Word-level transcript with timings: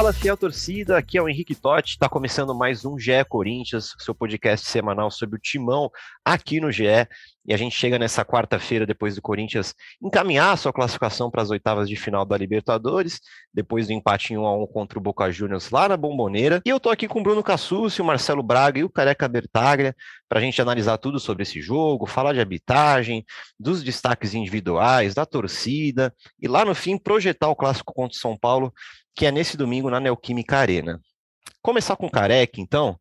Fala, 0.00 0.14
fiel 0.14 0.34
torcida, 0.34 0.96
aqui 0.96 1.18
é 1.18 1.22
o 1.22 1.28
Henrique 1.28 1.54
Totti, 1.54 1.90
está 1.90 2.08
começando 2.08 2.54
mais 2.54 2.86
um 2.86 2.98
GE 2.98 3.22
Corinthians, 3.28 3.94
seu 3.98 4.14
podcast 4.14 4.66
semanal 4.66 5.10
sobre 5.10 5.36
o 5.36 5.38
timão 5.38 5.90
aqui 6.24 6.58
no 6.58 6.72
GE, 6.72 7.06
e 7.44 7.52
a 7.52 7.56
gente 7.58 7.76
chega 7.76 7.98
nessa 7.98 8.24
quarta-feira, 8.24 8.86
depois 8.86 9.14
do 9.14 9.20
Corinthians 9.20 9.74
encaminhar 10.02 10.56
sua 10.56 10.72
classificação 10.72 11.30
para 11.30 11.42
as 11.42 11.50
oitavas 11.50 11.86
de 11.86 11.96
final 11.96 12.24
da 12.24 12.34
Libertadores, 12.34 13.20
depois 13.52 13.88
do 13.88 13.92
empate 13.92 14.32
em 14.32 14.38
1 14.38 14.46
a 14.46 14.56
1 14.62 14.66
contra 14.68 14.98
o 14.98 15.02
Boca 15.02 15.30
Juniors 15.30 15.68
lá 15.68 15.86
na 15.86 15.98
Bomboneira, 15.98 16.62
e 16.64 16.70
eu 16.70 16.80
tô 16.80 16.88
aqui 16.88 17.06
com 17.06 17.20
o 17.20 17.22
Bruno 17.22 17.42
Cassucci, 17.42 18.00
o 18.00 18.04
Marcelo 18.04 18.42
Braga 18.42 18.78
e 18.78 18.84
o 18.84 18.88
Careca 18.88 19.28
Bertaglia, 19.28 19.94
para 20.30 20.38
a 20.38 20.42
gente 20.42 20.62
analisar 20.62 20.96
tudo 20.96 21.20
sobre 21.20 21.42
esse 21.42 21.60
jogo, 21.60 22.06
falar 22.06 22.32
de 22.32 22.40
arbitragem, 22.40 23.22
dos 23.58 23.82
destaques 23.82 24.32
individuais, 24.32 25.12
da 25.12 25.26
torcida, 25.26 26.14
e 26.40 26.48
lá 26.48 26.64
no 26.64 26.74
fim 26.74 26.96
projetar 26.96 27.48
o 27.48 27.56
clássico 27.56 27.92
contra 27.92 28.16
o 28.16 28.20
São 28.20 28.38
Paulo, 28.38 28.72
que 29.14 29.26
é 29.26 29.30
nesse 29.30 29.56
domingo 29.56 29.90
na 29.90 30.00
Neoquímica 30.00 30.58
Arena. 30.58 31.00
Começar 31.62 31.96
com 31.96 32.10
Careca, 32.10 32.60
então. 32.60 32.98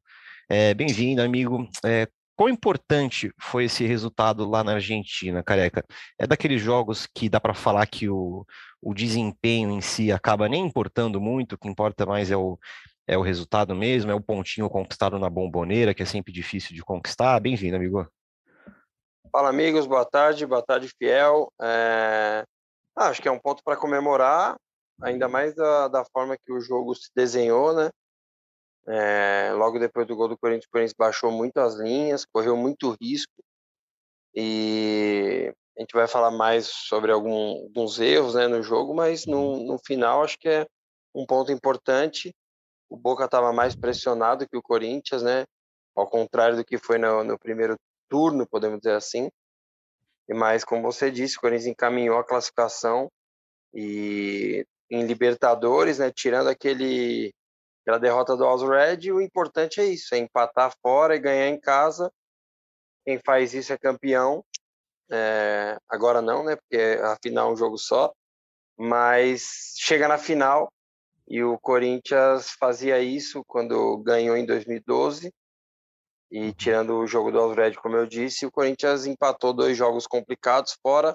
É, 0.50 0.74
Bem-vindo, 0.74 1.22
amigo. 1.22 1.68
É, 1.86 2.08
quão 2.36 2.50
importante 2.50 3.32
foi 3.40 3.66
esse 3.66 3.86
resultado 3.86 4.50
lá 4.50 4.64
na 4.64 4.74
Argentina, 4.74 5.44
Careca? 5.44 5.84
É 6.18 6.26
daqueles 6.26 6.62
jogos 6.62 7.08
que 7.14 7.30
dá 7.30 7.40
para 7.40 7.54
falar 7.54 7.86
que 7.86 8.10
o, 8.10 8.46
o 8.82 8.94
desempenho 8.94 9.72
em 9.72 9.82
si 9.82 10.12
acaba 10.12 10.50
nem 10.50 10.66
importando 10.66 11.22
muito, 11.22 11.54
o 11.54 11.58
que 11.58 11.68
importa 11.68 12.06
mais 12.06 12.32
é 12.32 12.38
o, 12.38 12.58
é 13.08 13.18
o 13.18 13.22
resultado 13.22 13.76
mesmo, 13.76 14.12
é 14.12 14.16
o 14.16 14.22
pontinho 14.22 14.70
conquistado 14.70 15.18
na 15.20 15.30
bomboneira, 15.30 15.94
que 15.94 16.04
é 16.04 16.06
sempre 16.06 16.32
difícil 16.34 16.76
de 16.76 16.84
conquistar. 16.84 17.40
Bem-vindo, 17.40 17.76
amigo. 17.76 18.08
Fala, 19.32 19.50
amigos, 19.50 19.86
boa 19.86 20.06
tarde, 20.06 20.46
boa 20.46 20.62
tarde, 20.62 20.90
fiel. 20.98 21.52
É... 21.62 22.44
Ah, 22.98 23.10
acho 23.10 23.22
que 23.22 23.28
é 23.28 23.32
um 23.32 23.40
ponto 23.40 23.64
para 23.64 23.78
comemorar 23.78 24.58
ainda 25.02 25.28
mais 25.28 25.56
da, 25.56 25.88
da 25.88 26.06
forma 26.06 26.38
que 26.38 26.52
o 26.52 26.60
jogo 26.60 26.94
se 26.96 27.10
desenhou, 27.16 27.74
né? 27.74 27.90
É, 28.88 29.52
logo 29.54 29.78
depois 29.78 30.08
do 30.08 30.16
gol 30.16 30.28
do 30.28 30.38
Corinthians, 30.38 30.66
o 30.66 30.72
Corinthians 30.72 30.96
baixou 30.98 31.32
muito 31.32 31.58
as 31.60 31.76
linhas, 31.76 32.26
correu 32.26 32.58
muito 32.58 32.98
risco 33.00 33.44
e 34.34 35.54
a 35.78 35.82
gente 35.82 35.94
vai 35.94 36.08
falar 36.08 36.32
mais 36.32 36.68
sobre 36.68 37.12
algum, 37.12 37.64
alguns 37.64 38.00
erros 38.00 38.36
né, 38.36 38.48
no 38.48 38.62
jogo, 38.62 38.94
mas 38.94 39.26
no, 39.26 39.54
uhum. 39.54 39.66
no 39.66 39.80
final 39.80 40.24
acho 40.24 40.38
que 40.38 40.50
é 40.50 40.68
um 41.14 41.26
ponto 41.26 41.52
importante. 41.52 42.34
O 42.90 42.98
Boca 42.98 43.26
estava 43.26 43.54
mais 43.54 43.76
pressionado 43.76 44.48
que 44.48 44.58
o 44.58 44.62
Corinthians, 44.62 45.24
né? 45.24 45.46
Ao 45.96 46.08
contrário 46.08 46.58
do 46.58 46.66
que 46.66 46.78
foi 46.78 46.98
no, 46.98 47.24
no 47.24 47.38
primeiro 47.38 47.76
turno, 48.10 48.48
podemos 48.48 48.80
dizer 48.80 48.96
assim. 48.96 49.30
Mas, 50.30 50.64
como 50.64 50.82
você 50.82 51.10
disse, 51.10 51.38
o 51.38 51.42
Corinthians 51.42 51.68
encaminhou 51.68 52.18
a 52.18 52.24
classificação 52.24 53.10
e 53.74 54.66
em 54.90 55.06
Libertadores, 55.06 56.00
né? 56.00 56.12
Tirando 56.12 56.48
aquele 56.48 57.34
aquela 57.82 58.00
derrota 58.00 58.36
do 58.38 58.46
Alves 58.46 58.68
Red, 58.68 59.12
o 59.12 59.22
importante 59.22 59.82
é 59.82 59.86
isso, 59.86 60.14
é 60.14 60.18
empatar 60.18 60.74
fora 60.82 61.16
e 61.16 61.20
ganhar 61.20 61.48
em 61.48 61.60
casa. 61.60 62.12
Quem 63.06 63.20
faz 63.26 63.54
isso 63.54 63.74
é 63.74 63.78
campeão. 63.78 64.44
É, 65.12 65.78
agora 65.90 66.22
não, 66.22 66.44
né? 66.44 66.56
Porque 66.56 67.00
afinal 67.04 67.50
é 67.50 67.54
um 67.54 67.58
jogo 67.58 67.78
só. 67.78 68.14
Mas 68.78 69.74
chega 69.78 70.08
na 70.08 70.18
final 70.18 70.72
e 71.28 71.44
o 71.44 71.58
Corinthians 71.60 72.52
fazia 72.60 73.00
isso 73.00 73.44
quando 73.46 73.98
ganhou 73.98 74.38
em 74.38 74.46
2012. 74.46 75.34
E 76.32 76.40
uhum. 76.40 76.54
tirando 76.54 76.98
o 76.98 77.08
jogo 77.08 77.32
do 77.32 77.40
Alves 77.40 77.58
Red, 77.58 77.74
como 77.74 77.98
eu 77.98 78.06
disse, 78.06 78.46
o 78.46 78.52
Corinthians 78.52 79.06
empatou 79.06 79.52
dois 79.52 79.76
jogos 79.76 80.06
complicados 80.06 80.78
fora 80.82 81.12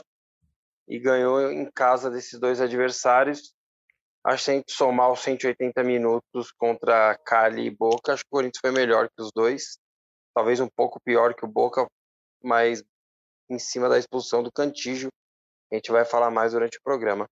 e 0.89 0.99
ganhou 0.99 1.51
em 1.51 1.71
casa 1.71 2.11
desses 2.11 2.39
dois 2.39 2.61
adversários. 2.61 3.55
Acho 4.25 4.39
que 4.39 4.45
se 4.45 4.51
a 4.51 4.55
gente 4.55 4.73
somar 4.73 5.13
os 5.13 5.21
180 5.21 5.85
minutos 5.85 6.51
contra 6.57 7.17
Cali 7.27 7.67
e 7.67 7.71
Boca, 7.71 8.13
acho 8.13 8.23
que 8.23 8.29
o 8.29 8.37
Corinthians 8.37 8.61
foi 8.61 8.71
melhor 8.71 9.09
que 9.09 9.23
os 9.23 9.31
dois. 9.35 9.79
Talvez 10.35 10.61
um 10.61 10.69
pouco 10.75 10.99
pior 10.99 11.35
que 11.35 11.45
o 11.45 11.49
Boca, 11.49 11.87
mas 12.43 12.83
em 13.51 13.59
cima 13.59 13.89
da 13.89 13.99
expulsão 13.99 14.43
do 14.43 14.51
Cantígio. 14.51 15.11
A 15.71 15.75
gente 15.75 15.93
vai 15.93 16.07
falar 16.07 16.31
mais 16.31 16.53
durante 16.53 16.79
o 16.79 16.83
programa. 16.83 17.29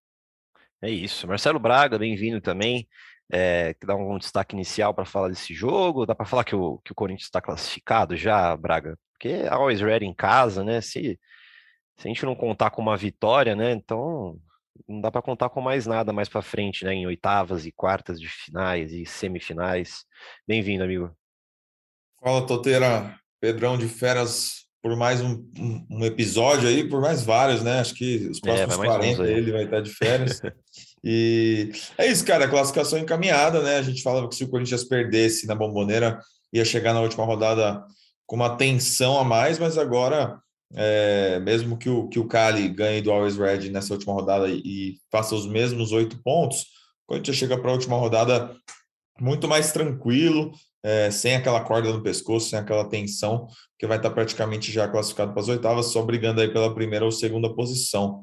É 0.82 0.91
isso. 0.91 1.26
Marcelo 1.26 1.58
Braga, 1.58 1.98
bem-vindo 1.98 2.41
também. 2.41 2.86
É, 3.32 3.75
dá 3.82 3.94
um 3.94 4.19
destaque 4.19 4.54
inicial 4.54 4.92
para 4.92 5.06
falar 5.06 5.28
desse 5.28 5.54
jogo. 5.54 6.04
Dá 6.04 6.14
para 6.14 6.26
falar 6.26 6.44
que 6.44 6.54
o, 6.54 6.78
que 6.84 6.92
o 6.92 6.94
Corinthians 6.94 7.26
está 7.26 7.41
classificado 7.41 8.16
já, 8.16 8.54
Braga? 8.54 8.98
Porque 9.12 9.47
always 9.48 9.81
ready 9.81 10.04
em 10.04 10.14
casa, 10.14 10.62
né? 10.62 10.82
Se, 10.82 11.19
se 11.97 12.06
a 12.06 12.08
gente 12.08 12.26
não 12.26 12.34
contar 12.34 12.70
com 12.70 12.82
uma 12.82 12.97
vitória, 12.97 13.56
né? 13.56 13.72
Então 13.72 14.38
não 14.88 15.00
dá 15.00 15.10
para 15.10 15.22
contar 15.22 15.48
com 15.50 15.60
mais 15.60 15.86
nada 15.86 16.12
mais 16.12 16.28
para 16.28 16.42
frente, 16.42 16.84
né? 16.84 16.94
Em 16.94 17.06
oitavas 17.06 17.66
e 17.66 17.72
quartas 17.72 18.20
de 18.20 18.28
finais 18.28 18.92
e 18.92 19.06
semifinais. 19.06 20.04
Bem-vindo, 20.46 20.84
amigo. 20.84 21.10
Fala, 22.22 22.46
Toteira. 22.46 23.18
Pedrão 23.40 23.76
de 23.76 23.88
Feras 23.88 24.62
por 24.82 24.96
mais 24.96 25.20
um, 25.20 25.44
um, 25.88 26.04
episódio 26.04 26.68
aí, 26.68 26.88
por 26.88 27.00
mais 27.00 27.22
vários, 27.22 27.62
né? 27.62 27.78
Acho 27.78 27.94
que 27.94 28.28
os 28.28 28.38
é, 28.38 28.40
próximos 28.40 28.74
é, 28.74 28.84
40 28.84 29.22
ele 29.24 29.52
vai 29.52 29.64
estar 29.64 29.80
de 29.80 29.90
férias. 29.90 30.40
e 31.04 31.70
é 31.96 32.06
isso, 32.08 32.24
cara. 32.24 32.48
Classificação 32.48 32.98
encaminhada, 32.98 33.62
né? 33.62 33.76
A 33.76 33.82
gente 33.82 34.02
falava 34.02 34.28
que 34.28 34.34
se 34.34 34.42
o 34.42 34.48
Corinthians 34.48 34.82
perdesse 34.82 35.46
na 35.46 35.54
bomboneira, 35.54 36.18
ia 36.52 36.64
chegar 36.64 36.92
na 36.92 37.00
última 37.00 37.24
rodada 37.24 37.84
com 38.26 38.34
uma 38.34 38.56
tensão 38.56 39.18
a 39.18 39.24
mais, 39.24 39.58
mas 39.58 39.78
agora 39.78 40.40
é, 40.74 41.38
mesmo 41.40 41.76
que 41.76 41.88
o, 41.88 42.08
que 42.08 42.18
o 42.18 42.26
Cali 42.26 42.68
ganhe 42.68 43.02
do 43.02 43.10
Always 43.10 43.36
Red 43.36 43.70
nessa 43.70 43.94
última 43.94 44.12
rodada 44.12 44.48
e 44.48 44.96
faça 45.10 45.34
os 45.34 45.46
mesmos 45.46 45.92
oito 45.92 46.20
pontos, 46.22 46.60
o 46.60 47.08
Corinthians 47.08 47.36
chega 47.36 47.58
para 47.58 47.70
a 47.70 47.74
última 47.74 47.96
rodada 47.96 48.54
muito 49.20 49.46
mais 49.46 49.72
tranquilo, 49.72 50.52
é, 50.82 51.10
sem 51.10 51.36
aquela 51.36 51.60
corda 51.60 51.92
no 51.92 52.02
pescoço, 52.02 52.50
sem 52.50 52.58
aquela 52.58 52.88
tensão, 52.88 53.46
que 53.78 53.86
vai 53.86 53.98
estar 53.98 54.10
praticamente 54.10 54.72
já 54.72 54.88
classificado 54.88 55.32
para 55.32 55.42
as 55.42 55.48
oitavas, 55.48 55.86
só 55.86 56.02
brigando 56.02 56.40
aí 56.40 56.52
pela 56.52 56.74
primeira 56.74 57.04
ou 57.04 57.12
segunda 57.12 57.54
posição. 57.54 58.22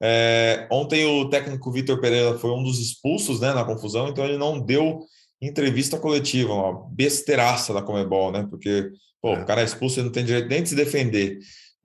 É, 0.00 0.68
ontem 0.70 1.04
o 1.04 1.28
técnico 1.28 1.72
Vitor 1.72 2.00
Pereira 2.00 2.38
foi 2.38 2.50
um 2.52 2.62
dos 2.62 2.78
expulsos 2.78 3.40
né, 3.40 3.52
na 3.52 3.64
confusão, 3.64 4.08
então 4.08 4.24
ele 4.24 4.38
não 4.38 4.60
deu 4.60 5.00
entrevista 5.40 5.98
coletiva, 5.98 6.52
uma 6.52 6.88
besteiraça 6.90 7.72
da 7.72 7.82
Comebol, 7.82 8.32
né? 8.32 8.46
Porque 8.48 8.90
pô, 9.20 9.34
é. 9.34 9.42
o 9.42 9.46
cara 9.46 9.60
é 9.60 9.64
expulso 9.64 10.00
e 10.00 10.02
não 10.02 10.10
tem 10.10 10.24
direito 10.24 10.48
nem 10.48 10.62
de 10.62 10.68
se 10.68 10.74
defender. 10.74 11.38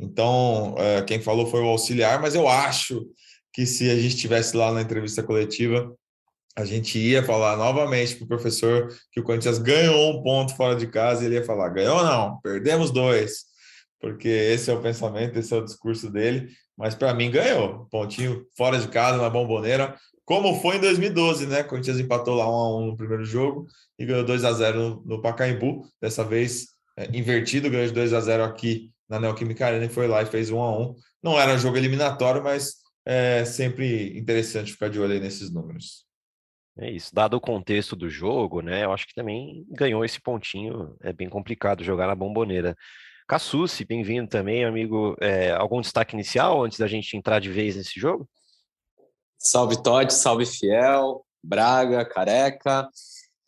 Então, 0.03 0.75
é, 0.77 1.01
quem 1.03 1.21
falou 1.21 1.47
foi 1.47 1.61
o 1.61 1.67
auxiliar, 1.67 2.21
mas 2.21 2.35
eu 2.35 2.47
acho 2.47 3.05
que 3.53 3.65
se 3.65 3.89
a 3.89 3.95
gente 3.95 4.15
estivesse 4.15 4.57
lá 4.57 4.71
na 4.71 4.81
entrevista 4.81 5.23
coletiva, 5.23 5.95
a 6.55 6.65
gente 6.65 6.99
ia 6.99 7.23
falar 7.23 7.55
novamente 7.55 8.15
para 8.15 8.25
o 8.25 8.27
professor 8.27 8.93
que 9.11 9.19
o 9.19 9.23
Corinthians 9.23 9.57
ganhou 9.57 10.19
um 10.19 10.21
ponto 10.21 10.55
fora 10.55 10.75
de 10.75 10.87
casa 10.87 11.23
e 11.23 11.25
ele 11.27 11.35
ia 11.35 11.45
falar: 11.45 11.69
ganhou 11.69 12.03
não, 12.03 12.39
perdemos 12.41 12.91
dois, 12.91 13.45
porque 13.99 14.27
esse 14.27 14.69
é 14.69 14.73
o 14.73 14.81
pensamento, 14.81 15.39
esse 15.39 15.53
é 15.53 15.57
o 15.57 15.63
discurso 15.63 16.11
dele. 16.11 16.49
Mas 16.77 16.95
para 16.95 17.13
mim 17.13 17.31
ganhou, 17.31 17.87
pontinho 17.89 18.45
fora 18.57 18.79
de 18.79 18.87
casa 18.89 19.21
na 19.21 19.29
bomboneira, 19.29 19.95
como 20.25 20.59
foi 20.59 20.77
em 20.77 20.81
2012, 20.81 21.47
né? 21.47 21.61
O 21.61 21.67
Corinthians 21.67 21.99
empatou 21.99 22.35
lá 22.35 22.49
1 22.49 22.51
a 22.51 22.77
1 22.79 22.85
no 22.87 22.97
primeiro 22.97 23.23
jogo 23.23 23.67
e 23.97 24.05
ganhou 24.05 24.25
2 24.25 24.43
a 24.43 24.51
0 24.51 24.79
no, 24.79 25.03
no 25.05 25.21
Pacaembu. 25.21 25.83
Dessa 26.01 26.23
vez 26.23 26.67
é, 26.97 27.09
invertido, 27.15 27.69
ganhou 27.69 27.87
de 27.87 27.93
2 27.93 28.13
a 28.13 28.19
0 28.19 28.43
aqui 28.43 28.92
na 29.09 29.19
Neoquímica 29.19 29.65
Arena 29.65 29.85
e 29.85 29.89
foi 29.89 30.07
lá 30.07 30.21
e 30.21 30.25
fez 30.25 30.49
um 30.49 30.61
a 30.61 30.77
um. 30.77 30.95
Não 31.21 31.39
era 31.39 31.57
jogo 31.57 31.77
eliminatório, 31.77 32.43
mas 32.43 32.75
é 33.05 33.45
sempre 33.45 34.17
interessante 34.17 34.71
ficar 34.71 34.89
de 34.89 34.99
olho 34.99 35.13
aí 35.13 35.19
nesses 35.19 35.51
números. 35.51 36.05
É 36.77 36.89
isso. 36.89 37.13
Dado 37.13 37.35
o 37.35 37.41
contexto 37.41 37.95
do 37.95 38.09
jogo, 38.09 38.61
né? 38.61 38.83
Eu 38.83 38.91
acho 38.91 39.05
que 39.05 39.13
também 39.13 39.65
ganhou 39.69 40.03
esse 40.03 40.19
pontinho. 40.19 40.95
É 41.01 41.13
bem 41.13 41.29
complicado 41.29 41.83
jogar 41.83 42.07
na 42.07 42.15
bomboneira. 42.15 42.75
Cassucci, 43.27 43.85
bem-vindo 43.85 44.27
também, 44.27 44.65
amigo. 44.65 45.15
É, 45.21 45.51
algum 45.51 45.81
destaque 45.81 46.15
inicial 46.15 46.63
antes 46.63 46.79
da 46.79 46.87
gente 46.87 47.15
entrar 47.15 47.39
de 47.39 47.51
vez 47.51 47.75
nesse 47.75 47.99
jogo? 47.99 48.27
Salve 49.37 49.81
Todd, 49.83 50.11
salve 50.11 50.45
Fiel, 50.45 51.23
Braga, 51.43 52.05
Careca. 52.05 52.89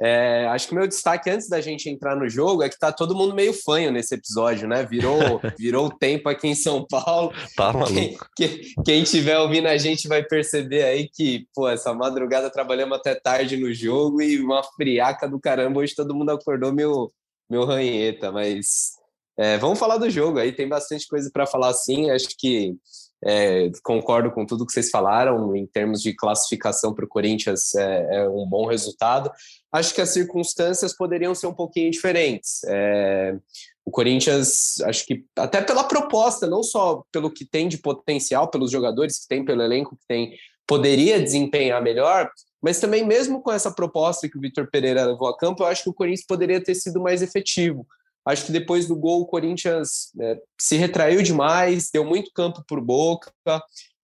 É, 0.01 0.45
acho 0.47 0.67
que 0.67 0.73
o 0.73 0.77
meu 0.77 0.87
destaque 0.87 1.29
antes 1.29 1.47
da 1.47 1.61
gente 1.61 1.89
entrar 1.89 2.15
no 2.15 2.27
jogo 2.27 2.61
é 2.61 2.69
que 2.69 2.77
tá 2.77 2.91
todo 2.91 3.15
mundo 3.15 3.33
meio 3.33 3.53
fanho 3.53 3.91
nesse 3.91 4.13
episódio, 4.13 4.67
né? 4.67 4.83
Virou, 4.83 5.17
virou 5.57 5.85
o 5.85 5.97
tempo 5.97 6.27
aqui 6.27 6.47
em 6.47 6.55
São 6.55 6.85
Paulo. 6.85 7.31
Tá 7.55 7.71
maluco. 7.71 7.93
Quem, 7.93 8.17
quem, 8.35 8.73
quem 8.83 9.03
tiver 9.03 9.37
ouvindo 9.39 9.67
a 9.67 9.77
gente 9.77 10.07
vai 10.07 10.21
perceber 10.21 10.83
aí 10.83 11.09
que, 11.09 11.47
pô, 11.53 11.69
essa 11.69 11.93
madrugada 11.93 12.49
trabalhamos 12.49 12.97
até 12.97 13.15
tarde 13.15 13.55
no 13.55 13.73
jogo 13.73 14.21
e 14.21 14.39
uma 14.41 14.61
friaca 14.63 15.29
do 15.29 15.39
caramba. 15.39 15.79
Hoje 15.79 15.95
todo 15.95 16.15
mundo 16.15 16.31
acordou 16.31 16.73
meu, 16.73 17.11
meu 17.49 17.63
ranheta, 17.63 18.31
mas 18.31 18.91
é, 19.37 19.57
vamos 19.57 19.79
falar 19.79 19.97
do 19.97 20.09
jogo 20.09 20.39
aí. 20.39 20.51
Tem 20.51 20.67
bastante 20.67 21.07
coisa 21.07 21.29
para 21.31 21.45
falar 21.45 21.73
sim. 21.73 22.09
Acho 22.09 22.27
que 22.37 22.75
é, 23.23 23.71
concordo 23.83 24.31
com 24.31 24.45
tudo 24.45 24.65
que 24.65 24.71
vocês 24.71 24.89
falaram 24.89 25.55
em 25.55 25.65
termos 25.65 26.01
de 26.01 26.13
classificação 26.13 26.93
para 26.93 27.05
o 27.05 27.07
Corinthians 27.07 27.73
é, 27.73 28.17
é, 28.17 28.29
um 28.29 28.45
bom 28.47 28.67
resultado. 28.67 29.31
Acho 29.75 29.93
que 29.93 29.99
as 29.99 30.11
circunstâncias 30.11 30.95
poderiam 30.95 31.35
ser 31.35 31.47
um 31.47 31.53
pouquinho 31.53 31.91
diferentes. 31.91 32.63
É, 32.63 33.35
o 33.83 33.91
Corinthians, 33.91 34.79
acho 34.85 35.05
que 35.05 35.25
até 35.35 35.61
pela 35.61 35.83
proposta, 35.83 36.47
não 36.47 36.63
só 36.63 37.03
pelo 37.11 37.29
que 37.29 37.43
tem 37.43 37.67
de 37.67 37.77
potencial, 37.77 38.49
pelos 38.49 38.71
jogadores 38.71 39.19
que 39.19 39.27
tem, 39.27 39.43
pelo 39.43 39.61
elenco 39.61 39.97
que 39.97 40.07
tem, 40.07 40.33
poderia 40.65 41.19
desempenhar 41.19 41.83
melhor, 41.83 42.31
mas 42.61 42.79
também 42.79 43.05
mesmo 43.05 43.41
com 43.41 43.51
essa 43.51 43.69
proposta 43.69 44.29
que 44.29 44.37
o 44.37 44.41
Vitor 44.41 44.69
Pereira 44.71 45.03
levou 45.03 45.27
a 45.27 45.37
campo, 45.37 45.63
eu 45.63 45.67
acho 45.67 45.83
que 45.83 45.89
o 45.89 45.93
Corinthians 45.93 46.25
poderia 46.25 46.63
ter 46.63 46.75
sido 46.75 47.01
mais 47.01 47.21
efetivo. 47.21 47.85
Acho 48.25 48.45
que 48.45 48.53
depois 48.53 48.87
do 48.87 48.95
gol 48.95 49.23
o 49.23 49.27
Corinthians 49.27 50.09
é, 50.21 50.39
se 50.57 50.77
retraiu 50.77 51.21
demais, 51.21 51.89
deu 51.91 52.05
muito 52.05 52.31
campo 52.33 52.63
por 52.65 52.79
boca, 52.79 53.29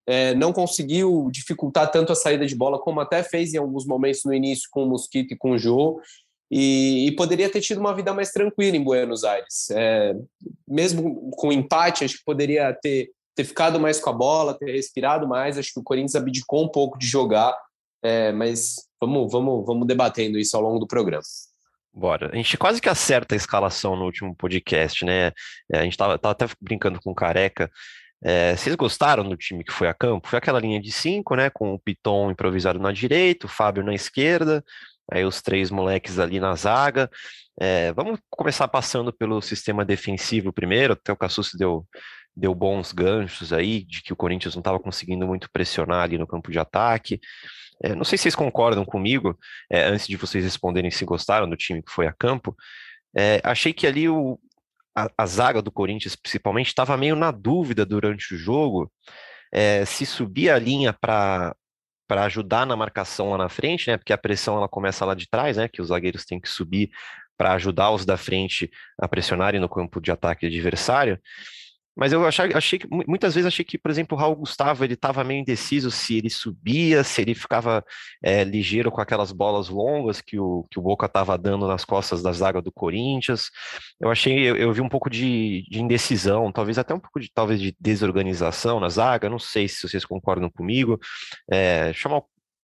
é, 0.07 0.33
não 0.35 0.51
conseguiu 0.51 1.29
dificultar 1.31 1.91
tanto 1.91 2.11
a 2.11 2.15
saída 2.15 2.45
de 2.45 2.55
bola, 2.55 2.79
como 2.79 2.99
até 2.99 3.23
fez 3.23 3.53
em 3.53 3.57
alguns 3.57 3.85
momentos 3.85 4.21
no 4.25 4.33
início 4.33 4.67
com 4.71 4.83
o 4.83 4.89
Mosquito 4.89 5.33
e 5.33 5.37
com 5.37 5.51
o 5.51 5.57
Jô, 5.57 6.01
e, 6.49 7.07
e 7.07 7.15
poderia 7.15 7.49
ter 7.49 7.61
tido 7.61 7.79
uma 7.79 7.95
vida 7.95 8.13
mais 8.13 8.31
tranquila 8.31 8.75
em 8.75 8.83
Buenos 8.83 9.23
Aires. 9.23 9.69
É, 9.71 10.13
mesmo 10.67 11.31
com 11.31 11.51
empate, 11.51 12.03
acho 12.03 12.17
que 12.17 12.25
poderia 12.25 12.73
ter, 12.73 13.09
ter 13.33 13.45
ficado 13.45 13.79
mais 13.79 13.99
com 13.99 14.09
a 14.09 14.13
bola, 14.13 14.57
ter 14.57 14.71
respirado 14.71 15.25
mais. 15.27 15.57
Acho 15.57 15.73
que 15.73 15.79
o 15.79 15.83
Corinthians 15.83 16.15
abdicou 16.15 16.65
um 16.65 16.69
pouco 16.69 16.99
de 16.99 17.07
jogar, 17.07 17.57
é, 18.03 18.33
mas 18.33 18.75
vamos, 18.99 19.31
vamos, 19.31 19.65
vamos 19.65 19.87
debatendo 19.87 20.37
isso 20.37 20.57
ao 20.57 20.63
longo 20.63 20.79
do 20.79 20.87
programa. 20.87 21.23
Bora. 21.93 22.29
A 22.31 22.35
gente 22.35 22.57
quase 22.57 22.81
que 22.81 22.89
acerta 22.89 23.35
a 23.35 23.37
escalação 23.37 23.95
no 23.95 24.05
último 24.05 24.35
podcast, 24.35 25.05
né? 25.05 25.31
É, 25.71 25.79
a 25.79 25.83
gente 25.83 25.97
tava, 25.97 26.17
tava 26.17 26.31
até 26.33 26.45
brincando 26.59 26.99
com 27.01 27.11
o 27.11 27.15
Careca. 27.15 27.71
É, 28.23 28.55
vocês 28.55 28.75
gostaram 28.75 29.27
do 29.27 29.35
time 29.35 29.63
que 29.63 29.73
foi 29.73 29.87
a 29.87 29.93
campo? 29.93 30.27
Foi 30.27 30.37
aquela 30.37 30.59
linha 30.59 30.79
de 30.79 30.91
cinco, 30.91 31.35
né? 31.35 31.49
Com 31.49 31.73
o 31.73 31.79
Piton 31.79 32.31
improvisado 32.31 32.79
na 32.79 32.91
direita, 32.91 33.47
o 33.47 33.49
Fábio 33.49 33.83
na 33.83 33.93
esquerda, 33.93 34.63
aí 35.11 35.25
os 35.25 35.41
três 35.41 35.71
moleques 35.71 36.19
ali 36.19 36.39
na 36.39 36.55
zaga. 36.55 37.09
É, 37.59 37.91
vamos 37.93 38.19
começar 38.29 38.67
passando 38.67 39.11
pelo 39.11 39.41
sistema 39.41 39.83
defensivo 39.83 40.53
primeiro. 40.53 40.93
Até 40.93 41.11
o 41.11 41.17
Cassus 41.17 41.51
deu, 41.57 41.85
deu 42.35 42.53
bons 42.53 42.91
ganchos 42.91 43.51
aí, 43.51 43.83
de 43.83 44.01
que 44.03 44.13
o 44.13 44.15
Corinthians 44.15 44.55
não 44.55 44.61
estava 44.61 44.79
conseguindo 44.79 45.25
muito 45.27 45.49
pressionar 45.51 46.03
ali 46.03 46.17
no 46.17 46.27
campo 46.27 46.51
de 46.51 46.59
ataque. 46.59 47.19
É, 47.83 47.95
não 47.95 48.03
sei 48.03 48.17
se 48.17 48.23
vocês 48.23 48.35
concordam 48.35 48.85
comigo, 48.85 49.37
é, 49.69 49.83
antes 49.83 50.07
de 50.07 50.15
vocês 50.15 50.43
responderem 50.43 50.91
se 50.91 51.03
gostaram 51.03 51.49
do 51.49 51.57
time 51.57 51.81
que 51.81 51.91
foi 51.91 52.05
a 52.05 52.13
campo. 52.13 52.55
É, 53.17 53.41
achei 53.43 53.73
que 53.73 53.87
ali 53.87 54.07
o, 54.07 54.39
a, 54.95 55.09
a, 55.17 55.25
zaga 55.25 55.61
do 55.61 55.71
Corinthians, 55.71 56.15
principalmente, 56.15 56.67
estava 56.67 56.97
meio 56.97 57.15
na 57.15 57.31
dúvida 57.31 57.85
durante 57.85 58.33
o 58.35 58.37
jogo 58.37 58.91
é, 59.51 59.85
se 59.85 60.05
subir 60.05 60.49
a 60.49 60.59
linha 60.59 60.93
para 60.93 61.55
para 62.07 62.25
ajudar 62.25 62.65
na 62.65 62.75
marcação 62.75 63.29
lá 63.29 63.37
na 63.37 63.47
frente, 63.47 63.89
né? 63.89 63.95
Porque 63.95 64.11
a 64.11 64.17
pressão 64.17 64.57
ela 64.57 64.67
começa 64.67 65.05
lá 65.05 65.15
de 65.15 65.29
trás, 65.29 65.55
né? 65.55 65.69
Que 65.69 65.81
os 65.81 65.87
zagueiros 65.87 66.25
têm 66.25 66.41
que 66.41 66.49
subir 66.49 66.89
para 67.37 67.53
ajudar 67.53 67.89
os 67.91 68.05
da 68.05 68.17
frente 68.17 68.69
a 68.99 69.07
pressionarem 69.07 69.61
no 69.61 69.69
campo 69.69 70.01
de 70.01 70.11
ataque 70.11 70.45
adversário. 70.45 71.17
Mas 71.95 72.13
eu 72.13 72.25
achei, 72.25 72.53
achei 72.53 72.79
que 72.79 72.87
muitas 72.89 73.35
vezes 73.35 73.47
achei 73.47 73.65
que, 73.65 73.77
por 73.77 73.91
exemplo, 73.91 74.17
o 74.17 74.19
Raul 74.19 74.35
Gustavo 74.35 74.83
ele 74.83 74.93
estava 74.93 75.23
meio 75.23 75.41
indeciso 75.41 75.91
se 75.91 76.17
ele 76.17 76.29
subia, 76.29 77.03
se 77.03 77.21
ele 77.21 77.35
ficava 77.35 77.83
é, 78.23 78.43
ligeiro 78.43 78.91
com 78.91 79.01
aquelas 79.01 79.31
bolas 79.31 79.67
longas 79.69 80.21
que 80.21 80.39
o, 80.39 80.65
que 80.71 80.79
o 80.79 80.81
Boca 80.81 81.05
estava 81.05 81.37
dando 81.37 81.67
nas 81.67 81.83
costas 81.83 82.23
da 82.23 82.31
zaga 82.31 82.61
do 82.61 82.71
Corinthians. 82.71 83.49
Eu 83.99 84.09
achei, 84.09 84.39
eu, 84.39 84.55
eu 84.55 84.73
vi 84.73 84.81
um 84.81 84.89
pouco 84.89 85.09
de, 85.09 85.65
de, 85.69 85.81
indecisão, 85.81 86.51
talvez 86.51 86.77
até 86.77 86.93
um 86.93 86.99
pouco 86.99 87.19
de 87.19 87.29
talvez 87.33 87.59
de 87.59 87.75
desorganização 87.79 88.79
na 88.79 88.89
zaga. 88.89 89.29
Não 89.29 89.39
sei 89.39 89.67
se 89.67 89.87
vocês 89.87 90.05
concordam 90.05 90.49
comigo. 90.49 90.99
É, 91.51 91.91
chamar 91.93 92.21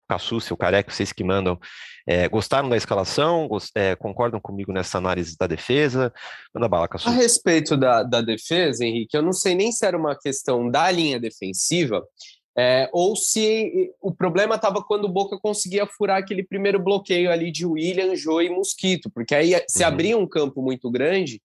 Cassucci, 0.09 0.53
o 0.53 0.57
Careca, 0.57 0.91
vocês 0.91 1.13
que 1.13 1.25
mandam, 1.25 1.59
é, 2.07 2.29
gostaram 2.29 2.69
da 2.69 2.77
escalação? 2.77 3.49
Gost, 3.49 3.71
é, 3.75 3.97
concordam 3.97 4.41
comigo 4.41 4.73
nessa 4.73 4.99
análise 4.99 5.37
da 5.39 5.47
defesa? 5.47 6.13
Manda 6.55 6.69
bala, 6.69 6.89
Cassucci. 6.89 7.15
A 7.15 7.17
respeito 7.17 7.77
da, 7.77 8.03
da 8.03 8.21
defesa, 8.21 8.85
Henrique, 8.85 9.17
eu 9.17 9.23
não 9.23 9.33
sei 9.33 9.55
nem 9.55 9.73
se 9.73 9.85
era 9.87 9.97
uma 9.97 10.17
questão 10.17 10.71
da 10.71 10.91
linha 10.91 11.19
defensiva 11.19 12.03
é, 12.57 12.89
ou 12.93 13.17
se 13.17 13.93
o 14.01 14.15
problema 14.15 14.55
estava 14.55 14.83
quando 14.83 15.07
o 15.07 15.13
Boca 15.13 15.37
conseguia 15.41 15.87
furar 15.87 16.19
aquele 16.19 16.45
primeiro 16.45 16.79
bloqueio 16.79 17.31
ali 17.31 17.51
de 17.51 17.67
William, 17.67 18.15
Jô 18.15 18.41
e 18.41 18.49
Mosquito, 18.49 19.11
porque 19.11 19.35
aí 19.35 19.61
se 19.69 19.83
uhum. 19.83 19.89
abria 19.89 20.17
um 20.17 20.27
campo 20.27 20.63
muito 20.63 20.89
grande 20.89 21.43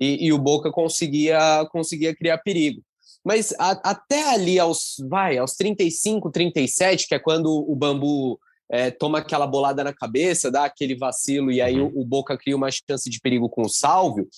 e, 0.00 0.26
e, 0.26 0.32
o 0.32 0.38
Boca 0.38 0.70
conseguia, 0.70 1.66
conseguia 1.70 2.14
criar 2.14 2.38
perigo. 2.38 2.82
Mas 3.26 3.52
a, 3.58 3.72
até 3.90 4.22
ali 4.32 4.56
aos, 4.56 4.94
vai, 5.08 5.36
aos 5.36 5.54
35, 5.56 6.30
37, 6.30 7.08
que 7.08 7.14
é 7.16 7.18
quando 7.18 7.48
o 7.48 7.74
Bambu 7.74 8.38
é, 8.70 8.88
toma 8.92 9.18
aquela 9.18 9.48
bolada 9.48 9.82
na 9.82 9.92
cabeça, 9.92 10.48
dá 10.48 10.64
aquele 10.64 10.94
vacilo 10.94 11.50
e 11.50 11.60
aí 11.60 11.80
uhum. 11.80 11.90
o, 11.92 12.02
o, 12.02 12.04
Boca 12.04 12.38
cria 12.38 12.54
uma 12.54 12.70
chance 12.70 13.10
de 13.10 13.18
perigo 13.18 13.48
com 13.48 13.62
o 13.62 13.68
Salvio, 13.68 14.28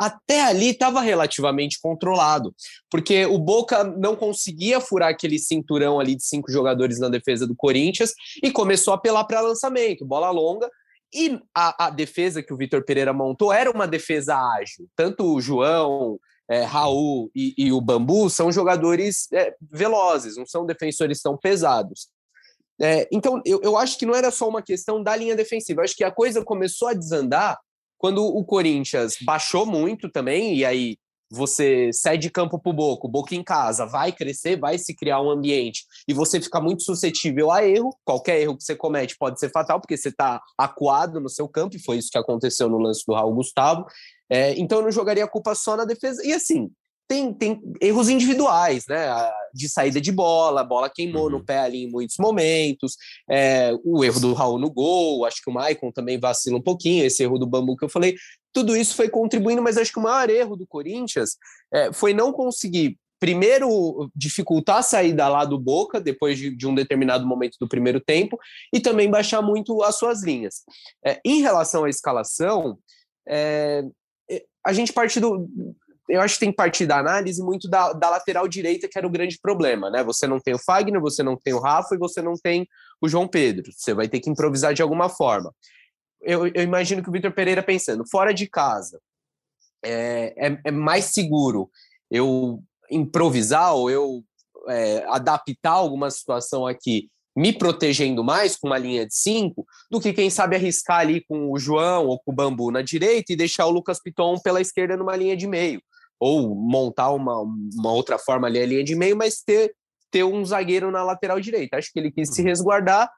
até 0.00 0.44
ali 0.44 0.68
estava 0.68 1.00
relativamente 1.00 1.80
controlado, 1.82 2.54
porque 2.88 3.26
o 3.26 3.36
Boca 3.36 3.82
não 3.82 4.14
conseguia 4.14 4.80
furar 4.80 5.08
aquele 5.08 5.40
cinturão 5.40 5.98
ali 5.98 6.14
de 6.14 6.24
cinco 6.24 6.48
jogadores 6.48 7.00
na 7.00 7.08
defesa 7.08 7.48
do 7.48 7.56
Corinthians 7.56 8.12
e 8.40 8.52
começou 8.52 8.92
a 8.92 8.96
apelar 8.96 9.24
para 9.24 9.40
lançamento, 9.40 10.06
bola 10.06 10.30
longa, 10.30 10.70
e 11.12 11.36
a, 11.52 11.86
a 11.86 11.90
defesa 11.90 12.44
que 12.44 12.54
o 12.54 12.56
Vitor 12.56 12.84
Pereira 12.84 13.12
montou 13.12 13.52
era 13.52 13.72
uma 13.72 13.88
defesa 13.88 14.36
ágil, 14.36 14.86
tanto 14.94 15.34
o 15.34 15.40
João, 15.40 16.20
é, 16.48 16.62
Raul 16.62 17.30
e, 17.34 17.54
e, 17.58 17.72
o 17.72 17.80
Bambu 17.80 18.30
são 18.30 18.52
jogadores 18.52 19.30
é, 19.32 19.54
velozes, 19.60 20.36
não 20.36 20.46
são 20.46 20.64
defensores 20.64 21.20
tão 21.20 21.36
pesados. 21.36 22.08
É, 22.80 23.08
então, 23.10 23.40
eu, 23.44 23.60
eu 23.62 23.76
acho 23.76 23.98
que 23.98 24.06
não 24.06 24.14
era 24.14 24.30
só 24.30 24.48
uma 24.48 24.62
questão 24.62 25.02
da 25.02 25.16
linha 25.16 25.34
defensiva, 25.34 25.80
eu 25.80 25.84
acho 25.84 25.96
que 25.96 26.04
a 26.04 26.10
coisa 26.10 26.44
começou 26.44 26.88
a 26.88 26.94
desandar 26.94 27.58
quando 27.98 28.24
o 28.24 28.44
Corinthians 28.44 29.16
baixou 29.22 29.64
muito 29.64 30.10
também, 30.10 30.56
e 30.56 30.64
aí 30.64 30.98
você 31.30 31.90
cede 31.92 32.30
campo 32.30 32.58
para 32.58 32.70
o 32.70 32.72
Boca, 32.72 33.06
o 33.06 33.10
Boca 33.10 33.34
em 33.34 33.42
casa 33.42 33.86
vai 33.86 34.12
crescer, 34.12 34.58
vai 34.58 34.78
se 34.78 34.94
criar 34.94 35.20
um 35.20 35.30
ambiente, 35.30 35.84
e 36.06 36.14
você 36.14 36.40
fica 36.40 36.60
muito 36.60 36.82
suscetível 36.82 37.50
a 37.50 37.66
erro, 37.66 37.96
qualquer 38.04 38.40
erro 38.40 38.56
que 38.56 38.64
você 38.64 38.76
comete 38.76 39.16
pode 39.18 39.40
ser 39.40 39.50
fatal, 39.50 39.80
porque 39.80 39.96
você 39.96 40.08
está 40.08 40.40
acuado 40.56 41.20
no 41.20 41.28
seu 41.28 41.48
campo, 41.48 41.76
e 41.76 41.82
foi 41.82 41.98
isso 41.98 42.10
que 42.10 42.18
aconteceu 42.18 42.68
no 42.68 42.78
lance 42.78 43.04
do 43.06 43.14
Raul 43.14 43.34
Gustavo, 43.34 43.86
é, 44.30 44.58
então 44.58 44.78
eu 44.78 44.84
não 44.84 44.90
jogaria 44.90 45.24
a 45.24 45.28
culpa 45.28 45.54
só 45.54 45.76
na 45.76 45.84
defesa. 45.84 46.20
E 46.24 46.32
assim, 46.32 46.70
tem, 47.08 47.32
tem 47.32 47.60
erros 47.80 48.08
individuais, 48.08 48.84
né? 48.88 49.06
De 49.54 49.68
saída 49.68 50.00
de 50.00 50.10
bola, 50.10 50.60
a 50.60 50.64
bola 50.64 50.90
queimou 50.90 51.24
uhum. 51.24 51.30
no 51.30 51.44
pé 51.44 51.58
ali 51.58 51.84
em 51.84 51.90
muitos 51.90 52.16
momentos, 52.18 52.96
é, 53.30 53.72
o 53.84 54.04
erro 54.04 54.20
do 54.20 54.34
Raul 54.34 54.58
no 54.58 54.70
gol, 54.70 55.24
acho 55.24 55.40
que 55.42 55.48
o 55.48 55.52
Maicon 55.52 55.92
também 55.92 56.18
vacila 56.18 56.58
um 56.58 56.62
pouquinho, 56.62 57.04
esse 57.04 57.22
erro 57.22 57.38
do 57.38 57.46
Bambu 57.46 57.76
que 57.76 57.84
eu 57.84 57.88
falei. 57.88 58.16
Tudo 58.56 58.74
isso 58.74 58.96
foi 58.96 59.10
contribuindo, 59.10 59.60
mas 59.60 59.76
acho 59.76 59.92
que 59.92 59.98
o 59.98 60.02
maior 60.02 60.30
erro 60.30 60.56
do 60.56 60.66
Corinthians 60.66 61.36
é, 61.70 61.92
foi 61.92 62.14
não 62.14 62.32
conseguir 62.32 62.98
primeiro 63.20 64.10
dificultar 64.16 64.78
a 64.78 64.82
saída 64.82 65.28
lá 65.28 65.44
do 65.44 65.58
Boca 65.58 66.00
depois 66.00 66.38
de, 66.38 66.56
de, 66.56 66.66
um 66.66 66.74
determinado 66.74 67.26
momento 67.26 67.58
do 67.60 67.68
primeiro 67.68 68.00
tempo 68.00 68.38
e 68.72 68.80
também 68.80 69.10
baixar 69.10 69.42
muito 69.42 69.82
as 69.82 69.98
suas 69.98 70.22
linhas. 70.22 70.62
É, 71.04 71.20
em 71.22 71.42
relação 71.42 71.84
à 71.84 71.90
escalação, 71.90 72.78
é, 73.28 73.84
a 74.64 74.72
gente 74.72 74.90
parte 74.90 75.20
do. 75.20 75.46
Eu 76.08 76.22
acho 76.22 76.36
que 76.36 76.40
tem 76.40 76.50
que 76.50 76.56
partir 76.56 76.86
da 76.86 76.98
análise 76.98 77.42
muito 77.42 77.68
da, 77.68 77.92
da 77.92 78.08
lateral 78.08 78.48
direita, 78.48 78.88
que 78.88 78.96
era 78.96 79.06
o 79.06 79.10
grande 79.10 79.38
problema, 79.38 79.90
né? 79.90 80.02
Você 80.02 80.26
não 80.26 80.40
tem 80.40 80.54
o 80.54 80.58
Fagner, 80.58 80.98
você 80.98 81.22
não 81.22 81.36
tem 81.36 81.52
o 81.52 81.60
Rafa 81.60 81.94
e 81.94 81.98
você 81.98 82.22
não 82.22 82.32
tem 82.42 82.66
o 83.02 83.06
João 83.06 83.28
Pedro. 83.28 83.70
Você 83.70 83.92
vai 83.92 84.08
ter 84.08 84.20
que 84.20 84.30
improvisar 84.30 84.72
de 84.72 84.80
alguma 84.80 85.10
forma. 85.10 85.52
Eu, 86.26 86.46
eu 86.48 86.62
imagino 86.62 87.02
que 87.02 87.08
o 87.08 87.12
Vitor 87.12 87.32
Pereira 87.32 87.62
pensando, 87.62 88.04
fora 88.08 88.34
de 88.34 88.48
casa, 88.48 89.00
é, 89.84 90.34
é, 90.36 90.58
é 90.64 90.70
mais 90.70 91.06
seguro 91.06 91.70
eu 92.10 92.62
improvisar 92.90 93.74
ou 93.74 93.90
eu 93.90 94.24
é, 94.68 95.04
adaptar 95.08 95.72
alguma 95.72 96.10
situação 96.10 96.66
aqui 96.66 97.08
me 97.36 97.52
protegendo 97.52 98.24
mais 98.24 98.56
com 98.56 98.66
uma 98.66 98.78
linha 98.78 99.06
de 99.06 99.14
cinco 99.14 99.66
do 99.90 100.00
que 100.00 100.12
quem 100.12 100.30
sabe 100.30 100.56
arriscar 100.56 101.00
ali 101.00 101.22
com 101.28 101.52
o 101.52 101.58
João 101.58 102.06
ou 102.06 102.18
com 102.18 102.32
o 102.32 102.34
Bambu 102.34 102.70
na 102.70 102.80
direita 102.80 103.32
e 103.32 103.36
deixar 103.36 103.66
o 103.66 103.70
Lucas 103.70 104.00
Piton 104.02 104.38
pela 104.40 104.60
esquerda 104.60 104.96
numa 104.96 105.14
linha 105.14 105.36
de 105.36 105.46
meio 105.46 105.82
ou 106.18 106.54
montar 106.54 107.10
uma, 107.10 107.42
uma 107.42 107.92
outra 107.92 108.18
forma 108.18 108.46
ali 108.46 108.58
a 108.58 108.66
linha 108.66 108.82
de 108.82 108.96
meio, 108.96 109.14
mas 109.14 109.42
ter 109.42 109.74
ter 110.10 110.24
um 110.24 110.44
zagueiro 110.44 110.90
na 110.90 111.02
lateral 111.02 111.40
direita. 111.40 111.76
Acho 111.76 111.92
que 111.92 111.98
ele 111.98 112.10
quis 112.10 112.30
se 112.30 112.40
uhum. 112.40 112.48
resguardar. 112.48 113.10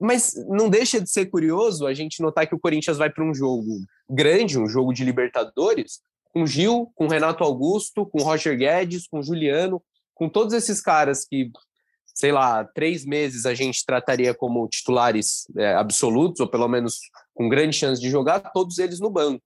Mas 0.00 0.34
não 0.48 0.68
deixa 0.68 1.00
de 1.00 1.10
ser 1.10 1.26
curioso 1.26 1.86
a 1.86 1.94
gente 1.94 2.22
notar 2.22 2.46
que 2.46 2.54
o 2.54 2.58
Corinthians 2.58 2.96
vai 2.96 3.10
para 3.10 3.24
um 3.24 3.34
jogo 3.34 3.80
grande, 4.08 4.58
um 4.58 4.68
jogo 4.68 4.92
de 4.92 5.04
Libertadores, 5.04 6.00
com 6.32 6.46
Gil, 6.46 6.90
com 6.94 7.06
Renato 7.06 7.44
Augusto, 7.44 8.06
com 8.06 8.22
Roger 8.22 8.56
Guedes, 8.56 9.06
com 9.06 9.22
Juliano, 9.22 9.82
com 10.14 10.28
todos 10.28 10.54
esses 10.54 10.80
caras 10.80 11.24
que, 11.24 11.50
sei 12.14 12.32
lá, 12.32 12.64
três 12.64 13.04
meses 13.04 13.46
a 13.46 13.54
gente 13.54 13.84
trataria 13.84 14.34
como 14.34 14.68
titulares 14.68 15.46
é, 15.56 15.74
absolutos, 15.74 16.40
ou 16.40 16.48
pelo 16.48 16.68
menos 16.68 16.98
com 17.34 17.48
grande 17.48 17.76
chance 17.76 18.00
de 18.00 18.10
jogar, 18.10 18.40
todos 18.52 18.78
eles 18.78 19.00
no 19.00 19.10
banco. 19.10 19.44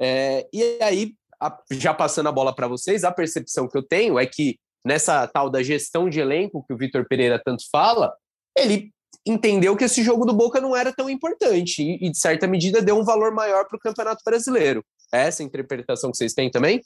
É, 0.00 0.46
e 0.52 0.78
aí, 0.80 1.14
a, 1.40 1.56
já 1.72 1.94
passando 1.94 2.28
a 2.28 2.32
bola 2.32 2.54
para 2.54 2.68
vocês, 2.68 3.04
a 3.04 3.12
percepção 3.12 3.68
que 3.68 3.76
eu 3.76 3.82
tenho 3.82 4.18
é 4.18 4.26
que 4.26 4.58
nessa 4.84 5.26
tal 5.26 5.48
da 5.48 5.62
gestão 5.62 6.08
de 6.08 6.20
elenco 6.20 6.64
que 6.66 6.74
o 6.74 6.76
Vitor 6.76 7.06
Pereira 7.08 7.40
tanto 7.42 7.64
fala, 7.70 8.14
ele 8.56 8.92
entendeu 9.26 9.76
que 9.76 9.84
esse 9.84 10.02
jogo 10.02 10.24
do 10.24 10.34
Boca 10.34 10.60
não 10.60 10.74
era 10.76 10.92
tão 10.92 11.08
importante 11.08 11.82
e, 11.82 12.06
e 12.06 12.10
de 12.10 12.18
certa 12.18 12.46
medida, 12.46 12.82
deu 12.82 12.96
um 12.96 13.04
valor 13.04 13.32
maior 13.32 13.66
para 13.66 13.76
o 13.76 13.80
Campeonato 13.80 14.22
Brasileiro. 14.24 14.84
É 15.12 15.26
essa 15.26 15.42
a 15.42 15.46
interpretação 15.46 16.10
que 16.10 16.16
vocês 16.16 16.34
têm 16.34 16.50
também? 16.50 16.80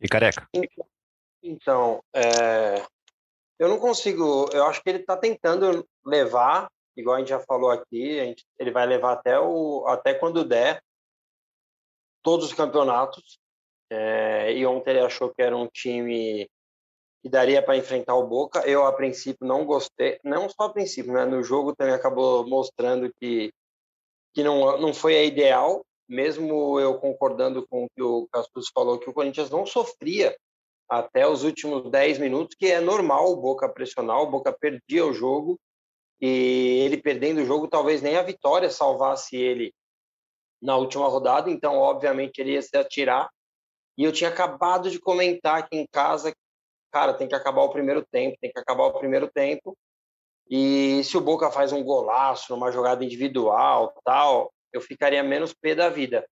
E 0.00 0.08
careca? 0.08 0.48
Então, 1.42 2.02
é... 2.14 2.84
eu 3.58 3.68
não 3.68 3.78
consigo. 3.78 4.48
Eu 4.52 4.64
acho 4.64 4.82
que 4.82 4.88
ele 4.88 4.98
está 4.98 5.16
tentando 5.16 5.86
levar, 6.04 6.70
igual 6.96 7.16
a 7.16 7.18
gente 7.18 7.28
já 7.28 7.40
falou 7.40 7.70
aqui, 7.70 8.14
gente, 8.20 8.44
ele 8.58 8.70
vai 8.70 8.86
levar 8.86 9.12
até, 9.12 9.38
o, 9.38 9.84
até 9.86 10.14
quando 10.14 10.44
der 10.44 10.82
todos 12.22 12.46
os 12.46 12.52
campeonatos. 12.52 13.38
É... 13.90 14.52
e 14.52 14.66
ontem 14.66 14.90
ele 14.90 15.00
achou 15.00 15.32
que 15.34 15.42
era 15.42 15.56
um 15.56 15.66
time 15.66 16.48
que 17.22 17.28
daria 17.28 17.62
para 17.62 17.76
enfrentar 17.76 18.14
o 18.14 18.26
Boca. 18.26 18.60
Eu, 18.60 18.86
a 18.86 18.92
princípio, 18.92 19.46
não 19.46 19.64
gostei, 19.64 20.18
não 20.24 20.48
só 20.48 20.64
a 20.64 20.72
princípio, 20.72 21.12
né? 21.12 21.24
no 21.24 21.42
jogo 21.42 21.74
também 21.74 21.94
acabou 21.94 22.46
mostrando 22.46 23.12
que, 23.14 23.52
que 24.34 24.42
não, 24.42 24.78
não 24.78 24.94
foi 24.94 25.16
a 25.16 25.24
ideal, 25.24 25.84
mesmo 26.08 26.78
eu 26.80 26.98
concordando 26.98 27.66
com 27.66 27.84
o 27.84 27.88
que 27.90 28.02
o 28.02 28.28
Castus 28.32 28.70
falou, 28.72 28.98
que 28.98 29.10
o 29.10 29.12
Corinthians 29.12 29.50
não 29.50 29.66
sofria 29.66 30.36
até 30.88 31.28
os 31.28 31.44
últimos 31.44 31.90
10 31.90 32.18
minutos, 32.18 32.56
que 32.58 32.66
é 32.66 32.80
normal 32.80 33.30
o 33.30 33.36
Boca 33.36 33.68
pressionar, 33.68 34.22
o 34.22 34.30
Boca 34.30 34.56
perdia 34.58 35.04
o 35.04 35.12
jogo, 35.12 35.58
e 36.20 36.82
ele 36.84 36.96
perdendo 36.96 37.42
o 37.42 37.44
jogo, 37.44 37.68
talvez 37.68 38.00
nem 38.00 38.16
a 38.16 38.22
vitória 38.22 38.70
salvasse 38.70 39.36
ele 39.36 39.72
na 40.60 40.76
última 40.76 41.06
rodada, 41.08 41.50
então, 41.50 41.76
obviamente, 41.76 42.38
ele 42.38 42.52
ia 42.52 42.62
se 42.62 42.76
atirar. 42.76 43.28
E 43.96 44.04
eu 44.04 44.12
tinha 44.12 44.30
acabado 44.30 44.90
de 44.90 44.98
comentar 44.98 45.58
aqui 45.58 45.76
em 45.76 45.86
casa 45.86 46.32
cara, 46.90 47.14
tem 47.14 47.28
que 47.28 47.34
acabar 47.34 47.62
o 47.62 47.70
primeiro 47.70 48.04
tempo, 48.10 48.36
tem 48.40 48.50
que 48.50 48.58
acabar 48.58 48.84
o 48.84 48.98
primeiro 48.98 49.30
tempo. 49.30 49.76
E 50.50 51.02
se 51.04 51.16
o 51.16 51.20
Boca 51.20 51.50
faz 51.50 51.72
um 51.72 51.82
golaço 51.82 52.52
numa 52.52 52.72
jogada 52.72 53.04
individual, 53.04 53.92
tal, 54.04 54.52
eu 54.72 54.80
ficaria 54.80 55.22
menos 55.22 55.52
pé 55.52 55.74
da 55.74 55.88
vida. 55.88 56.26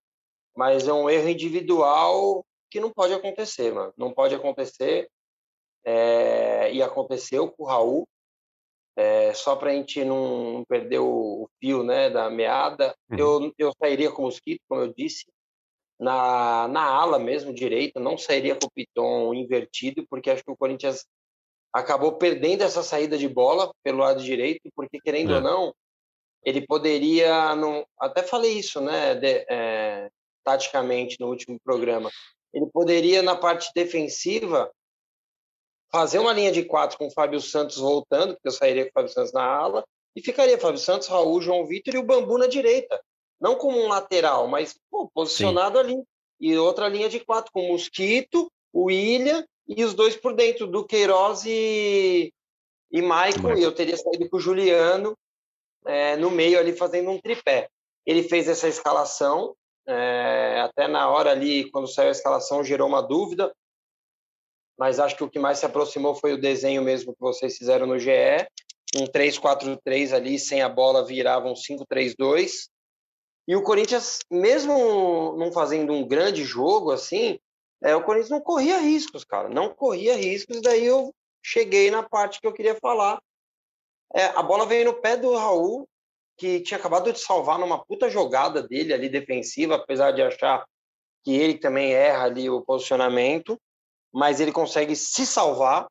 Mas 0.55 0.87
é 0.87 0.93
um 0.93 1.09
erro 1.09 1.29
individual 1.29 2.45
que 2.69 2.79
não 2.79 2.91
pode 2.91 3.13
acontecer, 3.13 3.71
mano. 3.71 3.93
Não 3.95 4.11
pode 4.11 4.33
acontecer. 4.33 5.07
É... 5.85 6.71
E 6.73 6.81
aconteceu 6.81 7.51
com 7.51 7.63
o 7.63 7.67
Raul. 7.67 8.07
É... 8.95 9.33
Só 9.35 9.55
para 9.55 9.69
a 9.69 9.73
gente 9.73 10.03
não 10.03 10.65
perder 10.67 10.99
o 10.99 11.47
fio 11.59 11.83
né, 11.83 12.09
da 12.09 12.29
meada, 12.29 12.95
uhum. 13.11 13.17
eu, 13.17 13.53
eu 13.57 13.73
sairia 13.79 14.11
com 14.11 14.23
o 14.23 14.25
Mosquito, 14.25 14.61
como 14.67 14.81
eu 14.81 14.93
disse 14.93 15.25
na, 15.99 16.67
na 16.67 16.83
ala 16.83 17.17
mesmo, 17.17 17.53
direita, 17.53 17.99
não 17.99 18.17
sairia 18.17 18.55
com 18.55 18.67
o 18.67 18.71
Piton 18.71 19.33
invertido, 19.33 20.05
porque 20.09 20.29
acho 20.29 20.43
que 20.43 20.51
o 20.51 20.57
Corinthians 20.57 21.05
acabou 21.73 22.17
perdendo 22.17 22.63
essa 22.63 22.83
saída 22.83 23.17
de 23.17 23.27
bola 23.27 23.71
pelo 23.83 23.99
lado 23.99 24.23
direito, 24.23 24.69
porque 24.75 24.99
querendo 24.99 25.33
é. 25.33 25.35
ou 25.35 25.41
não, 25.41 25.73
ele 26.43 26.65
poderia, 26.65 27.55
não, 27.55 27.85
até 27.99 28.23
falei 28.23 28.53
isso, 28.53 28.79
né, 28.79 29.15
de, 29.15 29.45
é, 29.49 30.09
taticamente 30.43 31.17
no 31.19 31.27
último 31.27 31.59
programa, 31.63 32.09
ele 32.53 32.67
poderia 32.67 33.21
na 33.21 33.35
parte 33.35 33.69
defensiva 33.75 34.71
fazer 35.91 36.19
uma 36.19 36.33
linha 36.33 36.51
de 36.51 36.63
quatro 36.63 36.97
com 36.97 37.07
o 37.07 37.11
Fábio 37.11 37.41
Santos 37.41 37.77
voltando, 37.77 38.33
porque 38.33 38.47
eu 38.47 38.51
sairia 38.51 38.83
com 38.85 38.89
o 38.89 38.93
Fábio 38.93 39.13
Santos 39.13 39.33
na 39.33 39.43
ala, 39.43 39.83
e 40.15 40.21
ficaria 40.21 40.57
Fábio 40.57 40.79
Santos, 40.79 41.07
Raul, 41.07 41.41
João 41.41 41.65
Vitor 41.65 41.95
e 41.95 41.97
o 41.97 42.03
Bambu 42.03 42.37
na 42.37 42.47
direita 42.47 42.99
não 43.39 43.55
como 43.55 43.79
um 43.79 43.87
lateral, 43.87 44.47
mas 44.47 44.79
pô, 44.89 45.09
posicionado 45.13 45.79
Sim. 45.79 45.85
ali. 45.85 46.03
E 46.39 46.57
outra 46.57 46.87
linha 46.87 47.09
de 47.09 47.19
quatro, 47.19 47.51
com 47.51 47.61
o 47.61 47.67
Mosquito, 47.69 48.51
o 48.71 48.85
William 48.85 49.45
e 49.67 49.83
os 49.83 49.93
dois 49.93 50.15
por 50.15 50.33
dentro, 50.35 50.67
do 50.67 50.85
Queiroz 50.85 51.43
e, 51.45 52.31
e 52.91 53.01
Michael. 53.01 53.57
E 53.57 53.63
eu 53.63 53.73
teria 53.73 53.97
saído 53.97 54.29
com 54.29 54.37
o 54.37 54.39
Juliano 54.39 55.17
é, 55.85 56.15
no 56.15 56.29
meio 56.29 56.59
ali 56.59 56.73
fazendo 56.73 57.09
um 57.09 57.19
tripé. 57.19 57.69
Ele 58.05 58.23
fez 58.23 58.47
essa 58.47 58.67
escalação, 58.67 59.55
é, 59.87 60.61
até 60.61 60.87
na 60.87 61.09
hora 61.09 61.31
ali, 61.31 61.69
quando 61.71 61.87
saiu 61.87 62.09
a 62.09 62.11
escalação, 62.11 62.63
gerou 62.63 62.87
uma 62.87 63.01
dúvida, 63.01 63.53
mas 64.77 64.99
acho 64.99 65.15
que 65.15 65.23
o 65.23 65.29
que 65.29 65.39
mais 65.39 65.57
se 65.57 65.65
aproximou 65.65 66.13
foi 66.13 66.33
o 66.33 66.39
desenho 66.39 66.83
mesmo 66.83 67.13
que 67.13 67.19
vocês 67.19 67.57
fizeram 67.57 67.87
no 67.87 67.97
GE, 67.97 68.47
um 68.95 69.05
3-4-3 69.05 70.13
ali, 70.13 70.39
sem 70.39 70.61
a 70.61 70.69
bola 70.69 71.03
virava 71.03 71.49
um 71.49 71.53
5-3-2, 71.53 72.69
e 73.47 73.55
o 73.55 73.63
Corinthians, 73.63 74.19
mesmo 74.29 75.37
não 75.37 75.51
fazendo 75.51 75.93
um 75.93 76.05
grande 76.05 76.43
jogo 76.43 76.91
assim, 76.91 77.39
é, 77.81 77.95
o 77.95 78.03
Corinthians 78.03 78.29
não 78.29 78.41
corria 78.41 78.79
riscos, 78.79 79.23
cara. 79.23 79.47
Não 79.47 79.73
corria 79.73 80.15
riscos. 80.15 80.61
Daí 80.61 80.85
eu 80.85 81.13
cheguei 81.41 81.89
na 81.89 82.03
parte 82.03 82.41
que 82.41 82.47
eu 82.47 82.53
queria 82.53 82.75
falar. 82.75 83.21
É, 84.13 84.25
a 84.25 84.43
bola 84.43 84.65
veio 84.65 84.85
no 84.85 85.01
pé 85.01 85.15
do 85.15 85.35
Raul, 85.35 85.87
que 86.37 86.59
tinha 86.59 86.77
acabado 86.77 87.11
de 87.11 87.19
salvar 87.19 87.57
numa 87.57 87.83
puta 87.83 88.09
jogada 88.09 88.61
dele 88.61 88.93
ali 88.93 89.09
defensiva, 89.09 89.75
apesar 89.75 90.11
de 90.11 90.21
achar 90.21 90.65
que 91.23 91.31
ele 91.33 91.57
também 91.57 91.93
erra 91.93 92.25
ali 92.25 92.49
o 92.49 92.61
posicionamento, 92.61 93.59
mas 94.13 94.39
ele 94.39 94.51
consegue 94.51 94.95
se 94.95 95.25
salvar 95.25 95.87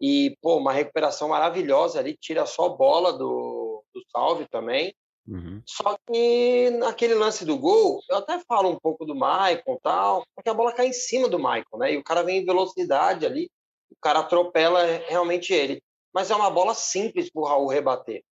e, 0.00 0.36
pô, 0.42 0.56
uma 0.56 0.72
recuperação 0.72 1.28
maravilhosa 1.28 1.98
ali, 2.00 2.16
tira 2.16 2.44
só 2.46 2.68
bola 2.68 3.12
do, 3.12 3.84
do 3.94 4.02
salve 4.10 4.46
também. 4.48 4.94
Uhum. 5.26 5.62
Só 5.66 5.96
que 6.06 6.70
naquele 6.70 7.14
lance 7.14 7.44
do 7.44 7.56
gol, 7.56 8.02
eu 8.08 8.16
até 8.16 8.40
falo 8.40 8.70
um 8.70 8.78
pouco 8.78 9.04
do 9.04 9.14
Michael 9.14 9.78
tal, 9.82 10.24
porque 10.34 10.50
a 10.50 10.54
bola 10.54 10.72
cai 10.72 10.88
em 10.88 10.92
cima 10.92 11.28
do 11.28 11.38
Michael, 11.38 11.78
né? 11.78 11.92
E 11.92 11.96
o 11.96 12.04
cara 12.04 12.22
vem 12.22 12.38
em 12.38 12.44
velocidade 12.44 13.24
ali, 13.24 13.48
o 13.90 13.96
cara 14.00 14.20
atropela 14.20 14.84
realmente 15.08 15.52
ele. 15.52 15.80
Mas 16.12 16.30
é 16.30 16.34
uma 16.34 16.50
bola 16.50 16.74
simples 16.74 17.30
para 17.30 17.42
o 17.42 17.46
Raul 17.46 17.68
rebater. 17.68 18.22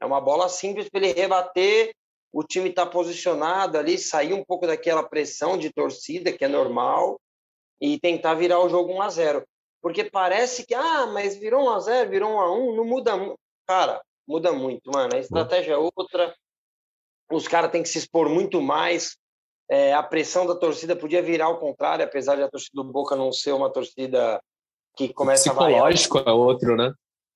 É 0.00 0.06
uma 0.06 0.20
bola 0.20 0.48
simples 0.48 0.88
para 0.88 1.00
ele 1.00 1.12
rebater, 1.12 1.94
o 2.32 2.42
time 2.42 2.70
está 2.70 2.86
posicionado 2.86 3.76
ali, 3.76 3.98
sair 3.98 4.32
um 4.32 4.44
pouco 4.44 4.66
daquela 4.66 5.02
pressão 5.02 5.58
de 5.58 5.70
torcida, 5.70 6.32
que 6.32 6.44
é 6.44 6.48
normal, 6.48 7.20
e 7.80 7.98
tentar 7.98 8.34
virar 8.34 8.60
o 8.60 8.68
jogo 8.68 8.92
1 8.92 9.02
a 9.02 9.08
0 9.08 9.44
Porque 9.82 10.04
parece 10.04 10.64
que, 10.66 10.74
ah, 10.74 11.06
mas 11.06 11.36
virou 11.36 11.64
1 11.64 11.70
a 11.70 11.80
0 11.80 12.10
virou 12.10 12.30
1 12.30 12.40
a 12.40 12.52
1 12.52 12.76
não 12.76 12.84
muda. 12.84 13.12
Cara, 13.66 14.00
muda 14.30 14.52
muito, 14.52 14.90
mano. 14.92 15.14
A 15.14 15.18
estratégia 15.18 15.72
é 15.72 15.76
outra, 15.76 16.32
os 17.32 17.48
caras 17.48 17.72
têm 17.72 17.82
que 17.82 17.88
se 17.88 17.98
expor 17.98 18.28
muito 18.28 18.62
mais. 18.62 19.16
É, 19.68 19.92
a 19.92 20.02
pressão 20.02 20.46
da 20.46 20.54
torcida 20.54 20.94
podia 20.94 21.22
virar 21.22 21.46
ao 21.46 21.58
contrário, 21.58 22.04
apesar 22.04 22.36
de 22.36 22.42
a 22.42 22.48
torcida 22.48 22.82
do 22.82 22.84
Boca 22.84 23.16
não 23.16 23.32
ser 23.32 23.52
uma 23.52 23.70
torcida 23.70 24.40
que 24.96 25.12
começa 25.12 25.50
o 25.50 25.54
psicológico 25.54 26.18
a 26.18 26.22
variar. 26.22 26.36
é 26.36 26.38
outro, 26.38 26.76
né? 26.76 26.92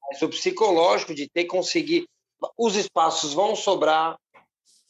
Mas 0.08 0.22
o 0.22 0.28
psicológico 0.28 1.14
de 1.14 1.28
ter 1.28 1.42
que 1.42 1.50
conseguir. 1.50 2.06
Os 2.58 2.76
espaços 2.76 3.32
vão 3.32 3.56
sobrar, 3.56 4.18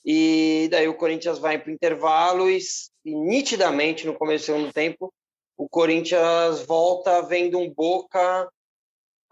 e 0.05 0.69
daí 0.71 0.89
o 0.89 0.97
Corinthians 0.97 1.39
vai 1.39 1.59
para 1.59 1.71
o 1.71 1.75
intervalo 1.75 2.51
e, 2.51 2.59
e, 3.05 3.15
nitidamente 3.15 4.07
no 4.07 4.15
começo 4.15 4.45
do 4.45 4.47
segundo 4.47 4.73
tempo 4.73 5.13
o 5.57 5.69
Corinthians 5.69 6.67
volta 6.67 7.23
vendo 7.23 7.59
um 7.59 7.73
Boca 7.73 8.49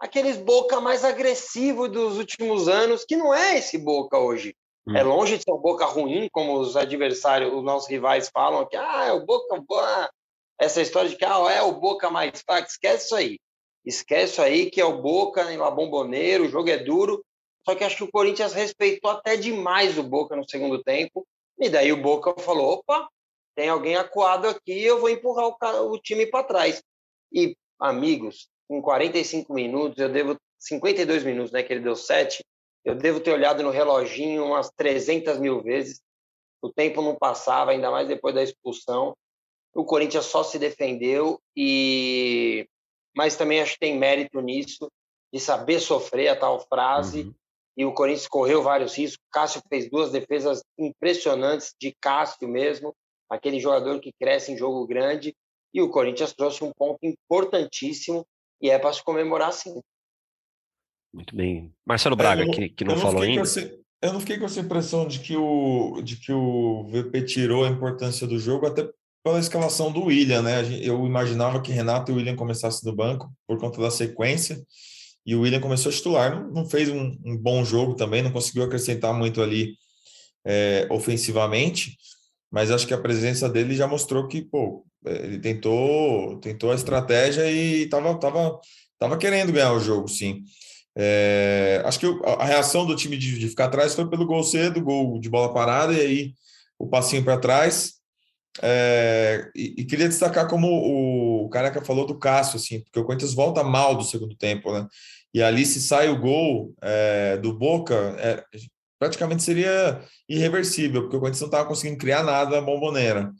aqueles 0.03 0.35
Boca 0.35 0.81
mais 0.81 1.05
agressivo 1.05 1.87
dos 1.87 2.17
últimos 2.17 2.67
anos, 2.67 3.05
que 3.05 3.15
não 3.15 3.33
é 3.33 3.57
esse 3.57 3.77
Boca 3.77 4.19
hoje. 4.19 4.53
Hum. 4.85 4.97
É 4.97 5.01
longe 5.01 5.37
de 5.37 5.43
ser 5.43 5.53
um 5.53 5.61
Boca 5.61 5.85
ruim, 5.85 6.27
como 6.29 6.59
os 6.59 6.75
adversários, 6.75 7.53
os 7.53 7.63
nossos 7.63 7.89
rivais 7.89 8.29
falam, 8.29 8.67
que 8.67 8.75
ah, 8.75 9.05
é 9.05 9.13
o 9.13 9.25
Boca 9.25 9.61
boa. 9.65 10.11
Essa 10.59 10.81
história 10.81 11.09
de 11.09 11.15
que 11.15 11.23
ah, 11.23 11.49
é 11.49 11.61
o 11.61 11.79
Boca 11.79 12.11
mais 12.11 12.41
fraco, 12.41 12.67
esquece 12.67 13.05
isso 13.05 13.15
aí. 13.15 13.39
Esquece 13.85 14.33
isso 14.33 14.41
aí 14.41 14.69
que 14.69 14.81
é 14.81 14.85
o 14.85 15.01
Boca 15.01 15.49
em 15.53 15.57
La 15.57 15.71
Bomboneiro, 15.71 16.45
o 16.45 16.49
jogo 16.49 16.69
é 16.69 16.77
duro. 16.77 17.23
Só 17.65 17.73
que 17.73 17.85
acho 17.85 17.95
que 17.95 18.03
o 18.03 18.11
Corinthians 18.11 18.51
respeitou 18.51 19.09
até 19.09 19.37
demais 19.37 19.97
o 19.97 20.03
Boca 20.03 20.35
no 20.35 20.47
segundo 20.47 20.83
tempo. 20.83 21.25
E 21.57 21.69
daí 21.69 21.93
o 21.93 22.01
Boca 22.01 22.37
falou: 22.41 22.73
opa, 22.73 23.07
tem 23.55 23.69
alguém 23.69 23.95
acuado 23.95 24.49
aqui, 24.49 24.83
eu 24.83 24.99
vou 24.99 25.09
empurrar 25.09 25.45
o, 25.45 25.93
o 25.93 25.97
time 25.97 26.25
para 26.25 26.43
trás. 26.43 26.83
E, 27.31 27.55
amigos, 27.79 28.49
em 28.69 28.81
45 28.81 29.53
minutos, 29.53 29.97
eu 29.99 30.09
devo 30.09 30.37
52 30.59 31.23
minutos, 31.23 31.51
né, 31.51 31.63
que 31.63 31.73
ele 31.73 31.83
deu 31.83 31.95
7, 31.95 32.43
eu 32.85 32.95
devo 32.95 33.19
ter 33.19 33.31
olhado 33.31 33.63
no 33.63 33.69
reloginho 33.69 34.45
umas 34.45 34.69
300 34.75 35.39
mil 35.39 35.61
vezes. 35.61 36.01
O 36.61 36.69
tempo 36.71 37.01
não 37.01 37.15
passava, 37.15 37.71
ainda 37.71 37.89
mais 37.89 38.07
depois 38.07 38.35
da 38.35 38.43
expulsão. 38.43 39.15
O 39.73 39.85
Corinthians 39.85 40.25
só 40.25 40.43
se 40.43 40.59
defendeu 40.59 41.39
e 41.55 42.67
mas 43.15 43.35
também 43.35 43.61
acho 43.61 43.73
que 43.73 43.79
tem 43.79 43.97
mérito 43.97 44.41
nisso 44.41 44.91
de 45.31 45.39
saber 45.39 45.79
sofrer 45.79 46.29
a 46.29 46.35
tal 46.35 46.59
frase. 46.59 47.23
Uhum. 47.23 47.33
e 47.77 47.85
o 47.85 47.93
Corinthians 47.93 48.27
correu 48.27 48.61
vários 48.61 48.95
riscos. 48.95 49.23
Cássio 49.31 49.61
fez 49.67 49.89
duas 49.89 50.11
defesas 50.11 50.63
impressionantes 50.77 51.73
de 51.79 51.95
Cássio 51.99 52.47
mesmo, 52.47 52.93
aquele 53.29 53.59
jogador 53.59 53.99
que 53.99 54.13
cresce 54.19 54.51
em 54.51 54.57
jogo 54.57 54.85
grande. 54.85 55.33
E 55.73 55.81
o 55.81 55.89
Corinthians 55.89 56.33
trouxe 56.33 56.63
um 56.63 56.71
ponto 56.71 56.99
importantíssimo 57.01 58.25
e 58.63 58.69
é 58.69 58.79
para 58.79 58.93
se 58.93 59.03
comemorar 59.03 59.51
sim. 59.51 59.81
Muito 61.13 61.35
bem. 61.35 61.71
Marcelo 61.85 62.15
Braga, 62.15 62.43
é, 62.43 62.45
não, 62.45 62.53
que, 62.53 62.69
que 62.69 62.85
não, 62.85 62.95
não 62.95 63.01
falou 63.01 63.21
ainda. 63.21 63.41
Essa, 63.41 63.77
eu 64.01 64.13
não 64.13 64.21
fiquei 64.21 64.39
com 64.39 64.45
essa 64.45 64.61
impressão 64.61 65.05
de 65.05 65.19
que, 65.19 65.35
o, 65.35 66.01
de 66.01 66.15
que 66.15 66.31
o 66.31 66.85
VP 66.85 67.23
tirou 67.23 67.65
a 67.65 67.69
importância 67.69 68.25
do 68.25 68.39
jogo, 68.39 68.65
até 68.65 68.89
pela 69.23 69.39
escalação 69.39 69.91
do 69.91 70.05
William, 70.05 70.41
né? 70.41 70.61
Eu 70.81 71.05
imaginava 71.05 71.61
que 71.61 71.71
Renato 71.71 72.11
e 72.11 72.13
o 72.13 72.17
William 72.17 72.35
começassem 72.35 72.89
no 72.89 72.95
banco 72.95 73.31
por 73.45 73.59
conta 73.59 73.81
da 73.81 73.91
sequência, 73.91 74.65
e 75.25 75.35
o 75.35 75.41
William 75.41 75.61
começou 75.61 75.91
a 75.91 75.93
titular. 75.93 76.49
Não, 76.51 76.65
fez 76.65 76.89
um, 76.89 77.17
um, 77.23 77.37
bom 77.37 77.63
jogo 77.63 77.95
também, 77.95 78.23
não 78.23 78.31
conseguiu 78.31 78.63
acrescentar 78.63 79.13
muito 79.13 79.41
ali 79.41 79.75
é, 80.45 80.87
ofensivamente, 80.89 81.97
mas 82.51 82.71
acho 82.71 82.87
que 82.87 82.93
a 82.93 83.01
presença 83.01 83.47
dele 83.47 83.75
já 83.75 83.87
mostrou 83.87 84.27
que, 84.27 84.41
pô, 84.41 84.85
ele 85.05 85.39
tentou, 85.39 86.37
tentou 86.39 86.71
a 86.71 86.75
estratégia 86.75 87.49
e 87.49 87.83
estava 87.83 88.17
tava, 88.19 88.59
tava 88.99 89.17
querendo 89.17 89.51
ganhar 89.51 89.73
o 89.73 89.79
jogo, 89.79 90.07
sim. 90.07 90.43
É, 90.95 91.81
acho 91.85 91.99
que 91.99 92.05
a 92.25 92.45
reação 92.45 92.85
do 92.85 92.95
time 92.95 93.17
de, 93.17 93.39
de, 93.39 93.49
ficar 93.49 93.65
atrás 93.65 93.95
foi 93.95 94.07
pelo 94.09 94.25
gol 94.25 94.43
cedo, 94.43 94.81
gol 94.81 95.19
de 95.19 95.29
bola 95.29 95.53
parada, 95.53 95.93
e 95.93 95.99
aí 96.01 96.33
o 96.77 96.87
passinho 96.87 97.23
para 97.23 97.37
trás. 97.37 97.93
É, 98.61 99.49
e, 99.55 99.75
e, 99.79 99.85
queria 99.85 100.07
destacar 100.07 100.47
como 100.47 100.67
o, 100.67 101.45
o 101.45 101.49
Careca 101.49 101.83
falou 101.83 102.05
do 102.05 102.19
Cássio, 102.19 102.57
assim, 102.57 102.81
porque 102.81 102.99
o 102.99 103.03
Corinthians 103.03 103.33
volta 103.33 103.63
mal 103.63 103.95
do 103.95 104.03
segundo 104.03 104.35
tempo, 104.35 104.71
né? 104.71 104.87
E 105.33 105.41
ali, 105.41 105.65
se 105.65 105.81
sai 105.81 106.09
o 106.09 106.19
gol 106.19 106.75
é, 106.81 107.37
do 107.37 107.51
Boca, 107.57 107.95
é, 108.19 108.43
praticamente 108.99 109.41
seria 109.41 110.01
irreversível, 110.29 111.01
porque 111.01 111.17
o 111.17 111.19
Corinthians 111.19 111.41
não 111.41 111.47
estava 111.47 111.67
conseguindo 111.67 111.97
criar 111.97 112.23
nada 112.23 112.61
bomboneira. 112.61 113.31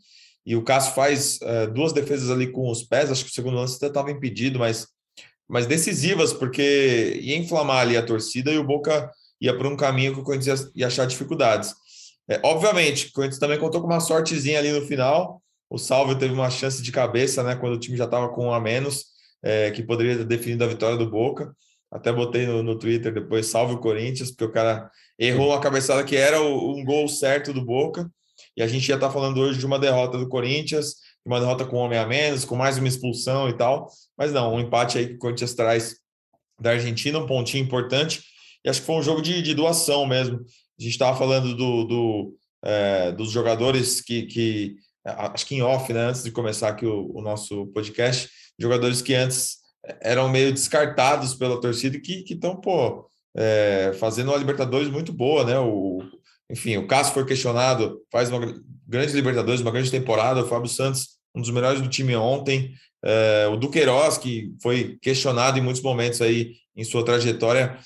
E 0.45 0.55
o 0.55 0.63
Cássio 0.63 0.93
faz 0.93 1.39
é, 1.41 1.67
duas 1.67 1.93
defesas 1.93 2.29
ali 2.29 2.51
com 2.51 2.69
os 2.69 2.83
pés, 2.83 3.11
acho 3.11 3.23
que 3.23 3.31
o 3.31 3.33
segundo 3.33 3.55
lance 3.55 3.77
até 3.77 3.87
estava 3.87 4.11
impedido, 4.11 4.59
mas, 4.59 4.87
mas 5.47 5.65
decisivas, 5.65 6.33
porque 6.33 7.19
ia 7.21 7.37
inflamar 7.37 7.81
ali 7.81 7.95
a 7.95 8.05
torcida 8.05 8.51
e 8.51 8.57
o 8.57 8.63
Boca 8.63 9.09
ia 9.39 9.55
por 9.55 9.65
um 9.65 9.75
caminho 9.75 10.13
que 10.13 10.19
o 10.19 10.23
Corinthians 10.23 10.69
ia, 10.75 10.87
achar 10.87 11.05
dificuldades. 11.05 11.73
É, 12.29 12.39
obviamente, 12.43 13.07
o 13.07 13.11
Corinthians 13.11 13.39
também 13.39 13.59
contou 13.59 13.81
com 13.81 13.87
uma 13.87 13.99
sortezinha 13.99 14.59
ali 14.59 14.71
no 14.71 14.85
final. 14.85 15.41
O 15.69 15.77
Salvio 15.77 16.17
teve 16.17 16.33
uma 16.33 16.49
chance 16.49 16.81
de 16.81 16.91
cabeça, 16.91 17.43
né? 17.43 17.55
Quando 17.55 17.73
o 17.73 17.79
time 17.79 17.97
já 17.97 18.05
estava 18.05 18.29
com 18.29 18.47
um 18.47 18.53
a 18.53 18.59
menos, 18.59 19.05
é, 19.43 19.71
que 19.71 19.83
poderia 19.83 20.17
ter 20.17 20.25
definido 20.25 20.63
a 20.63 20.67
vitória 20.67 20.97
do 20.97 21.09
Boca. 21.09 21.53
Até 21.91 22.11
botei 22.11 22.47
no, 22.47 22.63
no 22.63 22.79
Twitter 22.79 23.13
depois, 23.13 23.47
salve 23.47 23.75
o 23.75 23.79
Corinthians, 23.79 24.31
porque 24.31 24.45
o 24.45 24.51
cara 24.51 24.89
errou 25.19 25.49
uma 25.49 25.59
cabeçada 25.59 26.03
que 26.03 26.15
era 26.15 26.41
o, 26.41 26.75
um 26.75 26.83
gol 26.83 27.07
certo 27.07 27.53
do 27.53 27.63
Boca. 27.63 28.09
E 28.55 28.61
a 28.61 28.67
gente 28.67 28.85
já 28.85 28.95
está 28.95 29.09
falando 29.09 29.39
hoje 29.39 29.59
de 29.59 29.65
uma 29.65 29.79
derrota 29.79 30.17
do 30.17 30.27
Corinthians, 30.27 30.95
uma 31.25 31.39
derrota 31.39 31.65
com 31.65 31.77
um 31.77 31.79
homem 31.79 31.97
a 31.97 32.05
menos, 32.05 32.45
com 32.45 32.55
mais 32.55 32.77
uma 32.77 32.87
expulsão 32.87 33.49
e 33.49 33.53
tal. 33.53 33.87
Mas 34.17 34.31
não, 34.31 34.53
um 34.53 34.59
empate 34.59 34.97
aí 34.97 35.07
que 35.07 35.13
o 35.15 35.19
Corinthians 35.19 35.53
traz 35.53 35.95
da 36.59 36.71
Argentina, 36.71 37.19
um 37.19 37.25
pontinho 37.25 37.63
importante. 37.63 38.21
E 38.63 38.69
acho 38.69 38.81
que 38.81 38.85
foi 38.85 38.95
um 38.95 39.03
jogo 39.03 39.21
de, 39.21 39.41
de 39.41 39.53
doação 39.53 40.05
mesmo. 40.05 40.37
A 40.37 40.83
gente 40.83 40.91
estava 40.91 41.17
falando 41.17 41.55
do, 41.55 41.83
do 41.83 42.37
é, 42.63 43.11
dos 43.11 43.31
jogadores 43.31 44.01
que, 44.01 44.23
que, 44.23 44.75
acho 45.05 45.45
que 45.45 45.55
em 45.55 45.61
off, 45.61 45.91
né, 45.91 46.05
antes 46.05 46.23
de 46.23 46.31
começar 46.31 46.69
aqui 46.69 46.85
o, 46.85 47.11
o, 47.13 47.21
nosso 47.21 47.67
podcast, 47.67 48.29
jogadores 48.57 49.01
que 49.01 49.13
antes 49.13 49.57
eram 50.01 50.29
meio 50.29 50.51
descartados 50.53 51.35
pela 51.35 51.59
torcida 51.59 51.97
e 51.97 51.99
que 51.99 52.23
estão, 52.33 52.55
pô, 52.55 53.05
é, 53.35 53.91
fazendo 53.99 54.29
uma 54.29 54.37
Libertadores 54.37 54.89
muito 54.89 55.11
boa, 55.11 55.43
né? 55.43 55.59
O, 55.59 56.01
enfim, 56.53 56.77
o 56.77 56.85
Cássio 56.85 57.15
foi 57.15 57.25
questionado, 57.25 57.99
faz 58.11 58.29
uma 58.29 58.39
grande 58.87 59.13
Libertadores, 59.13 59.59
uma 59.59 59.71
grande 59.71 59.89
temporada, 59.89 60.43
o 60.43 60.47
Fábio 60.47 60.69
Santos, 60.69 61.17
um 61.35 61.41
dos 61.41 61.49
melhores 61.49 61.81
do 61.81 61.89
time 61.89 62.15
ontem, 62.15 62.71
é, 63.03 63.47
o 63.51 63.57
Duqueiroz, 63.57 64.19
que 64.19 64.53
foi 64.61 64.99
questionado 65.01 65.57
em 65.57 65.61
muitos 65.63 65.81
momentos 65.81 66.21
aí 66.21 66.51
em 66.75 66.83
sua 66.83 67.03
trajetória, 67.03 67.77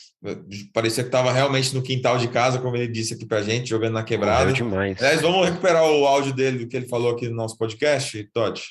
parecia 0.74 1.04
que 1.04 1.08
estava 1.08 1.32
realmente 1.32 1.74
no 1.74 1.82
quintal 1.82 2.18
de 2.18 2.28
casa, 2.28 2.60
como 2.60 2.76
ele 2.76 2.90
disse 2.90 3.14
aqui 3.14 3.26
para 3.26 3.42
gente, 3.42 3.70
jogando 3.70 3.94
na 3.94 4.04
quebrada. 4.04 4.52
demais. 4.52 4.98
Aliás, 5.02 5.22
vamos 5.22 5.48
recuperar 5.48 5.84
o 5.84 6.06
áudio 6.06 6.34
dele, 6.34 6.60
do 6.60 6.68
que 6.68 6.76
ele 6.76 6.88
falou 6.88 7.12
aqui 7.12 7.30
no 7.30 7.36
nosso 7.36 7.58
podcast, 7.58 8.22
Todd? 8.34 8.62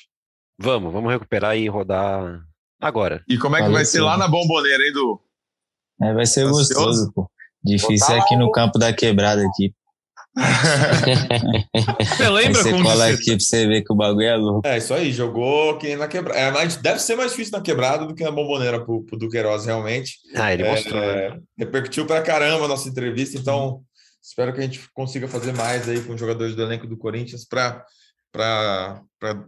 Vamos, 0.59 0.93
vamos 0.93 1.11
recuperar 1.11 1.57
e 1.57 1.67
rodar 1.67 2.41
agora. 2.79 3.23
E 3.27 3.37
como 3.37 3.55
é 3.55 3.59
que 3.59 3.63
Valeu, 3.63 3.77
vai 3.77 3.85
ser 3.85 3.99
sim. 3.99 4.03
lá 4.03 4.15
na 4.15 4.27
bomboneira, 4.27 4.83
hein, 4.83 4.93
Du? 4.93 5.21
É, 6.01 6.13
vai 6.13 6.25
ser 6.27 6.45
tá 6.45 6.51
gostoso, 6.51 7.11
pô. 7.13 7.29
Difícil 7.63 8.15
é 8.15 8.19
aqui 8.19 8.35
no 8.35 8.51
campo 8.51 8.77
da 8.77 8.93
quebrada 8.93 9.41
aqui. 9.41 9.73
Você 11.99 12.29
lembra 12.29 12.61
você 12.61 12.71
cola 12.71 13.07
aqui 13.07 13.31
pra 13.31 13.39
você 13.39 13.67
ver 13.67 13.81
que 13.81 13.91
o 13.91 13.95
bagulho 13.95 14.27
é 14.27 14.35
louco. 14.35 14.67
É, 14.67 14.77
isso 14.77 14.93
aí, 14.93 15.11
jogou 15.11 15.77
que 15.77 15.95
na 15.95 16.07
quebrada. 16.07 16.39
É, 16.39 16.67
deve 16.81 16.99
ser 16.99 17.15
mais 17.15 17.31
difícil 17.31 17.53
na 17.57 17.61
quebrada 17.63 18.05
do 18.05 18.13
que 18.13 18.23
na 18.23 18.31
bomboneira 18.31 18.79
pro, 18.83 19.03
pro 19.03 19.17
Duqueiroz, 19.17 19.65
realmente. 19.65 20.17
Ah, 20.35 20.53
ele 20.53 20.63
é, 20.63 20.71
mostrou. 20.71 21.01
É, 21.01 21.39
repercutiu 21.57 22.05
pra 22.05 22.21
caramba 22.21 22.65
a 22.65 22.67
nossa 22.67 22.87
entrevista, 22.87 23.37
então 23.37 23.81
espero 24.21 24.53
que 24.53 24.59
a 24.59 24.63
gente 24.63 24.81
consiga 24.93 25.27
fazer 25.27 25.53
mais 25.53 25.89
aí 25.89 26.01
com 26.01 26.13
os 26.13 26.19
jogadores 26.19 26.55
do 26.55 26.61
elenco 26.61 26.85
do 26.85 26.97
Corinthians 26.97 27.45
para 27.45 27.83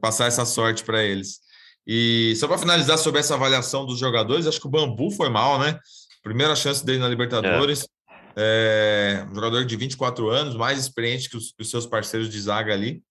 passar 0.02 0.28
essa 0.28 0.45
sorte 0.45 0.84
para 0.84 1.04
eles. 1.04 1.39
E 1.86 2.36
só 2.38 2.47
para 2.47 2.58
finalizar 2.58 2.97
sobre 2.97 3.19
essa 3.19 3.36
avaliação 3.36 3.86
dos 3.86 3.99
jogadores, 3.99 4.47
acho 4.47 4.60
que 4.60 4.67
o 4.67 4.71
Bambu 4.71 5.12
foi 5.12 5.30
mal, 5.30 5.60
né? 5.60 5.78
Primeira 6.23 6.56
chance 6.56 6.86
dele 6.86 6.99
na 6.99 7.08
Libertadores. 7.08 7.82
É. 7.84 7.99
É, 8.36 9.26
um 9.30 9.36
jogador 9.36 9.65
de 9.65 9.76
24 9.76 10.30
anos, 10.30 10.56
mais 10.56 10.80
experiente 10.80 11.30
que 11.30 11.38
os, 11.38 11.52
que 11.52 11.62
os, 11.62 11.70
seus 11.70 11.86
parceiros 11.86 12.30
de 12.30 12.39
zaga 12.39 12.74
ali. 12.74 13.04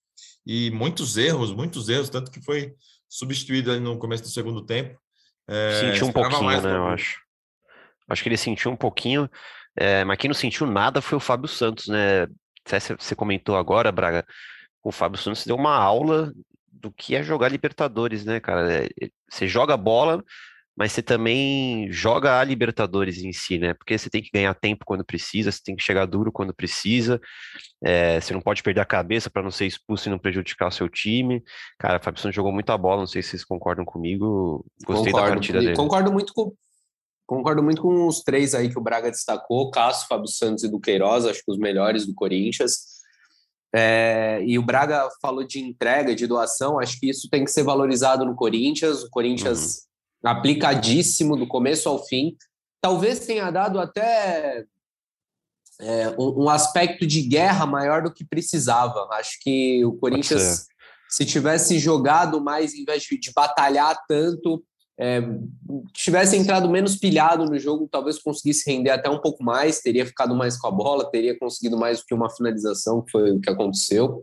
E 0.46 0.70
muitos 0.70 1.16
erros, 1.16 1.52
muitos 1.52 1.88
erros, 1.88 2.08
tanto 2.08 2.30
que 2.30 2.42
foi 2.42 2.72
substituído 3.08 3.70
ali 3.70 3.80
no 3.80 3.98
começo 3.98 4.22
do 4.22 4.28
segundo 4.28 4.64
tempo. 4.64 4.98
É, 5.46 5.80
sentiu 5.92 6.06
um 6.06 6.12
pouquinho, 6.12 6.60
né, 6.62 6.76
eu 6.76 6.86
acho. 6.86 7.20
Acho 8.08 8.22
que 8.22 8.28
ele 8.28 8.36
sentiu 8.36 8.70
um 8.70 8.76
pouquinho, 8.76 9.28
é, 9.76 10.02
mas 10.04 10.16
quem 10.18 10.28
não 10.28 10.34
sentiu 10.34 10.66
nada 10.66 11.02
foi 11.02 11.16
o 11.16 11.20
Fábio 11.20 11.48
Santos, 11.48 11.88
né? 11.88 12.26
Você 12.98 13.14
comentou 13.14 13.56
agora, 13.56 13.92
Braga, 13.92 14.26
o 14.82 14.92
Fábio 14.92 15.18
Santos 15.18 15.44
deu 15.44 15.56
uma 15.56 15.74
aula 15.74 16.32
do 16.70 16.90
que 16.90 17.14
é 17.14 17.22
jogar 17.22 17.48
Libertadores, 17.48 18.24
né, 18.24 18.40
cara? 18.40 18.84
É, 18.84 18.88
você 19.28 19.46
joga 19.46 19.76
bola, 19.76 20.24
mas 20.78 20.92
você 20.92 21.02
também 21.02 21.90
joga 21.90 22.38
a 22.38 22.44
Libertadores 22.44 23.18
em 23.18 23.32
si, 23.32 23.58
né? 23.58 23.74
Porque 23.74 23.98
você 23.98 24.08
tem 24.08 24.22
que 24.22 24.30
ganhar 24.32 24.54
tempo 24.54 24.84
quando 24.86 25.04
precisa, 25.04 25.50
você 25.50 25.60
tem 25.60 25.74
que 25.74 25.82
chegar 25.82 26.06
duro 26.06 26.30
quando 26.30 26.54
precisa, 26.54 27.20
é, 27.84 28.20
você 28.20 28.32
não 28.32 28.40
pode 28.40 28.62
perder 28.62 28.80
a 28.80 28.84
cabeça 28.84 29.28
para 29.28 29.42
não 29.42 29.50
ser 29.50 29.66
expulso 29.66 30.08
e 30.08 30.10
não 30.10 30.20
prejudicar 30.20 30.68
o 30.68 30.70
seu 30.70 30.88
time. 30.88 31.42
Cara, 31.80 31.98
Fábio 31.98 32.22
Santos 32.22 32.36
jogou 32.36 32.52
muita 32.52 32.78
bola, 32.78 33.00
não 33.00 33.08
sei 33.08 33.24
se 33.24 33.30
vocês 33.30 33.44
concordam 33.44 33.84
comigo. 33.84 34.64
Gostei 34.86 35.10
Concordo, 35.10 35.28
da 35.28 35.34
partida 35.34 35.58
dele. 35.58 35.74
Concordo 35.74 36.12
muito 36.12 36.32
com. 36.32 36.54
Concordo 37.26 37.62
muito 37.62 37.82
com 37.82 38.06
os 38.06 38.22
três 38.22 38.54
aí 38.54 38.70
que 38.70 38.78
o 38.78 38.82
Braga 38.82 39.10
destacou, 39.10 39.70
Cássio, 39.72 40.06
Fábio 40.06 40.28
Santos 40.28 40.62
e 40.62 40.68
Duqueiroz, 40.70 41.26
acho 41.26 41.44
que 41.44 41.50
os 41.50 41.58
melhores 41.58 42.06
do 42.06 42.14
Corinthians. 42.14 42.98
É, 43.74 44.40
e 44.46 44.58
o 44.58 44.62
Braga 44.62 45.08
falou 45.20 45.44
de 45.44 45.58
entrega, 45.58 46.14
de 46.14 46.26
doação, 46.26 46.78
acho 46.78 46.98
que 46.98 47.10
isso 47.10 47.28
tem 47.28 47.44
que 47.44 47.50
ser 47.50 47.64
valorizado 47.64 48.24
no 48.24 48.34
Corinthians. 48.34 49.02
O 49.02 49.10
Corinthians 49.10 49.82
uhum 49.82 49.87
aplicadíssimo 50.22 51.36
do 51.36 51.46
começo 51.46 51.88
ao 51.88 52.04
fim. 52.04 52.36
Talvez 52.80 53.20
tenha 53.20 53.50
dado 53.50 53.78
até 53.78 54.64
é, 55.80 56.10
um, 56.18 56.44
um, 56.44 56.48
aspecto 56.48 57.06
de 57.06 57.22
guerra 57.22 57.66
maior 57.66 58.02
do 58.02 58.12
que 58.12 58.24
precisava. 58.24 59.08
Acho 59.12 59.38
que 59.40 59.84
o 59.84 59.92
Corinthians, 59.92 60.66
se 61.08 61.24
tivesse 61.24 61.78
jogado 61.78 62.40
mais, 62.40 62.74
em 62.74 62.84
vez 62.84 63.02
de, 63.02 63.18
de 63.18 63.32
batalhar 63.32 63.96
tanto, 64.08 64.62
é, 65.00 65.20
tivesse 65.94 66.36
entrado 66.36 66.68
menos 66.68 66.96
pilhado 66.96 67.44
no 67.44 67.56
jogo, 67.56 67.88
talvez 67.88 68.18
conseguisse 68.18 68.68
render 68.68 68.90
até 68.90 69.08
um 69.08 69.20
pouco 69.20 69.44
mais, 69.44 69.80
teria 69.80 70.04
ficado 70.04 70.34
mais 70.34 70.58
com 70.58 70.66
a 70.66 70.72
bola, 70.72 71.08
teria 71.08 71.38
conseguido 71.38 71.78
mais 71.78 72.00
do 72.00 72.06
que 72.06 72.14
uma 72.14 72.28
finalização, 72.28 73.02
que 73.02 73.12
foi 73.12 73.30
o 73.30 73.40
que 73.40 73.48
aconteceu. 73.48 74.20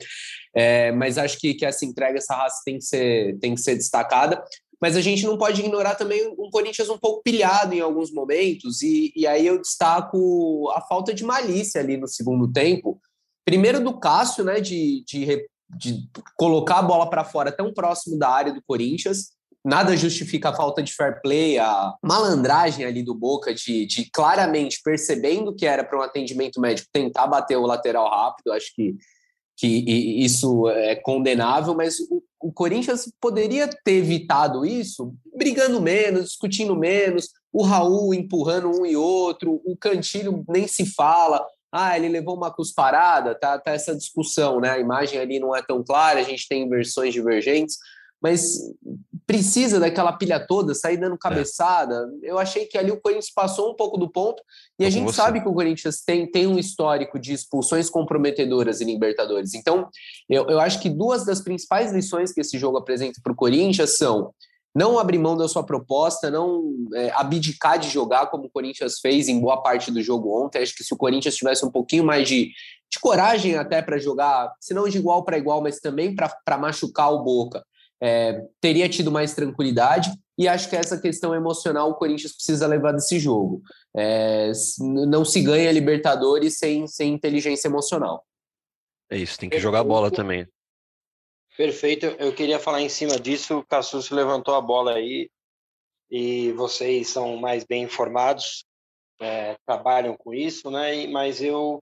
É, 0.53 0.91
mas 0.91 1.17
acho 1.17 1.39
que, 1.39 1.53
que 1.53 1.65
essa 1.65 1.85
entrega, 1.85 2.17
essa 2.17 2.35
raça 2.35 2.61
tem 2.65 2.77
que 2.77 2.83
ser, 2.83 3.37
tem 3.39 3.55
que 3.55 3.61
ser 3.61 3.75
destacada 3.75 4.43
mas 4.81 4.95
a 4.95 5.01
gente 5.01 5.25
não 5.25 5.37
pode 5.37 5.61
ignorar 5.61 5.95
também 5.95 6.27
um 6.37 6.49
Corinthians 6.49 6.89
um 6.89 6.97
pouco 6.97 7.23
pilhado 7.23 7.73
em 7.73 7.79
alguns 7.79 8.11
momentos, 8.11 8.81
e, 8.81 9.11
e 9.15 9.25
aí 9.25 9.45
eu 9.45 9.59
destaco 9.59 10.69
a 10.75 10.81
falta 10.81 11.13
de 11.13 11.23
malícia 11.23 11.81
ali 11.81 11.97
no 11.97 12.07
segundo 12.07 12.51
tempo. 12.51 12.99
Primeiro 13.45 13.83
do 13.83 13.99
Cássio, 13.99 14.43
né, 14.43 14.59
de, 14.59 15.03
de, 15.05 15.47
de 15.69 16.09
colocar 16.37 16.79
a 16.79 16.83
bola 16.83 17.09
para 17.09 17.23
fora 17.23 17.51
tão 17.51 17.73
próximo 17.73 18.17
da 18.17 18.29
área 18.29 18.53
do 18.53 18.63
Corinthians, 18.65 19.35
nada 19.65 19.97
justifica 19.97 20.49
a 20.49 20.55
falta 20.55 20.83
de 20.83 20.93
fair 20.93 21.19
play, 21.21 21.57
a 21.57 21.95
malandragem 22.03 22.85
ali 22.85 23.01
do 23.01 23.15
Boca 23.15 23.53
de, 23.53 23.87
de 23.87 24.09
claramente 24.11 24.79
percebendo 24.83 25.55
que 25.55 25.65
era 25.65 25.83
para 25.83 25.97
um 25.97 26.03
atendimento 26.03 26.61
médico 26.61 26.87
tentar 26.93 27.25
bater 27.25 27.57
o 27.57 27.65
lateral 27.65 28.07
rápido. 28.07 28.53
Acho 28.53 28.71
que 28.75 28.95
que 29.57 29.67
isso 29.67 30.69
é 30.69 30.95
condenável, 30.95 31.73
mas 31.73 31.97
o, 31.99 32.51
Corinthians 32.51 33.11
poderia 33.19 33.67
ter 33.67 33.93
evitado 33.93 34.65
isso 34.65 35.15
brigando 35.35 35.81
menos, 35.81 36.25
discutindo 36.25 36.75
menos, 36.75 37.29
o 37.51 37.63
Raul 37.63 38.13
empurrando 38.13 38.69
um 38.69 38.85
e 38.85 38.95
outro, 38.95 39.61
o 39.65 39.75
Cantilho 39.77 40.43
nem 40.47 40.67
se 40.67 40.85
fala. 40.85 41.45
Ah, 41.71 41.97
ele 41.97 42.09
levou 42.09 42.35
uma 42.35 42.53
cusparada, 42.53 43.33
tá, 43.33 43.57
tá 43.57 43.71
essa 43.71 43.95
discussão, 43.95 44.59
né? 44.61 44.71
A 44.71 44.79
imagem 44.79 45.19
ali 45.19 45.39
não 45.39 45.55
é 45.55 45.61
tão 45.61 45.83
clara, 45.83 46.19
a 46.19 46.23
gente 46.23 46.47
tem 46.47 46.69
versões 46.69 47.13
divergentes, 47.13 47.77
mas 48.21 48.41
precisa 49.25 49.79
daquela 49.79 50.13
pilha 50.13 50.39
toda, 50.39 50.75
sair 50.75 50.97
dando 50.97 51.15
é. 51.15 51.19
cabeçada. 51.19 52.09
É. 52.23 52.31
Eu 52.31 52.37
achei 52.37 52.65
que 52.65 52.77
ali 52.77 52.91
o 52.91 52.99
Corinthians 52.99 53.31
passou 53.33 53.71
um 53.71 53.75
pouco 53.75 53.97
do 53.97 54.09
ponto, 54.09 54.41
e 54.79 54.85
a 54.85 54.89
gente 54.89 55.13
sabe 55.13 55.41
que 55.41 55.47
o 55.47 55.53
Corinthians 55.53 56.01
tem, 56.03 56.29
tem 56.29 56.47
um 56.47 56.57
histórico 56.57 57.19
de 57.19 57.33
expulsões 57.33 57.89
comprometedoras 57.89 58.81
em 58.81 58.85
Libertadores. 58.85 59.53
Então, 59.53 59.87
eu, 60.29 60.47
eu 60.47 60.59
acho 60.59 60.79
que 60.81 60.89
duas 60.89 61.25
das 61.25 61.41
principais 61.41 61.91
lições 61.91 62.31
que 62.31 62.41
esse 62.41 62.57
jogo 62.57 62.77
apresenta 62.77 63.19
para 63.23 63.33
o 63.33 63.35
Corinthians 63.35 63.97
são 63.97 64.31
não 64.75 64.99
abrir 64.99 65.17
mão 65.17 65.37
da 65.37 65.47
sua 65.47 65.65
proposta, 65.65 66.29
não 66.29 66.61
é, 66.93 67.09
abdicar 67.11 67.79
de 67.79 67.89
jogar 67.89 68.27
como 68.27 68.47
o 68.47 68.49
Corinthians 68.49 68.99
fez 68.99 69.29
em 69.29 69.39
boa 69.39 69.63
parte 69.63 69.89
do 69.89 70.01
jogo 70.01 70.43
ontem. 70.43 70.61
Acho 70.61 70.75
que 70.75 70.83
se 70.83 70.93
o 70.93 70.97
Corinthians 70.97 71.37
tivesse 71.37 71.65
um 71.65 71.71
pouquinho 71.71 72.03
mais 72.03 72.27
de, 72.27 72.51
de 72.91 72.99
coragem 72.99 73.55
até 73.55 73.81
para 73.81 73.97
jogar, 73.97 74.51
se 74.59 74.73
não 74.73 74.89
de 74.89 74.97
igual 74.97 75.23
para 75.23 75.37
igual, 75.37 75.61
mas 75.61 75.79
também 75.79 76.13
para 76.13 76.57
machucar 76.57 77.13
o 77.13 77.23
Boca, 77.23 77.65
é, 78.01 78.45
teria 78.61 78.89
tido 78.89 79.11
mais 79.11 79.33
tranquilidade. 79.33 80.11
E 80.37 80.47
acho 80.47 80.69
que 80.69 80.75
essa 80.75 80.99
questão 80.99 81.33
emocional 81.33 81.89
o 81.89 81.95
Corinthians 81.95 82.33
precisa 82.33 82.67
levar 82.67 82.91
desse 82.91 83.17
jogo. 83.19 83.61
É, 83.95 84.51
não 85.07 85.23
se 85.23 85.41
ganha 85.41 85.71
Libertadores 85.71 86.57
sem, 86.57 86.87
sem 86.87 87.13
inteligência 87.13 87.67
emocional. 87.67 88.25
É 89.09 89.17
isso, 89.17 89.39
tem 89.39 89.49
que 89.49 89.59
jogar 89.59 89.83
bola 89.83 90.11
também. 90.11 90.47
Perfeito, 91.55 92.05
eu 92.19 92.33
queria 92.33 92.59
falar 92.59 92.81
em 92.81 92.89
cima 92.89 93.17
disso. 93.17 93.59
O 93.59 93.65
Cassus 93.65 94.09
levantou 94.09 94.55
a 94.55 94.61
bola 94.61 94.95
aí 94.95 95.29
e 96.11 96.51
vocês 96.51 97.07
são 97.07 97.37
mais 97.37 97.63
bem 97.63 97.83
informados, 97.83 98.65
é, 99.21 99.55
trabalham 99.65 100.17
com 100.17 100.33
isso, 100.33 100.69
né? 100.69 101.07
Mas 101.07 101.41
eu, 101.41 101.81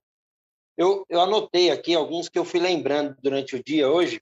eu, 0.78 1.04
eu 1.10 1.22
anotei 1.22 1.72
aqui 1.72 1.96
alguns 1.96 2.30
que 2.30 2.38
eu 2.38 2.46
fui 2.46 2.60
lembrando 2.60 3.16
durante 3.22 3.56
o 3.56 3.64
dia 3.64 3.90
hoje 3.90 4.22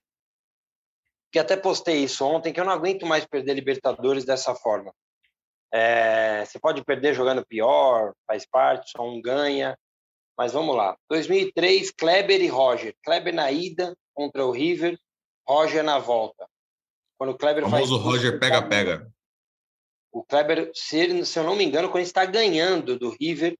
que 1.32 1.38
até 1.38 1.56
postei 1.56 2.04
isso 2.04 2.24
ontem, 2.26 2.52
que 2.52 2.60
eu 2.60 2.64
não 2.64 2.72
aguento 2.72 3.06
mais 3.06 3.24
perder 3.24 3.54
Libertadores 3.54 4.24
dessa 4.24 4.54
forma. 4.54 4.94
É, 5.72 6.44
você 6.44 6.60
pode 6.60 6.84
perder 6.84 7.14
jogando 7.14 7.44
pior, 7.46 8.12
faz 8.26 8.46
parte, 8.46 8.90
só 8.90 9.02
um 9.02 9.20
ganha. 9.20 9.76
Mas 10.36 10.52
vamos 10.52 10.76
lá. 10.76 10.94
2003, 11.08 11.90
Kleber 11.92 12.42
e 12.42 12.48
Roger. 12.48 12.94
Kleber 13.02 13.34
na 13.34 13.50
ida 13.50 13.96
contra 14.12 14.44
o 14.44 14.50
River, 14.50 14.98
Roger 15.48 15.82
na 15.82 15.98
volta. 15.98 16.46
Quando 17.16 17.30
o 17.30 17.38
Kleber 17.38 17.66
o 17.66 17.70
faz... 17.70 17.88
Roger 17.88 18.38
pega-pega. 18.38 19.10
O 20.12 20.22
Kleber, 20.22 20.70
se, 20.74 20.98
ele, 20.98 21.24
se 21.24 21.38
eu 21.38 21.44
não 21.44 21.56
me 21.56 21.64
engano, 21.64 21.88
quando 21.88 22.00
ele 22.00 22.04
está 22.04 22.26
ganhando 22.26 22.98
do 22.98 23.08
River, 23.18 23.56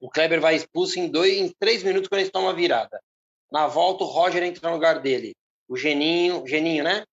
o 0.00 0.10
Kleber 0.10 0.40
vai 0.40 0.56
expulso 0.56 0.98
em, 0.98 1.08
dois, 1.08 1.32
em 1.32 1.54
três 1.60 1.84
minutos 1.84 2.08
quando 2.08 2.22
ele 2.22 2.30
toma 2.30 2.50
a 2.50 2.54
virada. 2.54 3.00
Na 3.52 3.68
volta, 3.68 4.02
o 4.02 4.08
Roger 4.08 4.42
entra 4.42 4.68
no 4.68 4.74
lugar 4.74 5.00
dele 5.00 5.36
o 5.68 5.76
Geninho, 5.76 6.46
Geninho, 6.46 6.82
né? 6.82 7.04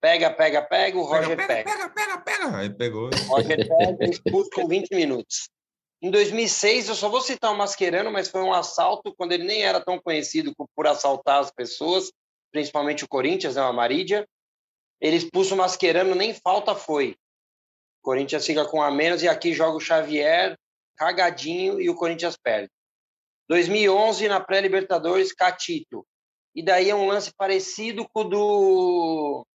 Pega, 0.00 0.30
pega, 0.30 0.62
pega, 0.62 0.98
o 0.98 1.02
Roger 1.02 1.36
pega. 1.36 1.70
Pega, 1.70 1.88
pega, 1.90 2.18
pega, 2.18 2.18
pega. 2.20 2.56
Aí 2.56 2.70
pegou. 2.70 3.10
Roger 3.28 3.68
pega 3.68 4.04
expulso 4.04 4.50
com 4.50 4.66
20 4.66 4.94
minutos. 4.94 5.48
Em 6.02 6.10
2006, 6.10 6.88
eu 6.88 6.94
só 6.94 7.10
vou 7.10 7.20
citar 7.20 7.52
o 7.52 7.56
Mascherano, 7.56 8.10
mas 8.10 8.28
foi 8.28 8.40
um 8.40 8.52
assalto 8.52 9.14
quando 9.14 9.32
ele 9.32 9.44
nem 9.44 9.62
era 9.62 9.80
tão 9.80 10.00
conhecido 10.00 10.54
por 10.74 10.86
assaltar 10.86 11.40
as 11.40 11.50
pessoas, 11.50 12.10
principalmente 12.50 13.04
o 13.04 13.08
Corinthians, 13.08 13.56
né, 13.56 13.62
o 13.62 13.66
Amarídia. 13.66 14.26
Ele 14.98 15.16
expulsa 15.16 15.54
o 15.54 15.58
Mascherano, 15.58 16.14
nem 16.14 16.32
falta 16.32 16.74
foi. 16.74 17.16
O 18.00 18.02
Corinthians 18.02 18.46
fica 18.46 18.64
com 18.64 18.82
a 18.82 18.90
menos 18.90 19.22
e 19.22 19.28
aqui 19.28 19.52
joga 19.52 19.76
o 19.76 19.80
Xavier, 19.80 20.56
cagadinho, 20.96 21.78
e 21.78 21.90
o 21.90 21.94
Corinthians 21.94 22.36
perde. 22.42 22.70
2011, 23.50 24.26
na 24.28 24.40
pré-Libertadores, 24.40 25.34
Catito 25.34 26.06
e 26.54 26.62
daí 26.62 26.90
é 26.90 26.94
um 26.94 27.06
lance 27.06 27.32
parecido 27.32 28.08
com 28.08 28.20
o 28.20 28.24
do, 28.24 29.46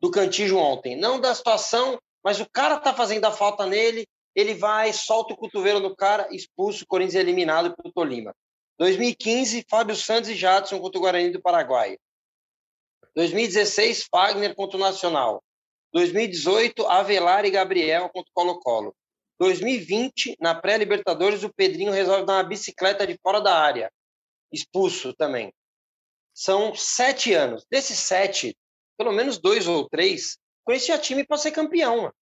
do 0.00 0.10
Cantijo 0.10 0.56
ontem. 0.56 0.96
Não 0.96 1.20
da 1.20 1.34
situação, 1.34 1.98
mas 2.24 2.40
o 2.40 2.48
cara 2.50 2.78
tá 2.78 2.94
fazendo 2.94 3.24
a 3.26 3.32
falta 3.32 3.66
nele, 3.66 4.06
ele 4.34 4.54
vai, 4.54 4.92
solta 4.92 5.34
o 5.34 5.36
cotovelo 5.36 5.80
no 5.80 5.94
cara, 5.94 6.28
expulso, 6.30 6.84
o 6.84 6.86
Corinthians 6.86 7.22
eliminado 7.22 7.74
pelo 7.76 7.92
Tolima. 7.92 8.34
2015, 8.78 9.66
Fábio 9.68 9.94
Santos 9.94 10.30
e 10.30 10.34
Jadson 10.34 10.80
contra 10.80 10.98
o 10.98 11.02
Guarani 11.02 11.30
do 11.30 11.42
Paraguai. 11.42 11.98
2016, 13.14 14.06
Fagner 14.10 14.54
contra 14.54 14.78
o 14.78 14.80
Nacional. 14.80 15.42
2018, 15.92 16.86
Avelar 16.86 17.44
e 17.44 17.50
Gabriel 17.50 18.08
contra 18.08 18.30
o 18.30 18.34
Colo-Colo. 18.34 18.96
2020, 19.38 20.36
na 20.40 20.54
pré-Libertadores, 20.54 21.42
o 21.42 21.52
Pedrinho 21.52 21.92
resolve 21.92 22.24
dar 22.24 22.34
uma 22.34 22.42
bicicleta 22.42 23.06
de 23.06 23.18
fora 23.22 23.40
da 23.40 23.54
área. 23.54 23.92
Expulso 24.50 25.12
também 25.12 25.52
são 26.34 26.74
sete 26.74 27.32
anos. 27.32 27.66
Desses 27.70 27.98
sete, 27.98 28.56
pelo 28.96 29.12
menos 29.12 29.38
dois 29.38 29.66
ou 29.66 29.88
três, 29.88 30.38
conhecia 30.64 30.98
time 30.98 31.24
para 31.24 31.36
ser 31.36 31.52
campeão. 31.52 32.02
Mano. 32.02 32.14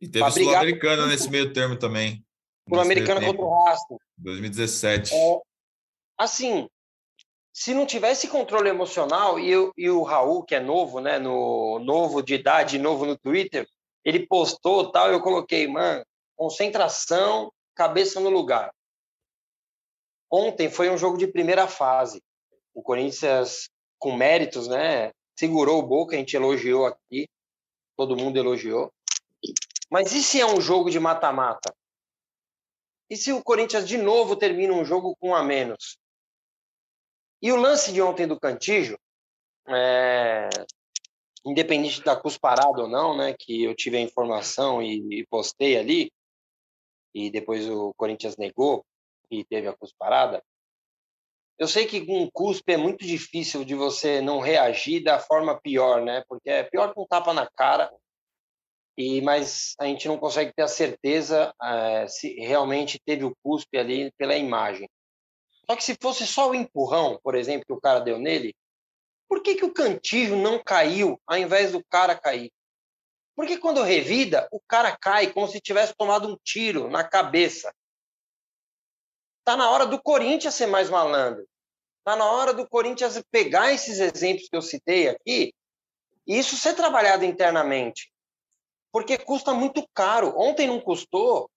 E 0.00 0.08
teve 0.08 0.30
Sul-Americana 0.30 1.06
nesse 1.06 1.30
meio 1.30 1.52
termo 1.52 1.78
também. 1.78 2.24
Sul-Americana 2.68 3.24
contra 3.24 3.42
o 3.42 3.64
Rastro. 3.64 3.98
2017. 4.18 5.14
É, 5.14 5.40
assim, 6.18 6.68
se 7.52 7.72
não 7.72 7.86
tivesse 7.86 8.28
controle 8.28 8.68
emocional, 8.68 9.38
e, 9.38 9.50
eu, 9.50 9.72
e 9.76 9.88
o 9.88 10.02
Raul, 10.02 10.42
que 10.42 10.54
é 10.54 10.60
novo, 10.60 11.00
né, 11.00 11.18
no 11.18 11.78
novo 11.78 12.22
de 12.22 12.34
idade, 12.34 12.78
novo 12.78 13.06
no 13.06 13.16
Twitter, 13.16 13.66
ele 14.04 14.26
postou 14.26 14.90
tal, 14.90 15.10
eu 15.10 15.20
coloquei, 15.20 15.66
mano, 15.66 16.04
concentração, 16.36 17.50
cabeça 17.74 18.20
no 18.20 18.28
lugar. 18.28 18.70
Ontem 20.30 20.68
foi 20.68 20.90
um 20.90 20.98
jogo 20.98 21.16
de 21.16 21.26
primeira 21.26 21.66
fase 21.66 22.22
o 22.76 22.82
Corinthians, 22.82 23.70
com 23.98 24.14
méritos, 24.14 24.68
né, 24.68 25.10
segurou 25.34 25.78
o 25.78 25.86
Boca, 25.86 26.14
a 26.14 26.18
gente 26.18 26.36
elogiou 26.36 26.84
aqui, 26.84 27.26
todo 27.96 28.16
mundo 28.16 28.36
elogiou. 28.36 28.92
Mas 29.90 30.12
e 30.12 30.22
se 30.22 30.38
é 30.42 30.46
um 30.46 30.60
jogo 30.60 30.90
de 30.90 31.00
mata-mata? 31.00 31.74
E 33.08 33.16
se 33.16 33.32
o 33.32 33.42
Corinthians 33.42 33.88
de 33.88 33.96
novo 33.96 34.36
termina 34.36 34.74
um 34.74 34.84
jogo 34.84 35.16
com 35.18 35.30
um 35.30 35.34
a 35.34 35.42
menos? 35.42 35.96
E 37.40 37.50
o 37.50 37.56
lance 37.56 37.92
de 37.92 38.02
ontem 38.02 38.26
do 38.26 38.38
Cantijo, 38.38 38.98
é... 39.66 40.50
independente 41.46 42.02
da 42.02 42.14
cusparada 42.14 42.82
ou 42.82 42.88
não, 42.88 43.16
né, 43.16 43.34
que 43.38 43.64
eu 43.64 43.74
tive 43.74 43.96
a 43.96 44.02
informação 44.02 44.82
e, 44.82 45.20
e 45.20 45.26
postei 45.28 45.78
ali, 45.78 46.12
e 47.14 47.30
depois 47.30 47.66
o 47.70 47.94
Corinthians 47.94 48.36
negou 48.36 48.84
e 49.30 49.42
teve 49.44 49.66
a 49.66 49.74
cusparada, 49.74 50.44
eu 51.58 51.66
sei 51.66 51.86
que 51.86 52.04
com 52.04 52.22
um 52.22 52.30
cuspe 52.30 52.72
é 52.72 52.76
muito 52.76 53.04
difícil 53.04 53.64
de 53.64 53.74
você 53.74 54.20
não 54.20 54.40
reagir 54.40 55.02
da 55.02 55.18
forma 55.18 55.58
pior, 55.60 56.02
né? 56.02 56.22
Porque 56.28 56.50
é 56.50 56.62
pior 56.62 56.92
que 56.92 57.00
um 57.00 57.06
tapa 57.06 57.32
na 57.32 57.48
cara, 57.56 57.90
e 58.96 59.20
mas 59.20 59.74
a 59.78 59.84
gente 59.84 60.08
não 60.08 60.18
consegue 60.18 60.52
ter 60.54 60.62
a 60.62 60.68
certeza 60.68 61.54
é, 61.62 62.06
se 62.08 62.34
realmente 62.34 62.98
teve 63.04 63.24
o 63.24 63.36
cuspe 63.42 63.78
ali 63.78 64.10
pela 64.18 64.36
imagem. 64.36 64.88
Só 65.68 65.76
que 65.76 65.84
se 65.84 65.96
fosse 66.00 66.26
só 66.26 66.50
o 66.50 66.54
empurrão, 66.54 67.18
por 67.22 67.34
exemplo, 67.34 67.66
que 67.66 67.72
o 67.72 67.80
cara 67.80 68.00
deu 68.00 68.18
nele, 68.18 68.54
por 69.28 69.42
que, 69.42 69.56
que 69.56 69.64
o 69.64 69.72
cantijo 69.72 70.36
não 70.36 70.62
caiu 70.62 71.20
ao 71.26 71.36
invés 71.36 71.72
do 71.72 71.84
cara 71.84 72.14
cair? 72.14 72.50
Porque 73.34 73.58
quando 73.58 73.82
revida, 73.82 74.48
o 74.50 74.60
cara 74.60 74.96
cai 74.96 75.32
como 75.32 75.48
se 75.48 75.60
tivesse 75.60 75.94
tomado 75.94 76.28
um 76.28 76.36
tiro 76.42 76.88
na 76.88 77.04
cabeça. 77.04 77.72
Está 79.46 79.56
na 79.56 79.70
hora 79.70 79.86
do 79.86 80.02
Corinthians 80.02 80.56
ser 80.56 80.66
mais 80.66 80.90
malandro. 80.90 81.46
Está 82.00 82.16
na 82.16 82.28
hora 82.28 82.52
do 82.52 82.68
Corinthians 82.68 83.22
pegar 83.30 83.72
esses 83.72 84.00
exemplos 84.00 84.48
que 84.48 84.56
eu 84.56 84.60
citei 84.60 85.06
aqui 85.06 85.54
e 86.26 86.36
isso 86.36 86.56
ser 86.56 86.74
trabalhado 86.74 87.24
internamente. 87.24 88.12
Porque 88.90 89.16
custa 89.16 89.54
muito 89.54 89.86
caro. 89.94 90.36
Ontem 90.36 90.66
não 90.66 90.80
custou, 90.80 91.48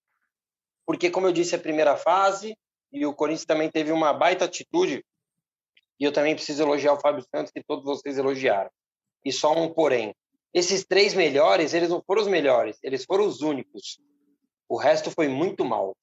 porque, 0.85 1.09
como 1.09 1.25
eu 1.25 1.31
disse, 1.31 1.55
é 1.55 1.57
a 1.57 1.61
primeira 1.61 1.97
fase 1.97 2.55
e 2.91 3.07
o 3.07 3.13
Corinthians 3.15 3.45
também 3.45 3.71
teve 3.71 3.91
uma 3.91 4.13
baita 4.13 4.45
atitude. 4.45 5.03
E 5.99 6.03
eu 6.03 6.13
também 6.13 6.35
preciso 6.35 6.61
elogiar 6.61 6.93
o 6.93 6.99
Fábio 6.99 7.25
Santos, 7.35 7.51
que 7.51 7.63
todos 7.63 7.83
vocês 7.83 8.19
elogiaram. 8.19 8.69
E 9.25 9.31
só 9.31 9.51
um 9.51 9.73
porém. 9.73 10.13
Esses 10.53 10.85
três 10.85 11.15
melhores, 11.15 11.73
eles 11.73 11.89
não 11.89 12.03
foram 12.05 12.21
os 12.21 12.27
melhores, 12.27 12.77
eles 12.83 13.03
foram 13.03 13.25
os 13.25 13.41
únicos. 13.41 13.99
O 14.67 14.77
resto 14.77 15.09
foi 15.09 15.27
muito 15.27 15.65
mal. 15.65 15.97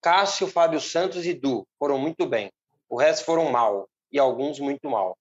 Cássio, 0.00 0.46
Fábio 0.46 0.80
Santos 0.80 1.26
e 1.26 1.34
Du 1.34 1.66
foram 1.78 1.98
muito 1.98 2.26
bem. 2.26 2.50
O 2.88 2.96
resto 2.96 3.24
foram 3.24 3.50
mal. 3.50 3.88
E 4.12 4.18
alguns 4.18 4.58
muito 4.58 4.90
mal. 4.90 5.16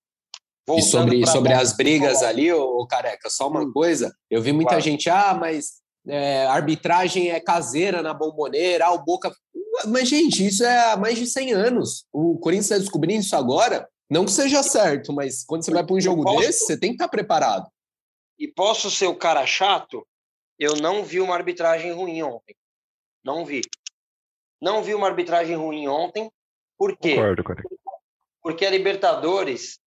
Voltando 0.67 1.13
e 1.13 1.25
sobre, 1.25 1.27
sobre 1.27 1.53
as 1.53 1.75
brigas 1.75 2.21
ali, 2.21 2.51
ô, 2.51 2.85
Careca, 2.87 3.29
só 3.29 3.47
uma 3.47 3.61
hum. 3.61 3.71
coisa. 3.71 4.13
Eu 4.29 4.41
vi 4.41 4.51
muita 4.51 4.71
claro. 4.71 4.83
gente, 4.83 5.09
ah, 5.09 5.33
mas 5.33 5.81
é, 6.07 6.45
arbitragem 6.45 7.29
é 7.29 7.39
caseira 7.39 8.01
na 8.01 8.13
bomboneira, 8.13 8.85
ah, 8.85 8.93
o 8.93 9.03
Boca... 9.03 9.31
Mas, 9.87 10.09
gente, 10.09 10.45
isso 10.45 10.63
é 10.63 10.91
há 10.91 10.97
mais 10.97 11.17
de 11.17 11.25
100 11.25 11.53
anos. 11.53 12.05
O 12.11 12.37
Corinthians 12.37 12.65
está 12.65 12.77
descobrindo 12.77 13.21
isso 13.21 13.35
agora. 13.35 13.87
Não 14.09 14.25
que 14.25 14.31
seja 14.31 14.63
certo, 14.63 15.13
mas 15.13 15.43
quando 15.45 15.63
você 15.63 15.71
vai 15.71 15.85
para 15.85 15.95
um 15.95 16.01
jogo 16.01 16.23
posso... 16.23 16.39
desse, 16.39 16.65
você 16.65 16.77
tem 16.77 16.89
que 16.89 16.95
estar 16.95 17.05
tá 17.05 17.11
preparado. 17.11 17.69
E 18.37 18.47
posso 18.47 18.89
ser 18.89 19.05
o 19.07 19.15
cara 19.15 19.45
chato? 19.45 20.05
Eu 20.57 20.75
não 20.77 21.03
vi 21.03 21.21
uma 21.21 21.35
arbitragem 21.35 21.91
ruim 21.93 22.21
ontem. 22.23 22.55
Não 23.23 23.45
vi. 23.45 23.61
Não 24.61 24.83
vi 24.83 24.93
uma 24.93 25.07
arbitragem 25.07 25.55
ruim 25.55 25.87
ontem. 25.87 26.31
Por 26.77 26.97
quê? 26.97 27.15
Concordo, 27.15 27.43
concordo. 27.43 27.79
Porque 28.41 28.65
a 28.65 28.69
Libertadores, 28.69 29.79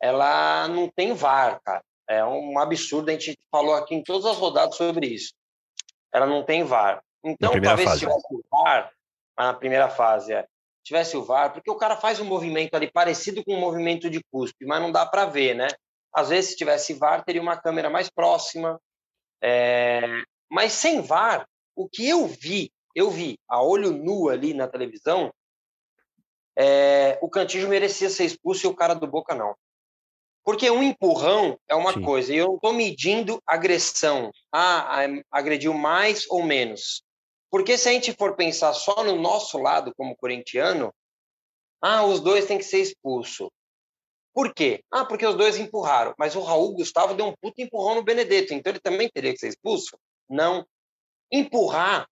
ela 0.00 0.68
não 0.68 0.88
tem 0.88 1.12
VAR, 1.12 1.60
cara. 1.64 1.82
É 2.08 2.24
um 2.24 2.58
absurdo. 2.58 3.08
A 3.08 3.12
gente 3.12 3.36
falou 3.50 3.74
aqui 3.74 3.94
em 3.94 4.02
todas 4.02 4.24
as 4.26 4.36
rodadas 4.36 4.76
sobre 4.76 5.06
isso. 5.08 5.32
Ela 6.12 6.26
não 6.26 6.44
tem 6.44 6.62
VAR. 6.62 7.02
Então, 7.24 7.50
talvez 7.60 7.88
fase. 7.88 8.00
se 8.00 8.06
tivesse 8.06 8.34
o 8.34 8.44
VAR, 8.50 8.92
na 9.36 9.52
primeira 9.52 9.88
fase, 9.88 10.32
é, 10.32 10.46
tivesse 10.84 11.16
o 11.16 11.24
VAR, 11.24 11.52
porque 11.52 11.70
o 11.70 11.76
cara 11.76 11.96
faz 11.96 12.20
um 12.20 12.24
movimento 12.24 12.74
ali 12.74 12.90
parecido 12.90 13.44
com 13.44 13.54
um 13.54 13.60
movimento 13.60 14.08
de 14.08 14.22
cuspe, 14.30 14.64
mas 14.64 14.80
não 14.80 14.92
dá 14.92 15.04
para 15.04 15.26
ver, 15.26 15.54
né? 15.54 15.66
Às 16.14 16.28
vezes, 16.28 16.52
se 16.52 16.56
tivesse 16.56 16.94
VAR, 16.94 17.24
teria 17.24 17.42
uma 17.42 17.60
câmera 17.60 17.90
mais 17.90 18.08
próxima. 18.08 18.80
É... 19.42 20.00
Mas 20.48 20.72
sem 20.72 21.02
VAR, 21.02 21.46
o 21.74 21.88
que 21.88 22.08
eu 22.08 22.26
vi, 22.26 22.70
eu 22.96 23.10
vi 23.10 23.38
a 23.46 23.62
olho 23.62 23.92
nu 23.92 24.30
ali 24.30 24.54
na 24.54 24.66
televisão, 24.66 25.30
é... 26.56 27.18
o 27.20 27.28
Cantijo 27.28 27.68
merecia 27.68 28.08
ser 28.08 28.24
expulso 28.24 28.66
e 28.66 28.70
o 28.70 28.74
cara 28.74 28.94
do 28.94 29.06
Boca 29.06 29.34
não. 29.34 29.54
Porque 30.42 30.70
um 30.70 30.82
empurrão 30.82 31.58
é 31.68 31.74
uma 31.74 31.92
Sim. 31.92 32.02
coisa, 32.02 32.32
e 32.32 32.38
eu 32.38 32.46
não 32.46 32.54
estou 32.54 32.72
medindo 32.72 33.42
agressão. 33.46 34.30
Ah, 34.50 35.04
agrediu 35.30 35.74
mais 35.74 36.24
ou 36.30 36.42
menos. 36.42 37.02
Porque 37.50 37.76
se 37.76 37.88
a 37.88 37.92
gente 37.92 38.12
for 38.12 38.34
pensar 38.36 38.72
só 38.72 39.04
no 39.04 39.16
nosso 39.16 39.58
lado 39.58 39.92
como 39.96 40.16
corintiano, 40.16 40.94
ah, 41.82 42.04
os 42.04 42.20
dois 42.20 42.46
têm 42.46 42.58
que 42.58 42.64
ser 42.64 42.80
expulsos. 42.80 43.48
Por 44.32 44.54
quê? 44.54 44.84
Ah, 44.90 45.04
porque 45.04 45.26
os 45.26 45.34
dois 45.34 45.58
empurraram. 45.58 46.14
Mas 46.16 46.36
o 46.36 46.40
Raul 46.40 46.74
Gustavo 46.74 47.14
deu 47.14 47.26
um 47.26 47.34
puto 47.40 47.60
empurrão 47.60 47.96
no 47.96 48.04
Benedetto, 48.04 48.54
então 48.54 48.70
ele 48.70 48.80
também 48.80 49.10
teria 49.12 49.32
que 49.32 49.38
ser 49.38 49.48
expulso? 49.48 49.98
Não. 50.28 50.64
Empurrar 51.32 52.06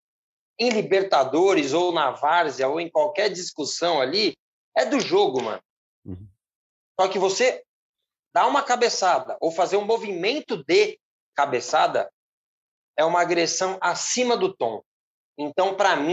em 0.58 0.70
Libertadores 0.70 1.72
ou 1.72 1.92
na 1.92 2.10
Várzea 2.10 2.68
ou 2.68 2.80
em 2.80 2.90
qualquer 2.90 3.28
discussão 3.28 4.00
ali 4.00 4.36
é 4.76 4.84
do 4.84 5.00
jogo, 5.00 5.42
mano. 5.42 5.62
Uhum. 6.04 6.28
Só 7.00 7.08
que 7.08 7.18
você 7.18 7.64
dar 8.32 8.46
uma 8.46 8.62
cabeçada 8.62 9.36
ou 9.40 9.50
fazer 9.50 9.76
um 9.76 9.84
movimento 9.84 10.62
de 10.64 10.98
cabeçada 11.34 12.10
é 12.96 13.04
uma 13.04 13.20
agressão 13.20 13.78
acima 13.80 14.36
do 14.36 14.54
tom. 14.54 14.82
Então, 15.36 15.76
para 15.76 15.96
mim, 15.96 16.12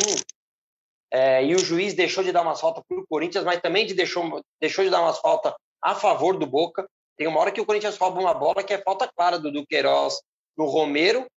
é, 1.11 1.43
e 1.45 1.53
o 1.53 1.59
juiz 1.59 1.93
deixou 1.93 2.23
de 2.23 2.31
dar 2.31 2.41
uma 2.41 2.55
falta 2.55 2.81
para 2.87 2.99
o 2.99 3.05
Corinthians, 3.07 3.43
mas 3.43 3.61
também 3.61 3.85
de 3.85 3.93
deixou, 3.93 4.41
deixou 4.59 4.83
de 4.83 4.89
dar 4.89 5.01
uma 5.01 5.13
falta 5.13 5.55
a 5.81 5.93
favor 5.93 6.37
do 6.37 6.47
Boca. 6.47 6.87
Tem 7.17 7.27
uma 7.27 7.39
hora 7.39 7.51
que 7.51 7.61
o 7.61 7.65
Corinthians 7.65 7.97
rouba 7.97 8.19
uma 8.19 8.33
bola 8.33 8.63
que 8.63 8.73
é 8.73 8.81
falta 8.81 9.11
clara 9.15 9.37
do 9.37 9.51
Duqueiroz 9.51 10.21
no 10.57 10.65
Romero. 10.65 11.27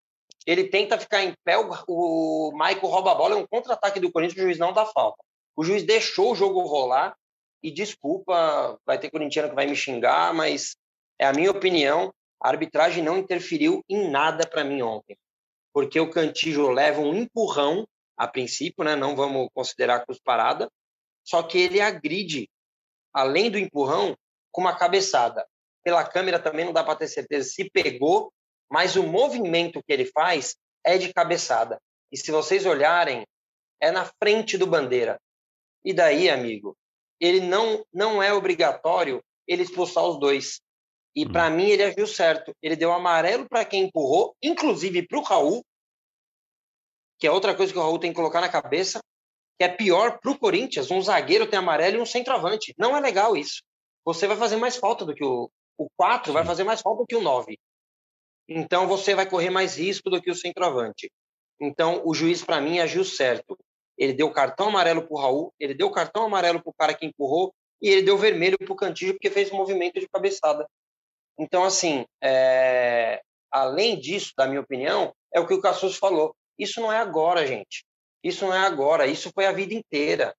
Ele 0.47 0.65
tenta 0.69 0.99
ficar 0.99 1.23
em 1.23 1.35
pé, 1.43 1.57
o, 1.89 2.53
Maico 2.53 2.87
rouba 2.87 3.13
a 3.13 3.15
bola, 3.15 3.35
é 3.35 3.39
um 3.39 3.47
contra-ataque 3.47 3.99
do 3.99 4.13
Corinthians, 4.13 4.39
o 4.39 4.43
juiz 4.43 4.59
não 4.59 4.73
dá 4.73 4.85
falta. 4.85 5.23
O 5.57 5.65
juiz 5.65 5.83
deixou 5.85 6.33
o 6.33 6.35
jogo 6.35 6.61
rolar 6.63 7.17
e 7.63 7.71
desculpa, 7.71 8.79
vai 8.85 8.99
ter 8.99 9.11
corintiano 9.11 9.49
que 9.49 9.55
vai 9.55 9.67
me 9.67 9.75
xingar, 9.75 10.35
mas 10.35 10.77
é 11.19 11.25
a 11.25 11.33
minha 11.33 11.51
opinião, 11.51 12.13
a 12.43 12.49
arbitragem 12.49 13.03
não 13.03 13.17
interferiu 13.17 13.83
em 13.89 14.11
nada 14.11 14.47
para 14.47 14.63
mim 14.63 14.83
ontem. 14.83 15.17
Porque 15.73 15.99
o 15.99 16.11
Cantijo 16.11 16.71
leva 16.71 17.01
um 17.01 17.15
empurrão, 17.15 17.89
a 18.17 18.29
princípio, 18.29 18.85
né? 18.85 18.95
não 18.95 19.17
vamos 19.17 19.49
considerar 19.55 20.05
cruz 20.05 20.21
parada, 20.23 20.71
só 21.25 21.43
que 21.43 21.57
ele 21.57 21.81
agride, 21.81 22.51
além 23.13 23.51
do 23.51 23.59
empurrão, 23.59 24.15
com 24.53 24.61
uma 24.61 24.77
cabeçada. 24.77 25.47
Pela 25.83 26.05
câmera 26.05 26.39
também 26.39 26.67
não 26.67 26.73
dá 26.73 26.85
para 26.85 26.97
ter 26.97 27.09
certeza 27.09 27.49
se 27.49 27.71
pegou, 27.71 28.31
mas 28.75 28.97
o 28.97 29.05
movimento 29.05 29.81
que 29.87 29.93
ele 29.93 30.05
faz 30.05 30.57
é 30.85 30.99
de 30.99 31.13
cabeçada. 31.13 31.81
E 32.11 32.17
se 32.17 32.33
vocês 32.33 32.67
olharem, 32.67 33.25
é 33.81 33.93
na 33.93 34.05
frente 34.21 34.59
do 34.59 34.67
bandeira. 34.67 35.17
E 35.85 35.95
daí, 35.95 36.29
amigo, 36.29 36.77
ele 37.21 37.39
não, 37.39 37.87
não 37.93 38.21
é 38.21 38.33
obrigatório 38.35 39.23
ele 39.47 39.63
expulsar 39.63 40.03
os 40.03 40.19
dois. 40.19 40.61
E 41.15 41.25
hum. 41.25 41.31
para 41.31 41.49
mim 41.51 41.69
ele 41.69 41.85
agiu 41.85 42.05
certo. 42.05 42.53
Ele 42.61 42.75
deu 42.75 42.93
amarelo 42.93 43.49
para 43.49 43.65
quem 43.65 43.85
empurrou, 43.85 44.35
inclusive 44.43 45.07
para 45.07 45.21
o 45.21 45.23
Raul, 45.23 45.65
que 47.21 47.29
é 47.29 47.31
outra 47.31 47.55
coisa 47.55 47.73
que 47.73 47.79
o 47.79 47.83
Raul 47.83 48.01
tem 48.01 48.11
que 48.11 48.17
colocar 48.17 48.41
na 48.41 48.49
cabeça, 48.49 48.99
que 49.57 49.65
é 49.65 49.69
pior 49.69 50.19
para 50.19 50.33
o 50.33 50.39
Corinthians. 50.39 50.91
Um 50.91 51.01
zagueiro 51.01 51.49
tem 51.49 51.61
amarelo 51.61 51.99
e 51.99 52.01
um 52.01 52.07
centroavante. 52.07 52.75
Não 52.77 52.97
é 52.97 52.99
legal 52.99 53.37
isso. 53.37 53.63
Você 54.05 54.27
vai 54.27 54.37
fazer 54.37 54.57
mais 54.57 54.75
falta 54.75 55.05
do 55.05 55.15
que 55.15 55.25
o, 55.25 55.49
o 55.79 55.87
4, 55.97 56.33
vai 56.33 56.45
fazer 56.45 56.65
mais 56.65 56.81
falta 56.81 57.03
do 57.03 57.07
que 57.07 57.15
o 57.15 57.23
9. 57.23 57.57
Então 58.49 58.87
você 58.87 59.15
vai 59.15 59.29
correr 59.29 59.51
mais 59.51 59.77
risco 59.77 60.11
do 60.11 60.21
que 60.21 60.31
o 60.31 60.35
centroavante. 60.35 61.11
Então 61.61 62.03
o 62.05 62.15
juiz, 62.15 62.43
para 62.43 62.61
mim, 62.61 62.79
agiu 62.79 63.05
certo. 63.05 63.59
Ele 63.97 64.13
deu 64.13 64.31
cartão 64.31 64.69
amarelo 64.69 65.03
para 65.03 65.15
o 65.15 65.19
Raul, 65.19 65.55
ele 65.59 65.75
deu 65.75 65.91
cartão 65.91 66.25
amarelo 66.25 66.63
para 66.63 66.71
o 66.71 66.75
cara 66.75 66.95
que 66.95 67.07
empurrou 67.07 67.55
e 67.81 67.89
ele 67.89 68.03
deu 68.03 68.19
vermelho 68.19 68.59
para 68.59 68.73
o 68.73 68.77
Cantillo 68.77 69.15
porque 69.15 69.31
fez 69.31 69.53
um 69.53 69.57
movimento 69.57 70.01
de 70.01 70.09
cabeçada. 70.09 70.67
Então, 71.39 71.65
assim, 71.65 72.05
é... 72.23 73.21
além 73.51 73.99
disso, 73.99 74.33
da 74.37 74.47
minha 74.47 74.61
opinião, 74.61 75.15
é 75.33 75.41
o 75.41 75.47
que 75.47 75.55
o 75.55 75.61
Cassus 75.61 75.97
falou. 75.97 76.35
Isso 76.59 76.81
não 76.81 76.93
é 76.93 76.99
agora, 76.99 77.47
gente. 77.47 77.85
Isso 78.23 78.47
não 78.47 78.55
é 78.55 78.61
agora. 78.61 79.07
Isso 79.07 79.31
foi 79.35 79.47
a 79.47 79.53
vida 79.53 79.75
inteira. 79.75 80.35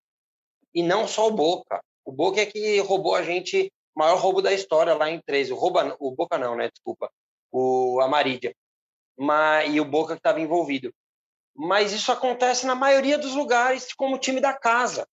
E 0.73 0.81
não 0.81 1.07
só 1.07 1.27
o 1.27 1.31
Boca. 1.31 1.81
O 2.03 2.11
Boca 2.11 2.41
é 2.41 2.45
que 2.45 2.79
roubou 2.79 3.15
a 3.15 3.23
gente, 3.23 3.71
maior 3.95 4.17
roubo 4.17 4.41
da 4.41 4.53
história 4.53 4.93
lá 4.93 5.09
em 5.09 5.21
13. 5.21 5.53
O, 5.53 5.55
rouba, 5.55 5.95
o 5.99 6.11
Boca 6.11 6.37
não, 6.37 6.55
né? 6.55 6.69
Desculpa. 6.69 7.11
O 7.57 8.01
Amarídia. 8.01 8.53
Mas, 9.17 9.73
e 9.73 9.79
o 9.79 9.85
Boca 9.85 10.13
que 10.13 10.19
estava 10.19 10.41
envolvido. 10.41 10.93
Mas 11.55 11.93
isso 11.93 12.11
acontece 12.11 12.65
na 12.65 12.75
maioria 12.75 13.17
dos 13.17 13.33
lugares 13.33 13.93
como 13.93 14.19
time 14.19 14.41
da 14.41 14.51
casa. 14.51 15.07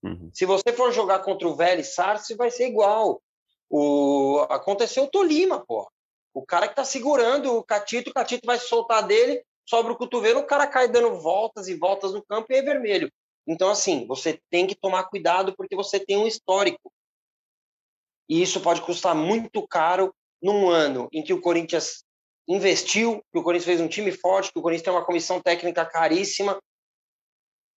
Uhum. 0.00 0.30
Se 0.32 0.46
você 0.46 0.72
for 0.72 0.92
jogar 0.92 1.18
contra 1.20 1.48
o 1.48 1.56
Vélez 1.56 1.94
Sarce, 1.94 2.36
vai 2.36 2.52
ser 2.52 2.68
igual. 2.68 3.20
O... 3.68 4.46
Aconteceu 4.48 5.04
o 5.04 5.10
Tolima, 5.10 5.64
pô. 5.66 5.90
O 6.32 6.46
cara 6.46 6.68
que 6.68 6.76
tá 6.76 6.84
segurando 6.84 7.56
o 7.56 7.64
Catito, 7.64 8.10
o 8.10 8.14
Catito 8.14 8.46
vai 8.46 8.60
se 8.60 8.68
soltar 8.68 9.04
dele, 9.04 9.42
sobra 9.68 9.92
o 9.92 9.96
cotovelo, 9.96 10.38
o 10.38 10.46
cara 10.46 10.68
cai 10.68 10.86
dando 10.86 11.18
voltas 11.20 11.66
e 11.66 11.74
voltas 11.74 12.12
no 12.12 12.22
campo 12.22 12.52
e 12.52 12.56
é 12.56 12.62
vermelho. 12.62 13.10
Então, 13.44 13.68
assim, 13.70 14.06
você 14.06 14.40
tem 14.48 14.68
que 14.68 14.76
tomar 14.76 15.02
cuidado 15.04 15.52
porque 15.56 15.74
você 15.74 15.98
tem 15.98 16.16
um 16.16 16.28
histórico. 16.28 16.92
E 18.28 18.40
isso 18.40 18.60
pode 18.60 18.82
custar 18.82 19.16
muito 19.16 19.66
caro 19.66 20.14
num 20.42 20.68
ano 20.68 21.08
em 21.12 21.22
que 21.22 21.32
o 21.32 21.40
Corinthians 21.40 22.04
investiu, 22.48 23.22
que 23.30 23.38
o 23.38 23.42
Corinthians 23.42 23.66
fez 23.66 23.80
um 23.80 23.88
time 23.88 24.10
forte, 24.10 24.52
que 24.52 24.58
o 24.58 24.62
Corinthians 24.62 24.84
tem 24.84 24.92
uma 24.92 25.04
comissão 25.04 25.40
técnica 25.40 25.84
caríssima 25.84 26.58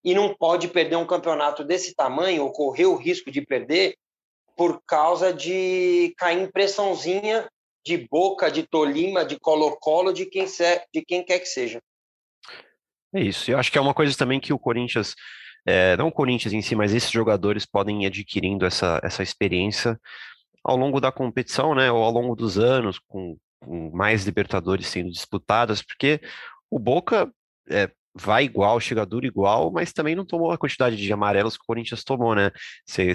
e 0.03 0.13
não 0.15 0.33
pode 0.33 0.67
perder 0.67 0.95
um 0.95 1.05
campeonato 1.05 1.63
desse 1.63 1.93
tamanho, 1.93 2.43
ou 2.43 2.51
correr 2.51 2.85
o 2.85 2.95
risco 2.95 3.29
de 3.29 3.41
perder, 3.41 3.95
por 4.55 4.81
causa 4.85 5.33
de 5.33 6.13
cair 6.17 6.41
impressãozinha 6.41 7.47
de 7.85 7.97
Boca, 8.09 8.49
de 8.49 8.63
Tolima, 8.63 9.25
de 9.25 9.39
Colo-Colo, 9.39 10.13
de 10.13 10.25
quem, 10.25 10.45
de 10.45 11.01
quem 11.05 11.23
quer 11.23 11.39
que 11.39 11.47
seja. 11.47 11.81
É 13.13 13.21
isso. 13.21 13.51
Eu 13.51 13.57
acho 13.57 13.71
que 13.71 13.77
é 13.77 13.81
uma 13.81 13.93
coisa 13.93 14.15
também 14.17 14.39
que 14.39 14.53
o 14.53 14.59
Corinthians, 14.59 15.15
é, 15.65 15.97
não 15.97 16.07
o 16.07 16.11
Corinthians 16.11 16.53
em 16.53 16.61
si, 16.61 16.75
mas 16.75 16.93
esses 16.93 17.11
jogadores 17.11 17.65
podem 17.65 18.03
ir 18.03 18.07
adquirindo 18.07 18.65
essa, 18.65 18.99
essa 19.03 19.21
experiência 19.21 19.99
ao 20.63 20.75
longo 20.75 20.99
da 20.99 21.11
competição, 21.11 21.75
né, 21.75 21.91
ou 21.91 22.03
ao 22.03 22.11
longo 22.11 22.35
dos 22.35 22.57
anos, 22.57 22.99
com, 22.99 23.37
com 23.59 23.91
mais 23.91 24.25
Libertadores 24.25 24.87
sendo 24.87 25.11
disputadas, 25.11 25.81
porque 25.81 26.21
o 26.69 26.79
Boca, 26.79 27.31
é, 27.69 27.91
vai 28.13 28.43
igual, 28.43 28.79
chega 28.79 29.05
duro 29.05 29.25
igual, 29.25 29.71
mas 29.71 29.93
também 29.93 30.15
não 30.15 30.25
tomou 30.25 30.51
a 30.51 30.57
quantidade 30.57 30.97
de 30.97 31.13
amarelos 31.13 31.57
que 31.57 31.63
o 31.63 31.67
Corinthians 31.67 32.03
tomou, 32.03 32.35
né? 32.35 32.51
Você 32.85 33.13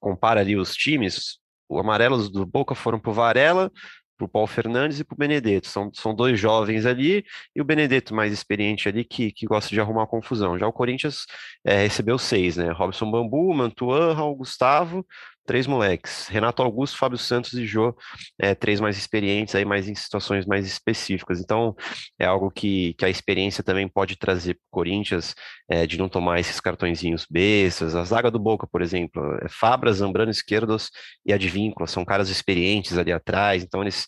compara 0.00 0.40
ali 0.40 0.56
os 0.56 0.74
times, 0.74 1.38
os 1.68 1.80
amarelos 1.80 2.30
do 2.30 2.44
Boca 2.44 2.74
foram 2.74 2.98
pro 2.98 3.12
Varela, 3.12 3.70
para 4.18 4.24
o 4.24 4.28
Paulo 4.28 4.48
Fernandes 4.48 4.98
e 4.98 5.04
para 5.04 5.14
o 5.14 5.18
Benedetto. 5.18 5.68
São, 5.68 5.90
são 5.94 6.12
dois 6.14 6.38
jovens 6.38 6.84
ali 6.84 7.24
e 7.54 7.60
o 7.60 7.64
Benedetto 7.64 8.14
mais 8.14 8.32
experiente 8.32 8.88
ali 8.88 9.04
que, 9.04 9.30
que 9.30 9.46
gosta 9.46 9.70
de 9.70 9.80
arrumar 9.80 10.08
confusão. 10.08 10.58
Já 10.58 10.66
o 10.66 10.72
Corinthians 10.72 11.24
é, 11.64 11.82
recebeu 11.82 12.18
seis, 12.18 12.56
né? 12.56 12.72
Robson 12.72 13.10
Bambu, 13.10 13.54
Mantuan, 13.54 14.14
Raul 14.14 14.34
Gustavo, 14.34 15.06
três 15.48 15.66
moleques. 15.66 16.28
Renato 16.28 16.62
Augusto, 16.62 16.98
Fábio 16.98 17.16
Santos 17.16 17.54
e 17.54 17.66
Jô, 17.66 17.96
é, 18.38 18.54
três 18.54 18.80
mais 18.80 18.98
experientes, 18.98 19.54
aí 19.54 19.64
mais 19.64 19.88
em 19.88 19.94
situações 19.94 20.44
mais 20.44 20.66
específicas. 20.66 21.40
Então, 21.40 21.74
é 22.18 22.26
algo 22.26 22.50
que, 22.50 22.92
que 22.94 23.04
a 23.06 23.08
experiência 23.08 23.64
também 23.64 23.88
pode 23.88 24.16
trazer 24.16 24.54
para 24.54 24.66
o 24.66 24.70
Corinthians, 24.70 25.34
é, 25.66 25.86
de 25.86 25.96
não 25.96 26.06
tomar 26.06 26.38
esses 26.38 26.60
cartõezinhos 26.60 27.26
bestas. 27.28 27.96
A 27.96 28.04
zaga 28.04 28.30
do 28.30 28.38
Boca, 28.38 28.66
por 28.66 28.82
exemplo, 28.82 29.22
é 29.42 29.48
Fabra, 29.48 29.90
Zambrano, 29.90 30.30
Esquerdos 30.30 30.90
e 31.24 31.32
Advíncula, 31.32 31.86
são 31.86 32.04
caras 32.04 32.28
experientes 32.28 32.98
ali 32.98 33.10
atrás, 33.10 33.62
então 33.62 33.80
eles, 33.80 34.06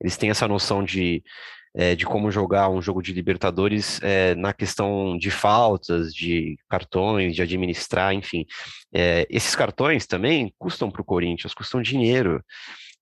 eles 0.00 0.16
têm 0.16 0.30
essa 0.30 0.48
noção 0.48 0.82
de 0.82 1.22
é, 1.74 1.94
de 1.94 2.04
como 2.04 2.30
jogar 2.30 2.68
um 2.68 2.82
jogo 2.82 3.02
de 3.02 3.12
Libertadores 3.12 4.00
é, 4.02 4.34
na 4.34 4.52
questão 4.52 5.16
de 5.16 5.30
faltas, 5.30 6.12
de 6.12 6.58
cartões, 6.68 7.34
de 7.34 7.42
administrar, 7.42 8.12
enfim. 8.12 8.44
É, 8.92 9.26
esses 9.30 9.54
cartões 9.54 10.06
também 10.06 10.52
custam 10.58 10.90
para 10.90 11.02
o 11.02 11.04
Corinthians, 11.04 11.54
custam 11.54 11.80
dinheiro. 11.80 12.42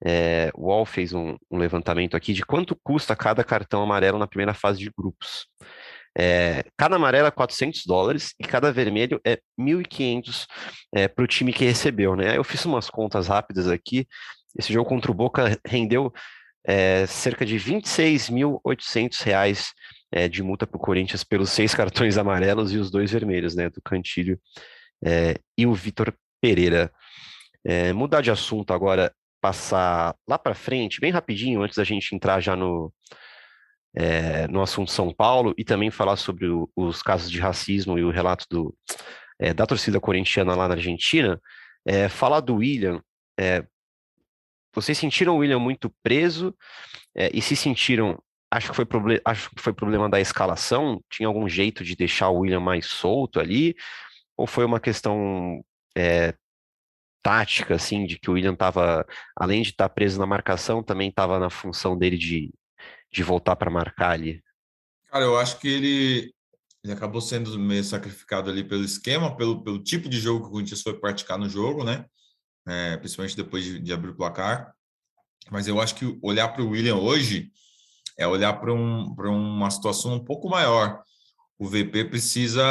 É, 0.04 0.50
o 0.54 0.66
UOL 0.66 0.86
fez 0.86 1.12
um, 1.12 1.36
um, 1.50 1.58
levantamento 1.58 2.16
aqui 2.16 2.32
de 2.32 2.44
quanto 2.44 2.78
custa 2.84 3.16
cada 3.16 3.42
cartão 3.42 3.82
amarelo 3.82 4.18
na 4.18 4.28
primeira 4.28 4.54
fase 4.54 4.78
de 4.78 4.90
grupos. 4.96 5.46
É, 6.16 6.64
cada 6.76 6.96
amarelo 6.96 7.26
é 7.26 7.30
400 7.30 7.84
dólares 7.86 8.34
e 8.38 8.44
cada 8.44 8.72
vermelho 8.72 9.20
é 9.24 9.38
1.500 9.58 10.46
é, 10.94 11.08
para 11.08 11.24
o 11.24 11.28
time 11.28 11.52
que 11.52 11.64
recebeu. 11.64 12.14
Né? 12.14 12.36
Eu 12.36 12.44
fiz 12.44 12.64
umas 12.64 12.88
contas 12.90 13.28
rápidas 13.28 13.68
aqui. 13.68 14.06
Esse 14.56 14.72
jogo 14.72 14.88
contra 14.88 15.10
o 15.10 15.14
Boca 15.14 15.58
rendeu 15.64 16.12
é, 16.64 17.06
cerca 17.06 17.44
de 17.44 17.56
26.800 17.56 19.22
reais 19.22 19.72
é, 20.10 20.28
de 20.28 20.42
multa 20.42 20.66
para 20.66 20.76
o 20.76 20.80
Corinthians 20.80 21.24
pelos 21.24 21.50
seis 21.50 21.74
cartões 21.74 22.18
amarelos 22.18 22.72
e 22.72 22.78
os 22.78 22.90
dois 22.90 23.10
vermelhos, 23.10 23.54
né, 23.54 23.68
do 23.70 23.80
Cantilho 23.82 24.38
é, 25.04 25.36
e 25.56 25.66
o 25.66 25.74
Vitor 25.74 26.12
Pereira. 26.40 26.92
É, 27.64 27.92
mudar 27.92 28.20
de 28.20 28.30
assunto 28.30 28.72
agora, 28.72 29.12
passar 29.40 30.14
lá 30.26 30.38
para 30.38 30.54
frente, 30.54 31.00
bem 31.00 31.10
rapidinho, 31.10 31.62
antes 31.62 31.76
da 31.76 31.84
gente 31.84 32.14
entrar 32.14 32.40
já 32.40 32.56
no, 32.56 32.92
é, 33.94 34.46
no 34.48 34.62
assunto 34.62 34.90
São 34.90 35.12
Paulo 35.12 35.54
e 35.56 35.64
também 35.64 35.90
falar 35.90 36.16
sobre 36.16 36.46
o, 36.46 36.68
os 36.74 37.02
casos 37.02 37.30
de 37.30 37.38
racismo 37.38 37.98
e 37.98 38.04
o 38.04 38.10
relato 38.10 38.46
do, 38.50 38.76
é, 39.38 39.52
da 39.52 39.66
torcida 39.66 40.00
corintiana 40.00 40.54
lá 40.54 40.68
na 40.68 40.74
Argentina, 40.74 41.40
falar 42.10 42.40
do 42.40 42.56
William, 42.56 43.00
vocês 44.74 44.96
sentiram 44.96 45.34
o 45.34 45.38
William 45.38 45.58
muito 45.58 45.92
preso 46.02 46.54
é, 47.14 47.30
e 47.32 47.40
se 47.40 47.56
sentiram, 47.56 48.22
acho 48.50 48.70
que, 48.70 48.76
foi 48.76 48.86
acho 49.24 49.50
que 49.50 49.62
foi 49.62 49.72
problema 49.72 50.08
da 50.08 50.20
escalação, 50.20 51.02
tinha 51.10 51.26
algum 51.26 51.48
jeito 51.48 51.84
de 51.84 51.96
deixar 51.96 52.28
o 52.30 52.40
William 52.40 52.60
mais 52.60 52.86
solto 52.86 53.40
ali, 53.40 53.74
ou 54.36 54.46
foi 54.46 54.64
uma 54.64 54.78
questão 54.78 55.64
é, 55.96 56.34
tática, 57.22 57.74
assim, 57.74 58.06
de 58.06 58.18
que 58.18 58.30
o 58.30 58.34
William 58.34 58.52
estava, 58.52 59.06
além 59.36 59.62
de 59.62 59.70
estar 59.70 59.88
tá 59.88 59.94
preso 59.94 60.18
na 60.18 60.26
marcação, 60.26 60.82
também 60.82 61.08
estava 61.08 61.38
na 61.38 61.50
função 61.50 61.98
dele 61.98 62.16
de, 62.16 62.52
de 63.12 63.22
voltar 63.22 63.56
para 63.56 63.70
marcar 63.70 64.10
ali? 64.10 64.42
Cara, 65.10 65.24
eu 65.24 65.36
acho 65.38 65.58
que 65.58 65.68
ele, 65.68 66.32
ele 66.84 66.92
acabou 66.92 67.20
sendo 67.20 67.58
meio 67.58 67.82
sacrificado 67.82 68.50
ali 68.50 68.62
pelo 68.62 68.84
esquema, 68.84 69.36
pelo, 69.36 69.62
pelo 69.62 69.82
tipo 69.82 70.08
de 70.08 70.18
jogo 70.20 70.42
que 70.42 70.48
o 70.48 70.52
Corinthians 70.52 70.82
foi 70.82 70.98
praticar 70.98 71.38
no 71.38 71.48
jogo, 71.48 71.82
né? 71.82 72.04
É, 72.68 72.96
principalmente 72.96 73.36
depois 73.36 73.64
de, 73.64 73.78
de, 73.78 73.92
abrir 73.92 74.10
o 74.10 74.16
placar. 74.16 74.72
Mas 75.50 75.66
eu 75.66 75.80
acho 75.80 75.94
que 75.94 76.18
olhar 76.22 76.48
para 76.48 76.62
o 76.62 76.70
William 76.70 76.96
hoje 76.96 77.50
é 78.18 78.26
olhar 78.26 78.52
para 78.54 78.72
um, 78.72 79.14
uma 79.14 79.70
situação 79.70 80.14
um 80.14 80.24
pouco 80.24 80.48
maior. 80.48 81.02
O 81.58 81.66
VP 81.66 82.04
precisa 82.04 82.62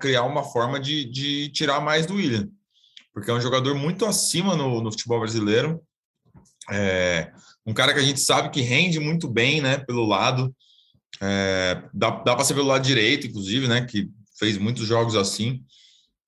criar 0.00 0.24
uma 0.24 0.44
forma 0.44 0.78
de, 0.78 1.04
de 1.04 1.48
tirar 1.50 1.80
mais 1.80 2.06
do 2.06 2.14
William, 2.14 2.48
porque 3.12 3.30
é 3.30 3.34
um 3.34 3.40
jogador 3.40 3.74
muito 3.74 4.04
acima 4.04 4.54
no, 4.54 4.80
no 4.80 4.92
futebol 4.92 5.20
brasileiro. 5.20 5.82
É, 6.70 7.32
um 7.66 7.72
cara 7.72 7.92
que 7.92 7.98
a 7.98 8.04
gente 8.04 8.20
sabe 8.20 8.50
que 8.50 8.60
rende 8.60 9.00
muito 9.00 9.28
bem, 9.28 9.60
né, 9.60 9.78
pelo 9.78 10.06
lado. 10.06 10.54
É, 11.20 11.82
dá 11.92 12.10
dá 12.10 12.34
para 12.34 12.44
ser 12.44 12.54
pelo 12.54 12.68
lado 12.68 12.84
direito, 12.84 13.26
inclusive, 13.26 13.66
né, 13.66 13.84
que 13.84 14.08
fez 14.38 14.58
muitos 14.58 14.86
jogos 14.86 15.16
assim. 15.16 15.64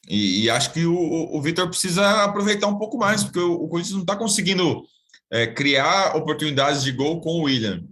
E, 0.09 0.45
e 0.45 0.51
acho 0.51 0.73
que 0.73 0.85
o, 0.85 0.95
o 0.95 1.41
Vitor 1.41 1.69
precisa 1.69 2.25
aproveitar 2.25 2.67
um 2.67 2.79
pouco 2.79 2.99
mais, 2.99 3.23
porque 3.23 3.38
o, 3.38 3.53
o 3.53 3.69
Corinthians 3.69 3.95
não 3.95 4.03
está 4.03 4.17
conseguindo 4.17 4.83
é, 5.31 5.47
criar 5.47 6.17
oportunidades 6.17 6.83
de 6.83 6.93
gol 6.93 7.21
com 7.21 7.31
o 7.31 7.43
William, 7.45 7.83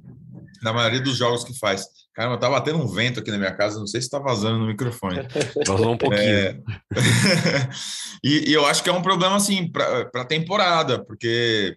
na 0.63 0.73
maioria 0.73 1.01
dos 1.01 1.17
jogos 1.17 1.45
que 1.45 1.59
faz. 1.59 1.87
Caramba, 2.13 2.39
tá 2.39 2.51
batendo 2.51 2.79
um 2.79 2.87
vento 2.87 3.21
aqui 3.21 3.31
na 3.31 3.39
minha 3.39 3.55
casa, 3.55 3.79
não 3.79 3.87
sei 3.87 4.01
se 4.01 4.09
está 4.09 4.19
vazando 4.19 4.59
no 4.59 4.67
microfone. 4.67 5.21
Vazou 5.67 5.93
um 5.93 5.97
pouquinho. 5.97 6.23
É... 6.23 6.61
e, 8.23 8.51
e, 8.51 8.53
eu 8.53 8.67
acho 8.67 8.83
que 8.83 8.91
é 8.91 8.93
um 8.93 9.01
problema, 9.01 9.37
assim, 9.37 9.71
para 9.71 10.11
a 10.15 10.25
temporada, 10.25 11.03
porque, 11.03 11.77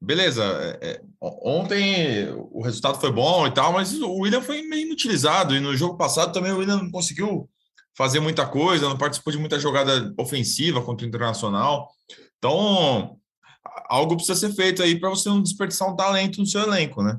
beleza, 0.00 0.44
é, 0.82 0.90
é, 0.90 1.00
ontem 1.22 2.28
o 2.50 2.60
resultado 2.60 3.00
foi 3.00 3.12
bom 3.12 3.46
e 3.46 3.50
tal, 3.50 3.72
mas 3.72 3.94
o 3.94 4.12
William 4.18 4.42
foi 4.42 4.62
meio 4.62 4.86
inutilizado, 4.86 5.54
e 5.54 5.60
no 5.60 5.76
jogo 5.76 5.96
passado 5.96 6.32
também 6.32 6.52
o 6.52 6.58
William 6.58 6.82
não 6.82 6.90
conseguiu 6.90 7.48
fazer 7.98 8.20
muita 8.20 8.46
coisa, 8.46 8.88
não 8.88 8.96
participou 8.96 9.32
de 9.32 9.40
muita 9.40 9.58
jogada 9.58 10.14
ofensiva 10.16 10.80
contra 10.80 11.04
o 11.04 11.08
Internacional. 11.08 11.90
Então, 12.38 13.16
algo 13.88 14.14
precisa 14.14 14.38
ser 14.38 14.54
feito 14.54 14.84
aí 14.84 15.00
para 15.00 15.10
você 15.10 15.28
não 15.28 15.42
desperdiçar 15.42 15.90
um 15.90 15.96
talento 15.96 16.38
no 16.38 16.46
seu 16.46 16.60
elenco, 16.60 17.02
né? 17.02 17.18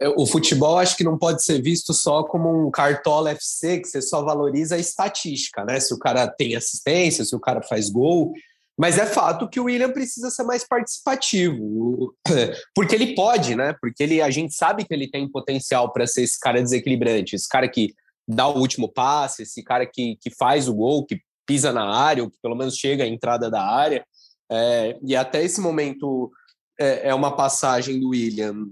É, 0.00 0.08
o 0.10 0.24
futebol 0.24 0.78
acho 0.78 0.96
que 0.96 1.02
não 1.02 1.18
pode 1.18 1.42
ser 1.42 1.60
visto 1.60 1.92
só 1.92 2.22
como 2.22 2.68
um 2.68 2.70
cartola 2.70 3.32
FC, 3.32 3.80
que 3.80 3.88
você 3.88 4.00
só 4.00 4.22
valoriza 4.22 4.76
a 4.76 4.78
estatística, 4.78 5.64
né? 5.64 5.80
Se 5.80 5.92
o 5.92 5.98
cara 5.98 6.28
tem 6.28 6.54
assistência, 6.54 7.24
se 7.24 7.34
o 7.34 7.40
cara 7.40 7.60
faz 7.60 7.90
gol. 7.90 8.32
Mas 8.78 8.96
é 8.96 9.04
fato 9.04 9.48
que 9.48 9.58
o 9.58 9.64
William 9.64 9.90
precisa 9.90 10.30
ser 10.30 10.44
mais 10.44 10.64
participativo, 10.64 12.14
porque 12.72 12.94
ele 12.94 13.16
pode, 13.16 13.56
né? 13.56 13.74
Porque 13.80 14.00
ele, 14.00 14.22
a 14.22 14.30
gente 14.30 14.54
sabe 14.54 14.84
que 14.84 14.94
ele 14.94 15.10
tem 15.10 15.28
potencial 15.28 15.92
para 15.92 16.06
ser 16.06 16.22
esse 16.22 16.38
cara 16.38 16.62
desequilibrante, 16.62 17.34
esse 17.34 17.48
cara 17.48 17.68
que 17.68 17.92
dá 18.28 18.46
o 18.46 18.58
último 18.58 18.92
passe, 18.92 19.42
esse 19.42 19.62
cara 19.62 19.86
que, 19.86 20.16
que 20.20 20.30
faz 20.30 20.68
o 20.68 20.74
gol, 20.74 21.06
que 21.06 21.18
pisa 21.46 21.72
na 21.72 21.88
área, 21.88 22.22
ou 22.22 22.30
que 22.30 22.36
pelo 22.42 22.54
menos 22.54 22.76
chega 22.76 23.04
à 23.04 23.06
entrada 23.06 23.50
da 23.50 23.64
área. 23.64 24.04
É, 24.50 24.98
e 25.02 25.16
até 25.16 25.42
esse 25.42 25.62
momento 25.62 26.30
é, 26.78 27.08
é 27.08 27.14
uma 27.14 27.34
passagem 27.34 27.98
do 27.98 28.10
William 28.10 28.66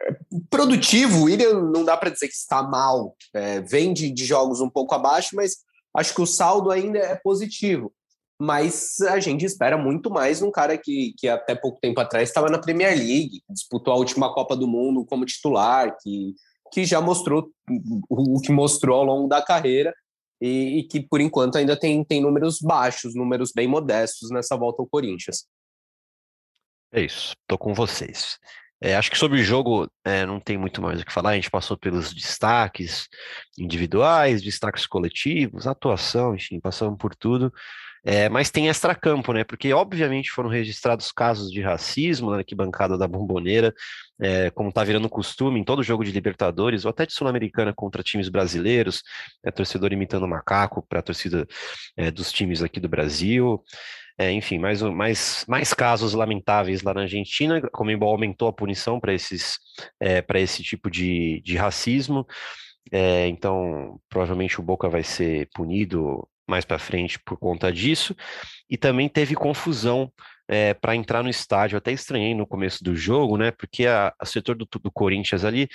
é, 0.00 0.16
produtivo. 0.48 1.18
O 1.18 1.24
William 1.24 1.60
não 1.62 1.84
dá 1.84 1.96
para 1.96 2.10
dizer 2.10 2.28
que 2.28 2.34
está 2.34 2.62
mal, 2.62 3.16
é, 3.34 3.60
vem 3.60 3.92
de, 3.92 4.08
de 4.10 4.24
jogos 4.24 4.60
um 4.60 4.70
pouco 4.70 4.94
abaixo, 4.94 5.30
mas 5.34 5.56
acho 5.96 6.14
que 6.14 6.22
o 6.22 6.26
saldo 6.26 6.70
ainda 6.70 6.98
é 6.98 7.16
positivo. 7.16 7.92
Mas 8.40 9.00
a 9.00 9.20
gente 9.20 9.44
espera 9.44 9.76
muito 9.76 10.10
mais 10.10 10.40
num 10.40 10.50
cara 10.50 10.76
que, 10.78 11.14
que 11.18 11.28
até 11.28 11.54
pouco 11.54 11.80
tempo 11.80 12.00
atrás 12.00 12.28
estava 12.28 12.48
na 12.48 12.58
Premier 12.58 12.96
League, 12.96 13.42
disputou 13.48 13.92
a 13.92 13.96
última 13.96 14.32
Copa 14.32 14.56
do 14.56 14.66
Mundo 14.66 15.04
como 15.04 15.24
titular, 15.24 15.96
que 16.00 16.34
que 16.72 16.84
já 16.84 17.00
mostrou 17.00 17.50
o 18.08 18.40
que 18.40 18.50
mostrou 18.50 18.98
ao 18.98 19.04
longo 19.04 19.28
da 19.28 19.42
carreira 19.42 19.94
e, 20.40 20.80
e, 20.80 20.84
que, 20.84 21.00
por 21.00 21.20
enquanto, 21.20 21.56
ainda 21.56 21.78
tem, 21.78 22.02
tem 22.02 22.20
números 22.20 22.58
baixos, 22.60 23.14
números 23.14 23.52
bem 23.54 23.68
modestos 23.68 24.30
nessa 24.30 24.56
volta 24.56 24.82
ao 24.82 24.88
Corinthians. 24.88 25.46
É 26.92 27.00
isso, 27.00 27.34
tô 27.46 27.56
com 27.56 27.72
vocês. 27.72 28.38
É, 28.80 28.96
acho 28.96 29.10
que 29.10 29.16
sobre 29.16 29.40
o 29.40 29.44
jogo 29.44 29.88
é, 30.04 30.26
não 30.26 30.40
tem 30.40 30.58
muito 30.58 30.82
mais 30.82 31.00
o 31.00 31.04
que 31.04 31.12
falar, 31.12 31.30
a 31.30 31.34
gente 31.36 31.50
passou 31.50 31.76
pelos 31.76 32.12
destaques 32.12 33.06
individuais, 33.56 34.42
destaques 34.42 34.86
coletivos, 34.86 35.68
atuação, 35.68 36.34
enfim, 36.34 36.58
passamos 36.58 36.98
por 36.98 37.14
tudo. 37.14 37.52
É, 38.04 38.28
mas 38.28 38.50
tem 38.50 38.66
extracampo, 38.66 39.32
né? 39.32 39.44
Porque 39.44 39.72
obviamente 39.72 40.30
foram 40.30 40.48
registrados 40.48 41.12
casos 41.12 41.52
de 41.52 41.60
racismo 41.60 42.30
na 42.30 42.38
arquibancada 42.38 42.98
da 42.98 43.06
Bomboneira, 43.06 43.72
é, 44.20 44.50
como 44.50 44.70
está 44.70 44.82
virando 44.82 45.08
costume 45.08 45.60
em 45.60 45.64
todo 45.64 45.84
jogo 45.84 46.04
de 46.04 46.10
Libertadores, 46.10 46.84
ou 46.84 46.90
até 46.90 47.06
de 47.06 47.12
Sul-Americana 47.12 47.72
contra 47.72 48.02
times 48.02 48.28
brasileiros, 48.28 49.02
é, 49.44 49.52
torcedor 49.52 49.92
imitando 49.92 50.26
macaco 50.26 50.84
para 50.88 50.98
a 50.98 51.02
torcida 51.02 51.46
é, 51.96 52.10
dos 52.10 52.32
times 52.32 52.62
aqui 52.62 52.80
do 52.80 52.88
Brasil. 52.88 53.62
É, 54.18 54.30
enfim, 54.32 54.58
mais, 54.58 54.82
mais, 54.82 55.44
mais 55.48 55.72
casos 55.72 56.12
lamentáveis 56.12 56.82
lá 56.82 56.92
na 56.92 57.02
Argentina. 57.02 57.60
Como 57.72 57.90
o 57.90 58.10
aumentou 58.10 58.48
a 58.48 58.52
punição 58.52 59.00
para 59.00 59.14
é, 60.00 60.20
para 60.20 60.40
esse 60.40 60.62
tipo 60.62 60.90
de, 60.90 61.40
de 61.44 61.56
racismo. 61.56 62.26
É, 62.90 63.28
então, 63.28 64.00
provavelmente 64.08 64.60
o 64.60 64.62
Boca 64.62 64.88
vai 64.88 65.02
ser 65.02 65.48
punido 65.54 66.28
mais 66.48 66.64
para 66.64 66.78
frente 66.78 67.18
por 67.18 67.38
conta 67.38 67.72
disso, 67.72 68.14
e 68.68 68.76
também 68.76 69.08
teve 69.08 69.34
confusão 69.34 70.12
é, 70.48 70.70
eh, 70.70 70.74
para 70.74 70.96
entrar 70.96 71.22
no 71.22 71.30
estádio. 71.30 71.76
Eu 71.76 71.78
até 71.78 71.92
estranhei 71.92 72.34
no 72.34 72.46
começo 72.46 72.82
do 72.82 72.94
jogo, 72.96 73.36
né? 73.36 73.50
Porque 73.50 73.86
a 73.86 74.12
setor 74.24 74.56
do, 74.56 74.66
do 74.66 74.90
Corinthians 74.90 75.44
ali 75.44 75.68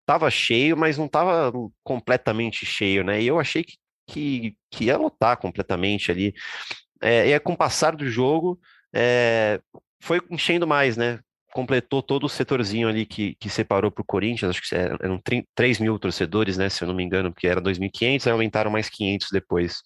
estava 0.00 0.30
cheio, 0.30 0.76
mas 0.76 0.98
não 0.98 1.06
estava 1.06 1.52
completamente 1.82 2.66
cheio, 2.66 3.02
né? 3.04 3.20
E 3.22 3.26
eu 3.26 3.40
achei 3.40 3.64
que, 3.64 3.76
que, 4.06 4.56
que 4.70 4.84
ia 4.84 4.96
lotar 4.96 5.38
completamente 5.38 6.10
ali. 6.10 6.34
É, 7.00 7.28
e 7.28 7.40
com 7.40 7.54
o 7.54 7.56
passar 7.56 7.96
do 7.96 8.06
jogo, 8.08 8.60
é, 8.94 9.60
foi 10.00 10.20
enchendo 10.30 10.66
mais, 10.66 10.96
né? 10.96 11.20
Completou 11.52 12.02
todo 12.02 12.24
o 12.24 12.28
setorzinho 12.28 12.88
ali 12.88 13.04
que, 13.04 13.34
que 13.36 13.48
separou 13.50 13.90
para 13.90 14.02
o 14.02 14.06
Corinthians, 14.06 14.50
acho 14.50 14.68
que 14.68 14.74
eram 14.74 15.20
3 15.54 15.78
mil 15.78 15.98
torcedores, 15.98 16.56
né, 16.56 16.68
se 16.68 16.82
eu 16.82 16.88
não 16.88 16.94
me 16.94 17.04
engano, 17.04 17.32
porque 17.32 17.46
era 17.46 17.60
2.500, 17.60 18.26
aí 18.26 18.32
aumentaram 18.32 18.70
mais 18.70 18.88
500 18.88 19.28
depois. 19.30 19.82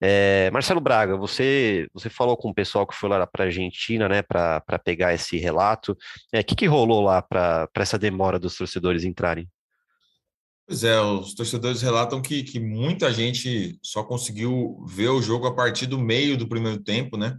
É, 0.00 0.50
Marcelo 0.50 0.80
Braga, 0.80 1.16
você, 1.16 1.88
você 1.94 2.10
falou 2.10 2.36
com 2.36 2.50
o 2.50 2.54
pessoal 2.54 2.86
que 2.86 2.94
foi 2.94 3.08
lá 3.08 3.26
para 3.26 3.44
a 3.44 3.46
Argentina, 3.46 4.08
né, 4.08 4.22
para 4.22 4.78
pegar 4.84 5.14
esse 5.14 5.38
relato. 5.38 5.92
O 5.92 5.96
é, 6.32 6.42
que, 6.42 6.54
que 6.54 6.66
rolou 6.66 7.02
lá 7.02 7.22
para 7.22 7.68
essa 7.76 7.98
demora 7.98 8.38
dos 8.38 8.56
torcedores 8.56 9.04
entrarem? 9.04 9.48
Pois 10.66 10.82
é, 10.82 10.98
os 11.00 11.34
torcedores 11.34 11.82
relatam 11.82 12.22
que, 12.22 12.42
que 12.42 12.58
muita 12.58 13.12
gente 13.12 13.78
só 13.82 14.02
conseguiu 14.02 14.82
ver 14.86 15.08
o 15.08 15.22
jogo 15.22 15.46
a 15.46 15.54
partir 15.54 15.86
do 15.86 15.98
meio 15.98 16.36
do 16.36 16.48
primeiro 16.48 16.82
tempo, 16.82 17.16
né? 17.16 17.38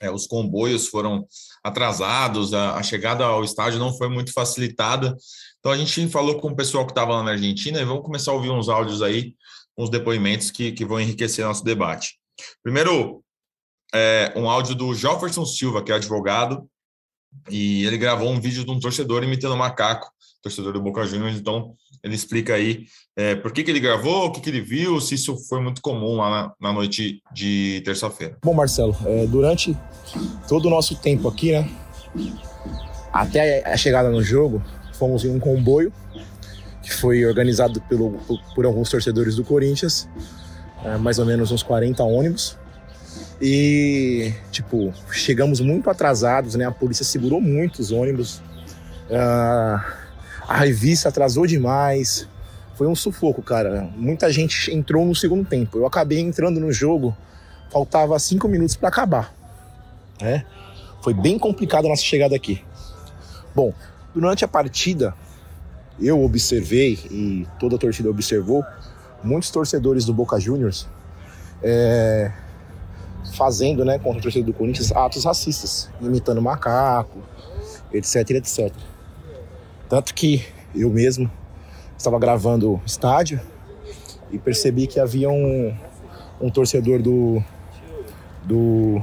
É, 0.00 0.10
os 0.10 0.26
comboios 0.26 0.88
foram 0.88 1.26
atrasados, 1.62 2.54
a, 2.54 2.76
a, 2.76 2.82
chegada 2.82 3.24
ao 3.24 3.44
estádio 3.44 3.78
não 3.78 3.96
foi 3.96 4.08
muito 4.08 4.32
facilitada. 4.32 5.16
Então 5.58 5.70
a 5.70 5.76
gente 5.76 6.08
falou 6.08 6.40
com 6.40 6.48
o 6.48 6.56
pessoal 6.56 6.86
que 6.86 6.92
estava 6.92 7.12
lá 7.12 7.22
na 7.22 7.32
Argentina 7.32 7.80
e 7.80 7.84
vamos 7.84 8.02
começar 8.02 8.32
a 8.32 8.34
ouvir 8.34 8.50
uns 8.50 8.68
áudios 8.68 9.02
aí, 9.02 9.34
uns 9.76 9.90
depoimentos 9.90 10.50
que, 10.50 10.72
que 10.72 10.84
vão 10.84 11.00
enriquecer 11.00 11.44
nosso 11.44 11.62
debate. 11.62 12.18
Primeiro, 12.62 13.22
é, 13.94 14.32
um 14.36 14.48
áudio 14.48 14.74
do 14.74 14.94
Jefferson 14.94 15.44
Silva, 15.44 15.82
que 15.82 15.92
é 15.92 15.94
advogado, 15.96 16.66
e 17.48 17.84
ele 17.84 17.98
gravou 17.98 18.30
um 18.30 18.40
vídeo 18.40 18.64
de 18.64 18.70
um 18.70 18.80
torcedor 18.80 19.22
imitando 19.22 19.54
um 19.54 19.58
macaco, 19.58 20.10
torcedor 20.42 20.72
do 20.72 20.80
Boca 20.80 21.04
Juniors. 21.04 21.36
Então 21.36 21.74
ele 22.02 22.14
explica 22.14 22.54
aí 22.54 22.86
é, 23.16 23.34
por 23.34 23.52
que, 23.52 23.62
que 23.62 23.70
ele 23.70 23.80
gravou, 23.80 24.26
o 24.26 24.32
que, 24.32 24.40
que 24.40 24.50
ele 24.50 24.60
viu, 24.60 25.00
se 25.00 25.14
isso 25.14 25.36
foi 25.48 25.60
muito 25.60 25.82
comum 25.82 26.16
lá 26.16 26.30
na, 26.30 26.52
na 26.60 26.72
noite 26.72 27.22
de 27.32 27.82
terça-feira. 27.84 28.38
Bom, 28.42 28.54
Marcelo, 28.54 28.96
é, 29.04 29.26
durante 29.26 29.76
todo 30.48 30.66
o 30.66 30.70
nosso 30.70 30.96
tempo 30.96 31.28
aqui, 31.28 31.52
né, 31.52 31.70
até 33.12 33.66
a 33.68 33.76
chegada 33.76 34.10
no 34.10 34.22
jogo, 34.22 34.62
fomos 34.94 35.24
em 35.24 35.30
um 35.30 35.38
comboio 35.38 35.92
que 36.82 36.92
foi 36.92 37.24
organizado 37.24 37.80
pelo, 37.82 38.18
por, 38.54 38.64
alguns 38.64 38.88
torcedores 38.90 39.36
do 39.36 39.44
Corinthians, 39.44 40.08
é, 40.84 40.96
mais 40.96 41.18
ou 41.18 41.26
menos 41.26 41.50
uns 41.50 41.62
40 41.62 42.02
ônibus. 42.02 42.58
E, 43.40 44.32
tipo, 44.50 44.92
chegamos 45.10 45.60
muito 45.60 45.88
atrasados, 45.88 46.54
né? 46.54 46.66
A 46.66 46.70
polícia 46.70 47.04
segurou 47.04 47.40
muito 47.40 47.80
os 47.80 47.90
ônibus. 47.90 48.42
Uh, 49.08 49.99
a 50.50 50.56
revista 50.56 51.08
atrasou 51.08 51.46
demais. 51.46 52.28
Foi 52.74 52.88
um 52.88 52.94
sufoco, 52.96 53.40
cara. 53.40 53.88
Muita 53.96 54.32
gente 54.32 54.74
entrou 54.74 55.06
no 55.06 55.14
segundo 55.14 55.48
tempo. 55.48 55.78
Eu 55.78 55.86
acabei 55.86 56.18
entrando 56.18 56.58
no 56.58 56.72
jogo, 56.72 57.16
faltava 57.70 58.18
cinco 58.18 58.48
minutos 58.48 58.74
para 58.74 58.88
acabar. 58.88 59.32
Né? 60.20 60.44
Foi 61.02 61.14
bem 61.14 61.38
complicado 61.38 61.86
a 61.86 61.90
nossa 61.90 62.02
chegada 62.02 62.34
aqui. 62.34 62.64
Bom, 63.54 63.72
durante 64.12 64.44
a 64.44 64.48
partida, 64.48 65.14
eu 66.00 66.20
observei 66.20 66.98
e 67.12 67.46
toda 67.60 67.76
a 67.76 67.78
torcida 67.78 68.10
observou 68.10 68.64
muitos 69.22 69.50
torcedores 69.50 70.04
do 70.04 70.12
Boca 70.12 70.40
Juniors 70.40 70.88
é, 71.62 72.32
fazendo, 73.36 73.84
né, 73.84 74.00
contra 74.00 74.18
o 74.18 74.22
torcedor 74.22 74.46
do 74.46 74.52
Corinthians, 74.52 74.90
atos 74.90 75.24
racistas, 75.24 75.88
imitando 76.00 76.42
macaco, 76.42 77.18
etc, 77.92 78.30
etc. 78.30 78.72
Tanto 79.90 80.14
que 80.14 80.46
eu 80.72 80.88
mesmo 80.88 81.28
estava 81.98 82.16
gravando 82.16 82.80
estádio 82.86 83.40
e 84.30 84.38
percebi 84.38 84.86
que 84.86 85.00
havia 85.00 85.28
um, 85.28 85.76
um 86.40 86.48
torcedor 86.48 87.02
do, 87.02 87.42
do 88.44 89.02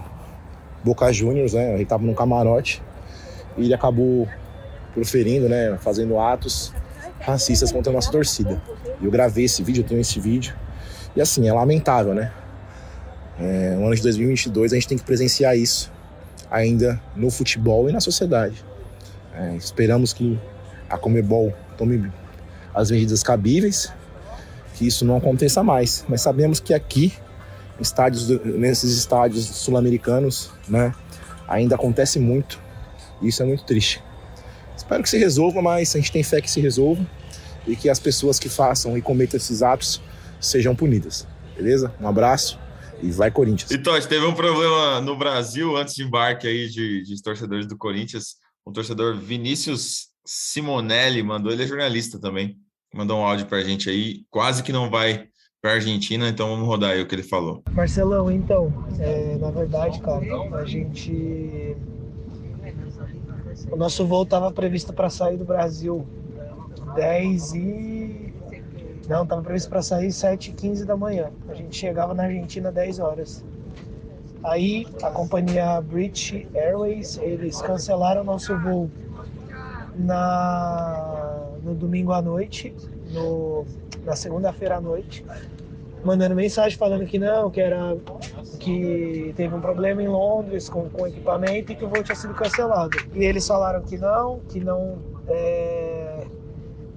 Boca 0.86 1.12
Juniors, 1.12 1.52
né? 1.52 1.74
Ele 1.74 1.84
estava 1.84 2.06
no 2.06 2.16
camarote 2.16 2.82
e 3.58 3.66
ele 3.66 3.74
acabou 3.74 4.30
proferindo, 4.94 5.50
né? 5.50 5.78
Fazendo 5.82 6.18
atos 6.18 6.74
racistas 7.20 7.70
contra 7.70 7.92
a 7.92 7.94
nossa 7.94 8.10
torcida. 8.10 8.62
Eu 9.02 9.12
gravei 9.12 9.44
esse 9.44 9.62
vídeo, 9.62 9.82
eu 9.82 9.86
tenho 9.86 10.00
esse 10.00 10.22
vídeo. 10.22 10.56
E 11.14 11.20
assim, 11.20 11.50
é 11.50 11.52
lamentável, 11.52 12.14
né? 12.14 12.32
É, 13.38 13.76
no 13.76 13.88
ano 13.88 13.94
de 13.96 14.04
2022 14.04 14.72
a 14.72 14.76
gente 14.76 14.88
tem 14.88 14.98
que 14.98 15.04
presenciar 15.04 15.58
isso 15.58 15.92
ainda 16.50 16.98
no 17.14 17.30
futebol 17.30 17.90
e 17.90 17.92
na 17.92 18.00
sociedade. 18.00 18.64
É, 19.36 19.54
esperamos 19.58 20.14
que 20.14 20.40
a 20.90 20.98
Comebol 20.98 21.54
tome 21.78 22.12
as 22.74 22.92
medidas 22.92 23.24
cabíveis, 23.24 23.92
que 24.76 24.86
isso 24.86 25.04
não 25.04 25.18
aconteça 25.18 25.64
mais. 25.64 26.06
Mas 26.08 26.22
sabemos 26.22 26.60
que 26.60 26.74
aqui, 26.74 27.14
estádios, 27.80 28.30
nesses 28.44 28.98
estádios 28.98 29.46
sul-americanos, 29.46 30.52
né, 30.68 30.94
ainda 31.48 31.76
acontece 31.76 32.20
muito. 32.20 32.60
E 33.22 33.30
isso 33.30 33.42
é 33.42 33.46
muito 33.46 33.64
triste. 33.64 34.04
Espero 34.76 35.02
que 35.02 35.10
se 35.10 35.18
resolva, 35.18 35.62
mas 35.62 35.96
a 35.96 36.00
gente 36.00 36.12
tem 36.12 36.24
fé 36.24 36.40
que 36.40 36.50
se 36.50 36.62
resolva 36.62 37.06
e 37.66 37.76
que 37.76 37.90
as 37.90 38.00
pessoas 38.00 38.40
que 38.40 38.48
façam 38.48 38.98
e 38.98 39.02
cometam 39.02 39.38
esses 39.38 39.62
atos 39.62 40.02
sejam 40.40 40.76
punidas. 40.76 41.28
Beleza? 41.56 41.92
Um 42.00 42.08
abraço 42.08 42.60
e 43.02 43.12
vai 43.12 43.32
Corinthians. 43.32 43.72
Então, 43.72 44.00
teve 44.02 44.26
um 44.26 44.34
problema 44.34 45.02
no 45.02 45.18
Brasil 45.18 45.76
antes 45.76 45.96
de 45.96 46.04
embarque 46.04 46.48
aí 46.48 46.70
de, 46.70 47.04
de 47.04 47.22
torcedores 47.22 47.68
do 47.68 47.78
Corinthians. 47.78 48.36
Um 48.66 48.72
torcedor 48.72 49.18
Vinícius 49.18 50.10
Simonelli 50.28 51.24
mandou, 51.24 51.54
ele 51.54 51.64
é 51.64 51.68
jornalista 51.68 52.20
também, 52.20 52.58
mandou 52.94 53.18
um 53.18 53.24
áudio 53.24 53.46
para 53.46 53.60
a 53.60 53.64
gente 53.64 53.90
aí, 53.90 54.26
quase 54.30 54.62
que 54.62 54.74
não 54.74 54.90
vai 54.90 55.30
para 55.62 55.72
Argentina, 55.72 56.28
então 56.28 56.50
vamos 56.50 56.68
rodar 56.68 56.92
aí 56.92 57.02
o 57.02 57.08
que 57.08 57.16
ele 57.16 57.24
falou. 57.24 57.64
Marcelão, 57.72 58.30
então, 58.30 58.72
é, 59.00 59.38
na 59.38 59.50
verdade, 59.50 60.02
cara, 60.02 60.26
a 60.54 60.66
gente. 60.66 61.76
O 63.72 63.76
nosso 63.76 64.06
voo 64.06 64.24
estava 64.24 64.52
previsto 64.52 64.94
para 64.94 65.10
sair 65.10 65.38
do 65.38 65.46
Brasil 65.46 66.06
10 66.96 67.54
e. 67.54 68.34
Não, 69.08 69.24
estava 69.24 69.42
previsto 69.42 69.70
para 69.70 69.82
sair 69.82 70.12
7 70.12 70.52
e 70.52 70.54
15 70.54 70.86
da 70.86 70.98
manhã. 70.98 71.32
A 71.48 71.54
gente 71.54 71.76
chegava 71.76 72.14
na 72.14 72.24
Argentina 72.24 72.70
10 72.70 73.00
horas. 73.00 73.46
Aí 74.44 74.86
a 75.02 75.10
companhia 75.10 75.82
British 75.82 76.46
Airways, 76.54 77.18
eles 77.18 77.62
cancelaram 77.62 78.24
nosso 78.24 78.58
voo 78.60 78.92
na, 79.98 81.52
no 81.64 81.74
domingo 81.74 82.12
à 82.12 82.22
noite, 82.22 82.74
no, 83.12 83.66
na 84.04 84.16
segunda-feira 84.16 84.78
à 84.78 84.82
noite, 84.82 85.26
mandando 86.04 86.36
mensagem 86.36 86.78
falando 86.78 87.06
que 87.06 87.18
não, 87.18 87.50
que 87.50 87.60
era 87.60 87.98
que 88.60 89.34
teve 89.36 89.54
um 89.54 89.62
problema 89.62 90.02
em 90.02 90.08
Londres 90.08 90.70
com, 90.70 90.90
com 90.90 91.08
equipamento 91.08 91.72
e 91.72 91.76
que 91.76 91.86
o 91.86 91.90
voo 91.90 92.04
tinha 92.04 92.16
sido 92.16 92.34
cancelado. 92.34 92.98
E 93.14 93.24
eles 93.26 93.46
falaram 93.48 93.82
que 93.82 93.98
não, 93.98 94.40
que 94.48 94.60
não 94.60 95.00
é, 95.28 96.26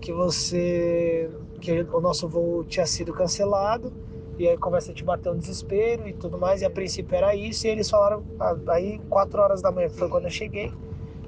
que 0.01 0.13
você 0.13 1.31
que 1.61 1.87
o 1.93 2.01
nosso 2.01 2.29
voo 2.29 2.65
tinha 2.65 2.87
sido 2.87 3.13
cancelado 3.13 3.93
e 4.39 4.49
aí 4.49 4.57
começa 4.57 4.93
a 4.93 4.95
te 4.95 5.05
bater 5.05 5.31
um 5.31 5.37
desespero 5.37 6.09
e 6.09 6.15
tudo 6.15 6.39
mais 6.39 6.63
e 6.63 6.65
a 6.65 6.71
princípio 6.71 7.15
era 7.15 7.35
isso 7.35 7.67
e 7.67 7.71
eles 7.71 7.91
falaram 7.91 8.23
aí 8.69 8.99
quatro 9.11 9.41
horas 9.41 9.61
da 9.61 9.71
manhã 9.71 9.91
foi 9.91 10.09
quando 10.09 10.25
eu 10.25 10.31
cheguei 10.31 10.73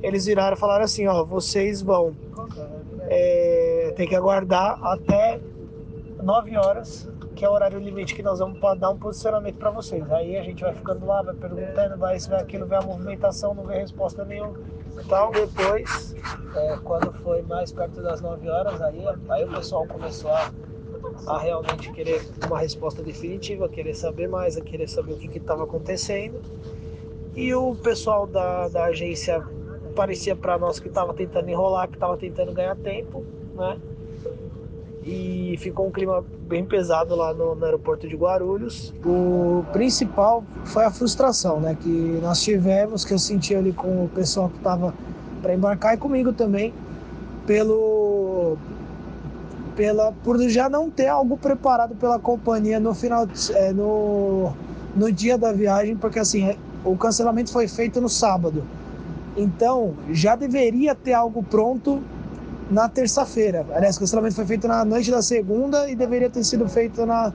eles 0.03 0.27
viraram 0.27 0.57
e 0.57 0.59
falaram 0.59 0.85
assim, 0.85 1.07
ó, 1.07 1.25
vocês 1.25 1.81
vão 1.81 2.15
é, 3.09 3.93
ter 3.97 4.07
que 4.07 4.17
aguardar 4.17 4.79
até 4.85 5.41
9 6.23 6.57
horas, 6.57 7.09
que 7.35 7.45
é 7.45 7.49
o 7.49 7.53
horário 7.53 7.79
limite 7.79 8.15
que 8.15 8.23
nós 8.23 8.39
vamos 8.39 8.59
dar 8.79 8.91
um 8.91 8.99
posicionamento 8.99 9.57
para 9.57 9.71
vocês. 9.71 10.11
Aí 10.11 10.37
a 10.37 10.43
gente 10.43 10.63
vai 10.63 10.75
ficando 10.75 11.07
lá, 11.07 11.23
vai 11.23 11.35
perguntando, 11.35 11.97
vai 11.97 12.17
isso, 12.17 12.31
vai 12.31 12.41
aquilo, 12.41 12.67
vê 12.67 12.77
a 12.77 12.83
movimentação, 12.83 13.55
não 13.55 13.65
vê 13.65 13.79
resposta 13.79 14.25
nenhuma. 14.25 14.55
Então 15.05 15.31
depois, 15.31 16.15
é, 16.55 16.77
quando 16.83 17.13
foi 17.23 17.43
mais 17.43 17.73
perto 17.73 18.03
das 18.03 18.21
9 18.21 18.49
horas, 18.49 18.81
aí, 18.83 19.05
aí 19.29 19.45
o 19.45 19.49
pessoal 19.49 19.87
começou 19.87 20.31
a, 20.31 20.51
a 21.29 21.39
realmente 21.39 21.93
querer 21.93 22.23
uma 22.47 22.59
resposta 22.59 23.03
definitiva, 23.03 23.69
querer 23.69 23.95
saber 23.95 24.29
mais, 24.29 24.57
a 24.57 24.61
querer 24.61 24.89
saber 24.89 25.13
o 25.13 25.19
que 25.19 25.39
estava 25.39 25.65
acontecendo. 25.65 26.41
E 27.35 27.55
o 27.55 27.75
pessoal 27.77 28.27
da, 28.27 28.69
da 28.69 28.85
agência 28.85 29.43
parecia 29.93 30.35
para 30.35 30.59
nós 30.59 30.79
que 30.79 30.89
estava 30.89 31.15
tentando 31.15 31.49
enrolar, 31.49 31.89
que 31.89 31.95
estava 31.95 32.17
tentando 32.17 32.53
ganhar 32.53 32.77
tempo, 32.77 33.25
né? 33.55 33.79
E 35.05 35.57
ficou 35.59 35.89
um 35.89 35.91
clima 35.91 36.25
bem 36.47 36.65
pesado 36.65 37.17
lá 37.17 37.35
no, 37.35 37.55
no, 37.55 37.65
aeroporto 37.65 38.07
de 38.07 38.15
Guarulhos. 38.15 38.95
O 39.05 39.65
principal 39.73 40.45
foi 40.65 40.85
a 40.85 40.91
frustração, 40.91 41.61
né? 41.61 41.77
Que 41.81 42.21
nós 42.23 42.41
tivemos, 42.41 43.05
que 43.05 43.13
eu 43.13 43.19
senti 43.19 43.55
ali 43.55 43.73
com 43.73 44.05
o 44.05 44.09
pessoal 44.09 44.49
que 44.49 44.59
estava 44.59 44.95
para 45.41 45.55
embarcar 45.55 45.95
e 45.95 45.97
comigo 45.97 46.33
também, 46.33 46.73
pelo 47.47 48.57
pela 49.75 50.13
por 50.23 50.39
já 50.49 50.69
não 50.69 50.91
ter 50.91 51.09
algo 51.09 51.37
preparado 51.37 51.95
pela 51.97 52.19
companhia 52.19 52.79
no 52.79 52.95
final 52.95 53.27
é, 53.55 53.73
no 53.73 54.53
no 54.95 55.11
dia 55.11 55.39
da 55.39 55.53
viagem, 55.53 55.97
porque 55.97 56.19
assim 56.19 56.57
o 56.85 56.97
cancelamento 56.97 57.51
foi 57.51 57.67
feito 57.67 58.01
no 58.01 58.09
sábado. 58.09 58.63
Então, 59.37 59.95
já 60.11 60.37
deveria 60.37 60.95
ter 60.95 61.15
algo 61.15 61.43
pronto 61.43 62.03
na 62.71 62.89
terça-feira. 62.89 63.67
Aliás, 63.75 63.97
o 63.97 64.01
cancelamento 64.01 64.35
foi 64.35 64.47
feito 64.47 64.69
na 64.69 64.85
noite 64.85 65.11
da 65.11 65.23
segunda 65.23 65.89
e 65.91 65.97
deveria 65.97 66.31
ter 66.31 66.45
sido 66.45 66.69
feito 66.69 67.05
na, 67.07 67.33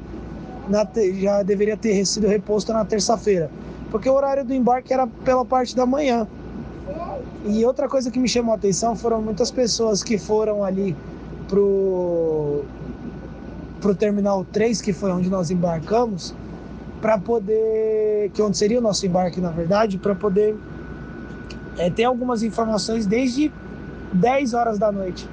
na 0.70 0.88
já 1.20 1.43
deveria 1.43 1.78
ter 1.78 2.06
sido 2.06 2.28
reposto 2.28 2.72
na 2.74 2.86
terça-feira, 2.86 3.50
porque 3.91 4.10
o 4.10 4.14
horário 4.14 4.43
do 4.43 4.54
embarque 4.54 4.93
era 4.93 5.08
pela 5.08 5.45
parte 5.45 5.76
da 5.76 5.86
manhã. 5.86 6.28
E 7.45 7.66
outra 7.66 7.88
coisa 7.88 8.12
que 8.12 8.20
me 8.20 8.28
chamou 8.28 8.54
a 8.54 8.58
atenção 8.58 8.95
foram 8.95 9.22
muitas 9.22 9.52
pessoas 9.52 10.04
que 10.04 10.18
foram 10.18 10.64
ali 10.64 10.95
pro 11.48 12.64
pro 13.80 13.93
terminal 13.93 14.43
3, 14.52 14.82
que 14.82 14.91
foi 14.91 15.12
onde 15.12 15.30
nós 15.30 15.52
embarcamos, 15.52 16.34
para 17.00 17.18
poder 17.20 18.32
que 18.34 18.41
onde 18.41 18.58
seria 18.58 18.80
o 18.80 18.82
nosso 18.82 19.06
embarque 19.06 19.39
na 19.39 19.52
verdade, 19.52 20.00
para 20.00 20.16
poder 20.16 20.56
é, 21.78 21.89
tem 21.89 22.05
algumas 22.05 22.43
informações 22.43 23.05
desde 23.05 23.51
10 24.13 24.53
horas 24.53 24.80
da 24.80 24.91
noite. 24.91 25.28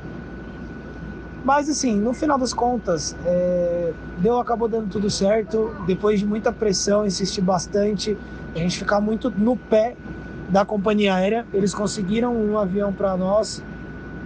Mas 1.45 1.69
assim, 1.69 1.95
no 1.95 2.15
final 2.15 2.39
das 2.39 2.55
contas, 2.55 3.15
é, 3.27 3.93
deu, 4.19 4.39
acabou 4.39 4.67
dando 4.67 4.89
tudo 4.89 5.11
certo. 5.11 5.75
Depois 5.87 6.19
de 6.19 6.27
muita 6.27 6.51
pressão, 6.51 7.07
insisti 7.07 7.41
bastante, 7.41 8.17
a 8.55 8.59
gente 8.59 8.79
ficar 8.79 9.01
muito 9.01 9.31
no 9.31 9.57
pé 9.57 9.95
da 10.49 10.65
companhia 10.65 11.15
aérea. 11.15 11.47
Eles 11.53 11.75
conseguiram 11.75 12.35
um 12.35 12.59
avião 12.59 12.93
para 12.93 13.15
nós. 13.17 13.63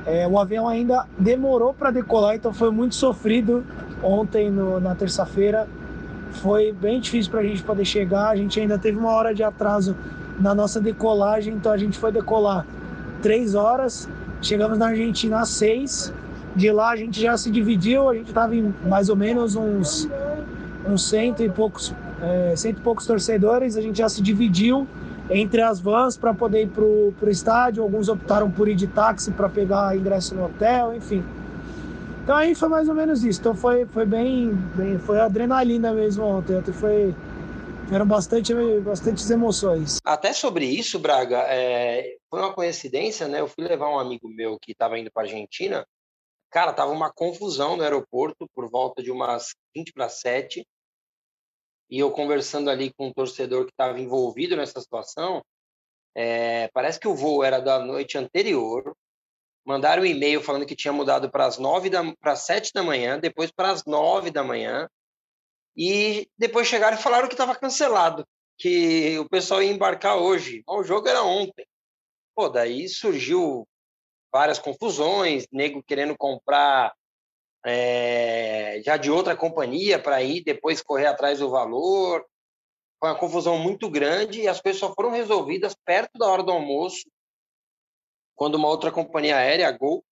É, 0.06 0.28
o 0.28 0.38
avião 0.38 0.68
ainda 0.68 1.06
demorou 1.18 1.74
para 1.74 1.90
decolar, 1.90 2.36
então 2.36 2.52
foi 2.52 2.70
muito 2.70 2.94
sofrido 2.94 3.64
ontem 4.02 4.48
no, 4.48 4.78
na 4.78 4.94
terça-feira. 4.94 5.66
Foi 6.34 6.72
bem 6.72 7.00
difícil 7.00 7.32
para 7.32 7.40
a 7.40 7.44
gente 7.44 7.64
poder 7.64 7.84
chegar. 7.84 8.28
A 8.28 8.36
gente 8.36 8.60
ainda 8.60 8.78
teve 8.78 8.96
uma 8.96 9.10
hora 9.10 9.34
de 9.34 9.42
atraso 9.42 9.96
na 10.38 10.54
nossa 10.54 10.80
decolagem, 10.80 11.54
então 11.54 11.72
a 11.72 11.76
gente 11.76 11.98
foi 11.98 12.12
decolar 12.12 12.64
três 13.20 13.54
horas. 13.54 14.08
Chegamos 14.40 14.78
na 14.78 14.88
Argentina 14.88 15.40
às 15.40 15.48
seis. 15.48 16.12
De 16.54 16.70
lá 16.70 16.90
a 16.90 16.96
gente 16.96 17.20
já 17.20 17.36
se 17.36 17.50
dividiu, 17.50 18.08
a 18.08 18.14
gente 18.14 18.28
estava 18.28 18.54
em 18.54 18.74
mais 18.86 19.08
ou 19.08 19.16
menos 19.16 19.54
uns, 19.56 20.08
uns 20.88 21.08
cento 21.08 21.42
e 21.42 21.48
poucos, 21.48 21.94
é, 22.22 22.54
cento 22.56 22.78
e 22.78 22.80
poucos 22.80 23.06
torcedores. 23.06 23.76
A 23.76 23.80
gente 23.80 23.98
já 23.98 24.08
se 24.08 24.22
dividiu 24.22 24.86
entre 25.30 25.60
as 25.60 25.78
vans 25.78 26.16
para 26.16 26.32
poder 26.32 26.62
ir 26.62 26.68
para 26.68 26.82
o 26.82 27.14
estádio. 27.28 27.82
Alguns 27.82 28.08
optaram 28.08 28.50
por 28.50 28.68
ir 28.68 28.74
de 28.74 28.86
táxi 28.86 29.30
para 29.30 29.48
pegar 29.48 29.96
ingresso 29.96 30.34
no 30.34 30.46
hotel, 30.46 30.94
enfim. 30.94 31.22
Então 32.24 32.36
aí 32.36 32.54
foi 32.54 32.68
mais 32.68 32.88
ou 32.88 32.94
menos 32.94 33.24
isso. 33.24 33.40
Então 33.40 33.54
foi, 33.54 33.86
foi 33.86 34.06
bem, 34.06 34.52
bem 34.74 34.98
foi 34.98 35.20
adrenalina 35.20 35.92
mesmo 35.92 36.24
ontem. 36.24 36.56
Ontem 36.56 36.72
foi 36.72 37.14
eram 37.94 38.06
bastante, 38.06 38.52
bastantes 38.82 39.30
emoções. 39.30 39.98
Até 40.04 40.32
sobre 40.32 40.66
isso, 40.66 40.98
Braga, 40.98 41.42
é, 41.48 42.16
foi 42.30 42.40
uma 42.40 42.52
coincidência, 42.52 43.26
né? 43.28 43.40
Eu 43.40 43.48
fui 43.48 43.64
levar 43.64 43.90
um 43.90 43.98
amigo 43.98 44.28
meu 44.28 44.58
que 44.58 44.72
estava 44.72 44.98
indo 44.98 45.10
para 45.10 45.22
Argentina. 45.22 45.86
Cara, 46.50 46.72
tava 46.72 46.92
uma 46.92 47.12
confusão 47.12 47.76
no 47.76 47.82
aeroporto 47.82 48.46
por 48.54 48.70
volta 48.70 49.02
de 49.02 49.10
umas 49.10 49.54
20 49.74 49.92
para 49.92 50.08
7 50.08 50.66
e 51.90 51.98
eu 51.98 52.10
conversando 52.10 52.68
ali 52.68 52.92
com 52.92 53.08
um 53.08 53.12
torcedor 53.12 53.64
que 53.64 53.72
estava 53.72 53.98
envolvido 53.98 54.56
nessa 54.56 54.80
situação, 54.80 55.42
é, 56.14 56.68
parece 56.72 57.00
que 57.00 57.08
o 57.08 57.14
voo 57.14 57.42
era 57.42 57.60
da 57.60 57.78
noite 57.78 58.18
anterior, 58.18 58.94
mandaram 59.64 60.02
um 60.02 60.06
e-mail 60.06 60.42
falando 60.42 60.66
que 60.66 60.76
tinha 60.76 60.92
mudado 60.92 61.30
para 61.30 61.46
as 61.46 61.58
nove 61.58 61.88
da 61.88 62.02
para 62.20 62.36
sete 62.36 62.72
da 62.74 62.82
manhã, 62.82 63.18
depois 63.18 63.50
para 63.50 63.70
as 63.70 63.84
nove 63.84 64.30
da 64.30 64.42
manhã, 64.42 64.88
e 65.78 66.28
depois 66.36 66.66
chegaram 66.66 66.98
e 66.98 67.00
falaram 67.00 67.28
que 67.28 67.34
estava 67.34 67.54
cancelado, 67.54 68.26
que 68.58 69.16
o 69.20 69.28
pessoal 69.28 69.62
ia 69.62 69.70
embarcar 69.70 70.16
hoje. 70.16 70.64
O 70.66 70.82
jogo 70.82 71.06
era 71.06 71.22
ontem. 71.22 71.64
Pô, 72.34 72.48
daí 72.48 72.88
surgiu 72.88 73.64
várias 74.32 74.58
confusões, 74.58 75.46
nego 75.52 75.80
querendo 75.80 76.16
comprar 76.16 76.92
é, 77.64 78.82
já 78.84 78.96
de 78.96 79.08
outra 79.08 79.36
companhia 79.36 80.00
para 80.00 80.20
ir 80.20 80.42
depois 80.42 80.82
correr 80.82 81.06
atrás 81.06 81.38
do 81.38 81.48
valor. 81.48 82.26
Foi 82.98 83.10
uma 83.10 83.18
confusão 83.18 83.56
muito 83.56 83.88
grande 83.88 84.40
e 84.40 84.48
as 84.48 84.60
coisas 84.60 84.80
só 84.80 84.92
foram 84.92 85.10
resolvidas 85.10 85.76
perto 85.84 86.18
da 86.18 86.26
hora 86.26 86.42
do 86.42 86.50
almoço, 86.50 87.08
quando 88.34 88.56
uma 88.56 88.68
outra 88.68 88.90
companhia 88.90 89.36
aérea, 89.36 89.68
a 89.68 89.72
Gol, 89.72 90.04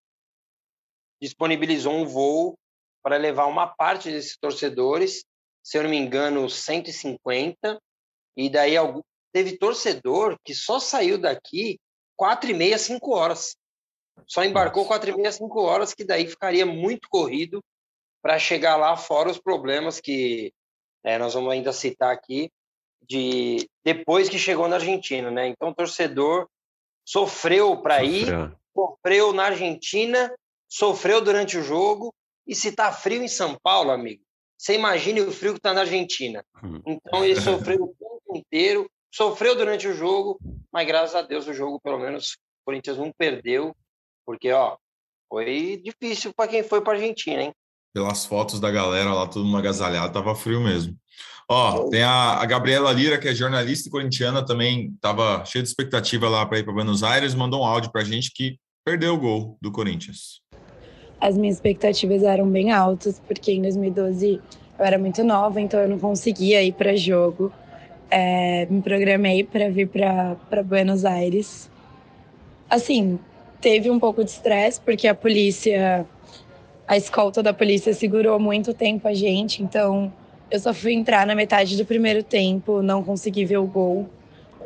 disponibilizou 1.20 1.92
um 1.92 2.06
voo 2.06 2.56
para 3.02 3.16
levar 3.16 3.46
uma 3.46 3.66
parte 3.66 4.10
desses 4.10 4.36
torcedores, 4.36 5.24
se 5.66 5.76
eu 5.76 5.82
não 5.82 5.90
me 5.90 5.96
engano, 5.96 6.48
150, 6.48 7.82
e 8.36 8.48
daí 8.48 8.74
teve 9.32 9.58
torcedor 9.58 10.38
que 10.44 10.54
só 10.54 10.78
saiu 10.78 11.18
daqui 11.18 11.80
quatro 12.14 12.48
e 12.48 12.54
meia, 12.54 12.78
cinco 12.78 13.16
horas. 13.16 13.56
Só 14.28 14.44
embarcou 14.44 14.86
quatro 14.86 15.10
e 15.10 15.16
meia, 15.16 15.32
cinco 15.32 15.60
horas, 15.60 15.92
que 15.92 16.04
daí 16.04 16.24
ficaria 16.28 16.64
muito 16.64 17.08
corrido 17.08 17.60
para 18.22 18.38
chegar 18.38 18.76
lá, 18.76 18.96
fora 18.96 19.28
os 19.28 19.40
problemas 19.40 19.98
que 19.98 20.52
é, 21.02 21.18
nós 21.18 21.34
vamos 21.34 21.52
ainda 21.52 21.72
citar 21.72 22.14
aqui, 22.14 22.48
de 23.02 23.68
depois 23.84 24.28
que 24.28 24.38
chegou 24.38 24.68
na 24.68 24.76
Argentina, 24.76 25.32
né? 25.32 25.48
Então, 25.48 25.70
o 25.70 25.74
torcedor 25.74 26.48
sofreu 27.04 27.82
para 27.82 28.04
ir, 28.04 28.28
sofreu 28.72 29.32
na 29.32 29.46
Argentina, 29.46 30.32
sofreu 30.68 31.20
durante 31.20 31.58
o 31.58 31.62
jogo, 31.62 32.14
e 32.46 32.54
se 32.54 32.70
tá 32.70 32.92
frio 32.92 33.20
em 33.20 33.28
São 33.28 33.58
Paulo, 33.60 33.90
amigo, 33.90 34.24
você 34.56 34.74
imagine 34.74 35.20
o 35.20 35.32
frio 35.32 35.52
que 35.52 35.58
está 35.58 35.74
na 35.74 35.82
Argentina. 35.82 36.44
Hum. 36.62 36.80
Então, 36.86 37.24
ele 37.24 37.40
sofreu 37.40 37.84
o 37.84 37.88
tempo 37.88 38.36
inteiro, 38.36 38.90
sofreu 39.12 39.54
durante 39.54 39.86
o 39.86 39.94
jogo, 39.94 40.38
mas 40.72 40.86
graças 40.86 41.14
a 41.14 41.22
Deus 41.22 41.46
o 41.46 41.54
jogo, 41.54 41.80
pelo 41.80 41.98
menos, 41.98 42.32
o 42.32 42.36
Corinthians 42.66 42.98
não 42.98 43.12
perdeu, 43.16 43.74
porque, 44.24 44.50
ó, 44.52 44.76
foi 45.28 45.80
difícil 45.84 46.32
para 46.34 46.48
quem 46.48 46.62
foi 46.62 46.80
para 46.80 46.94
Argentina, 46.94 47.42
hein? 47.42 47.54
Pelas 47.94 48.26
fotos 48.26 48.60
da 48.60 48.70
galera 48.70 49.12
lá, 49.12 49.26
todo 49.26 49.44
mundo 49.44 49.58
agasalhado, 49.58 50.12
tava 50.12 50.34
frio 50.34 50.60
mesmo. 50.60 50.96
Ó, 51.48 51.88
tem 51.88 52.02
a, 52.02 52.40
a 52.40 52.44
Gabriela 52.44 52.92
Lira, 52.92 53.18
que 53.18 53.28
é 53.28 53.34
jornalista 53.34 53.88
corintiana, 53.88 54.44
também 54.44 54.92
estava 54.94 55.44
cheia 55.44 55.62
de 55.62 55.68
expectativa 55.68 56.28
lá 56.28 56.44
para 56.44 56.58
ir 56.58 56.64
para 56.64 56.72
Buenos 56.72 57.02
Aires, 57.02 57.34
mandou 57.34 57.62
um 57.62 57.64
áudio 57.64 57.92
para 57.92 58.02
a 58.02 58.04
gente 58.04 58.32
que 58.34 58.58
perdeu 58.84 59.14
o 59.14 59.18
gol 59.18 59.58
do 59.60 59.70
Corinthians. 59.70 60.40
As 61.26 61.36
minhas 61.36 61.56
expectativas 61.56 62.22
eram 62.22 62.48
bem 62.48 62.70
altas, 62.70 63.20
porque 63.26 63.50
em 63.50 63.60
2012 63.60 64.40
eu 64.78 64.84
era 64.84 64.96
muito 64.96 65.24
nova, 65.24 65.60
então 65.60 65.80
eu 65.80 65.88
não 65.88 65.98
conseguia 65.98 66.62
ir 66.62 66.70
para 66.70 66.94
jogo. 66.94 67.52
É, 68.08 68.64
me 68.70 68.80
programei 68.80 69.42
para 69.42 69.68
vir 69.68 69.88
para 69.88 70.62
Buenos 70.62 71.04
Aires. 71.04 71.68
Assim, 72.70 73.18
teve 73.60 73.90
um 73.90 73.98
pouco 73.98 74.22
de 74.22 74.30
estresse, 74.30 74.80
porque 74.80 75.08
a 75.08 75.16
polícia, 75.16 76.06
a 76.86 76.96
escolta 76.96 77.42
da 77.42 77.52
polícia 77.52 77.92
segurou 77.92 78.38
muito 78.38 78.72
tempo 78.72 79.08
a 79.08 79.12
gente, 79.12 79.64
então 79.64 80.12
eu 80.48 80.60
só 80.60 80.72
fui 80.72 80.92
entrar 80.92 81.26
na 81.26 81.34
metade 81.34 81.76
do 81.76 81.84
primeiro 81.84 82.22
tempo, 82.22 82.82
não 82.82 83.02
consegui 83.02 83.44
ver 83.44 83.56
o 83.56 83.66
gol. 83.66 84.08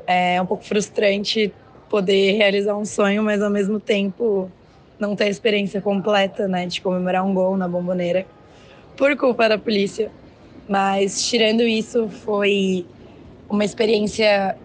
É 0.07 0.39
um 0.43 0.45
pouco 0.45 0.63
frustrante 0.63 1.55
poder 1.89 2.33
realizar 2.37 2.77
um 2.77 2.85
sonho, 2.85 3.23
mas 3.23 3.41
ao 3.41 3.49
mesmo 3.49 3.81
tempo 3.81 4.53
não 5.01 5.17
ter 5.17 5.25
a 5.25 5.29
experiência 5.29 5.81
completa, 5.81 6.47
né, 6.47 6.67
de 6.67 6.81
comemorar 6.81 7.25
um 7.25 7.35
gol 7.35 7.57
na 7.57 7.67
bomboneira 7.67 8.27
por 8.97 9.17
culpa 9.17 9.49
da 9.49 9.59
polícia. 9.59 10.11
Mas 10.69 11.27
tirando 11.29 11.63
isso, 11.63 12.09
foi 12.09 12.87
uma 13.49 13.65
experiência 13.65 14.57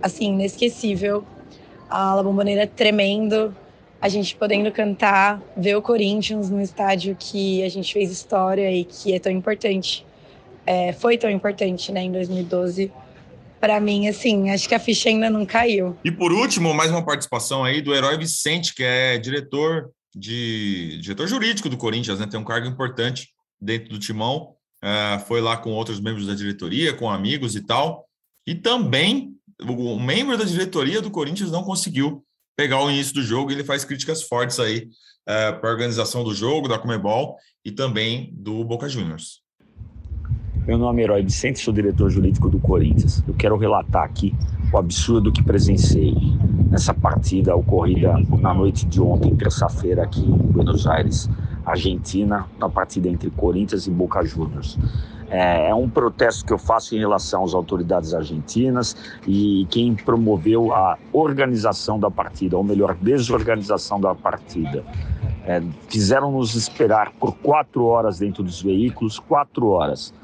assim 0.00 0.32
inesquecível. 0.32 1.24
A 1.90 2.14
La 2.14 2.22
Bomboneira 2.22 2.66
tremendo, 2.66 3.54
a 4.00 4.08
gente 4.08 4.34
podendo 4.34 4.72
cantar, 4.72 5.42
ver 5.56 5.76
o 5.76 5.82
Corinthians 5.82 6.48
no 6.48 6.60
estádio 6.60 7.14
que 7.18 7.62
a 7.62 7.68
gente 7.68 7.92
fez 7.92 8.10
história 8.10 8.72
e 8.72 8.84
que 8.84 9.12
é 9.12 9.18
tão 9.18 9.30
importante. 9.30 10.06
É, 10.64 10.92
foi 10.92 11.18
tão 11.18 11.28
importante, 11.28 11.92
né, 11.92 12.02
em 12.02 12.12
2012. 12.12 12.90
Para 13.62 13.78
mim, 13.78 14.08
assim, 14.08 14.50
acho 14.50 14.68
que 14.68 14.74
a 14.74 14.80
ficha 14.80 15.08
ainda 15.08 15.30
não 15.30 15.46
caiu. 15.46 15.96
E 16.02 16.10
por 16.10 16.32
último, 16.32 16.74
mais 16.74 16.90
uma 16.90 17.04
participação 17.04 17.62
aí 17.62 17.80
do 17.80 17.94
Herói 17.94 18.18
Vicente, 18.18 18.74
que 18.74 18.82
é 18.82 19.16
diretor 19.18 19.88
de 20.12 20.98
diretor 21.00 21.28
jurídico 21.28 21.68
do 21.68 21.76
Corinthians, 21.76 22.18
né? 22.18 22.26
Tem 22.26 22.40
um 22.40 22.44
cargo 22.44 22.66
importante 22.66 23.28
dentro 23.60 23.90
do 23.90 24.00
timão. 24.00 24.56
É, 24.82 25.20
foi 25.28 25.40
lá 25.40 25.56
com 25.56 25.70
outros 25.70 26.00
membros 26.00 26.26
da 26.26 26.34
diretoria, 26.34 26.92
com 26.92 27.08
amigos 27.08 27.54
e 27.54 27.64
tal. 27.64 28.04
E 28.44 28.52
também 28.52 29.32
o 29.60 29.96
membro 29.96 30.36
da 30.36 30.42
diretoria 30.42 31.00
do 31.00 31.08
Corinthians 31.08 31.52
não 31.52 31.62
conseguiu 31.62 32.24
pegar 32.56 32.82
o 32.82 32.90
início 32.90 33.14
do 33.14 33.22
jogo. 33.22 33.52
Ele 33.52 33.62
faz 33.62 33.84
críticas 33.84 34.24
fortes 34.24 34.58
aí 34.58 34.88
é, 35.24 35.52
para 35.52 35.70
a 35.70 35.72
organização 35.72 36.24
do 36.24 36.34
jogo, 36.34 36.66
da 36.66 36.80
Comebol 36.80 37.36
e 37.64 37.70
também 37.70 38.34
do 38.34 38.64
Boca 38.64 38.88
Juniors. 38.88 39.41
Meu 40.64 40.78
nome 40.78 41.02
é 41.02 41.04
Herói 41.04 41.22
Vicente, 41.24 41.58
sou 41.58 41.74
diretor 41.74 42.08
jurídico 42.08 42.48
do 42.48 42.56
Corinthians. 42.56 43.20
Eu 43.26 43.34
quero 43.34 43.56
relatar 43.56 44.04
aqui 44.04 44.32
o 44.72 44.78
absurdo 44.78 45.32
que 45.32 45.42
presenciei 45.42 46.14
nessa 46.70 46.94
partida 46.94 47.56
ocorrida 47.56 48.14
na 48.38 48.54
noite 48.54 48.86
de 48.86 49.00
ontem, 49.00 49.34
terça-feira, 49.34 50.04
aqui 50.04 50.20
em 50.20 50.36
Buenos 50.36 50.86
Aires, 50.86 51.28
Argentina, 51.66 52.46
na 52.60 52.68
partida 52.68 53.08
entre 53.08 53.28
Corinthians 53.30 53.88
e 53.88 53.90
Boca 53.90 54.24
Juniors. 54.24 54.78
É, 55.28 55.70
é 55.70 55.74
um 55.74 55.90
protesto 55.90 56.44
que 56.44 56.52
eu 56.52 56.58
faço 56.58 56.94
em 56.94 56.98
relação 57.00 57.42
às 57.42 57.54
autoridades 57.54 58.14
argentinas 58.14 58.96
e 59.26 59.66
quem 59.68 59.96
promoveu 59.96 60.72
a 60.72 60.96
organização 61.12 61.98
da 61.98 62.10
partida, 62.10 62.56
ou 62.56 62.62
melhor, 62.62 62.94
desorganização 63.00 64.00
da 64.00 64.14
partida. 64.14 64.84
É, 65.44 65.60
Fizeram-nos 65.88 66.54
esperar 66.54 67.10
por 67.18 67.34
quatro 67.38 67.84
horas 67.84 68.20
dentro 68.20 68.44
dos 68.44 68.62
veículos, 68.62 69.18
quatro 69.18 69.66
horas. 69.66 70.14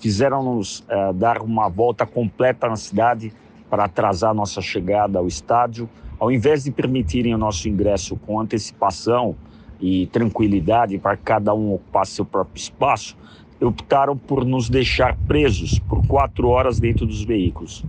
Fizeram-nos 0.00 0.84
é, 0.88 1.12
dar 1.12 1.40
uma 1.42 1.68
volta 1.68 2.06
completa 2.06 2.68
na 2.68 2.76
cidade 2.76 3.32
para 3.68 3.84
atrasar 3.84 4.34
nossa 4.34 4.60
chegada 4.60 5.18
ao 5.18 5.26
estádio. 5.26 5.88
Ao 6.18 6.30
invés 6.30 6.64
de 6.64 6.70
permitirem 6.70 7.34
o 7.34 7.38
nosso 7.38 7.68
ingresso 7.68 8.16
com 8.16 8.40
antecipação 8.40 9.34
e 9.80 10.06
tranquilidade 10.06 10.98
para 10.98 11.16
cada 11.16 11.54
um 11.54 11.74
ocupar 11.74 12.06
seu 12.06 12.24
próprio 12.24 12.60
espaço, 12.60 13.16
optaram 13.60 14.16
por 14.16 14.44
nos 14.44 14.68
deixar 14.68 15.16
presos 15.26 15.78
por 15.78 16.06
quatro 16.06 16.48
horas 16.48 16.78
dentro 16.78 17.06
dos 17.06 17.22
veículos. 17.22 17.84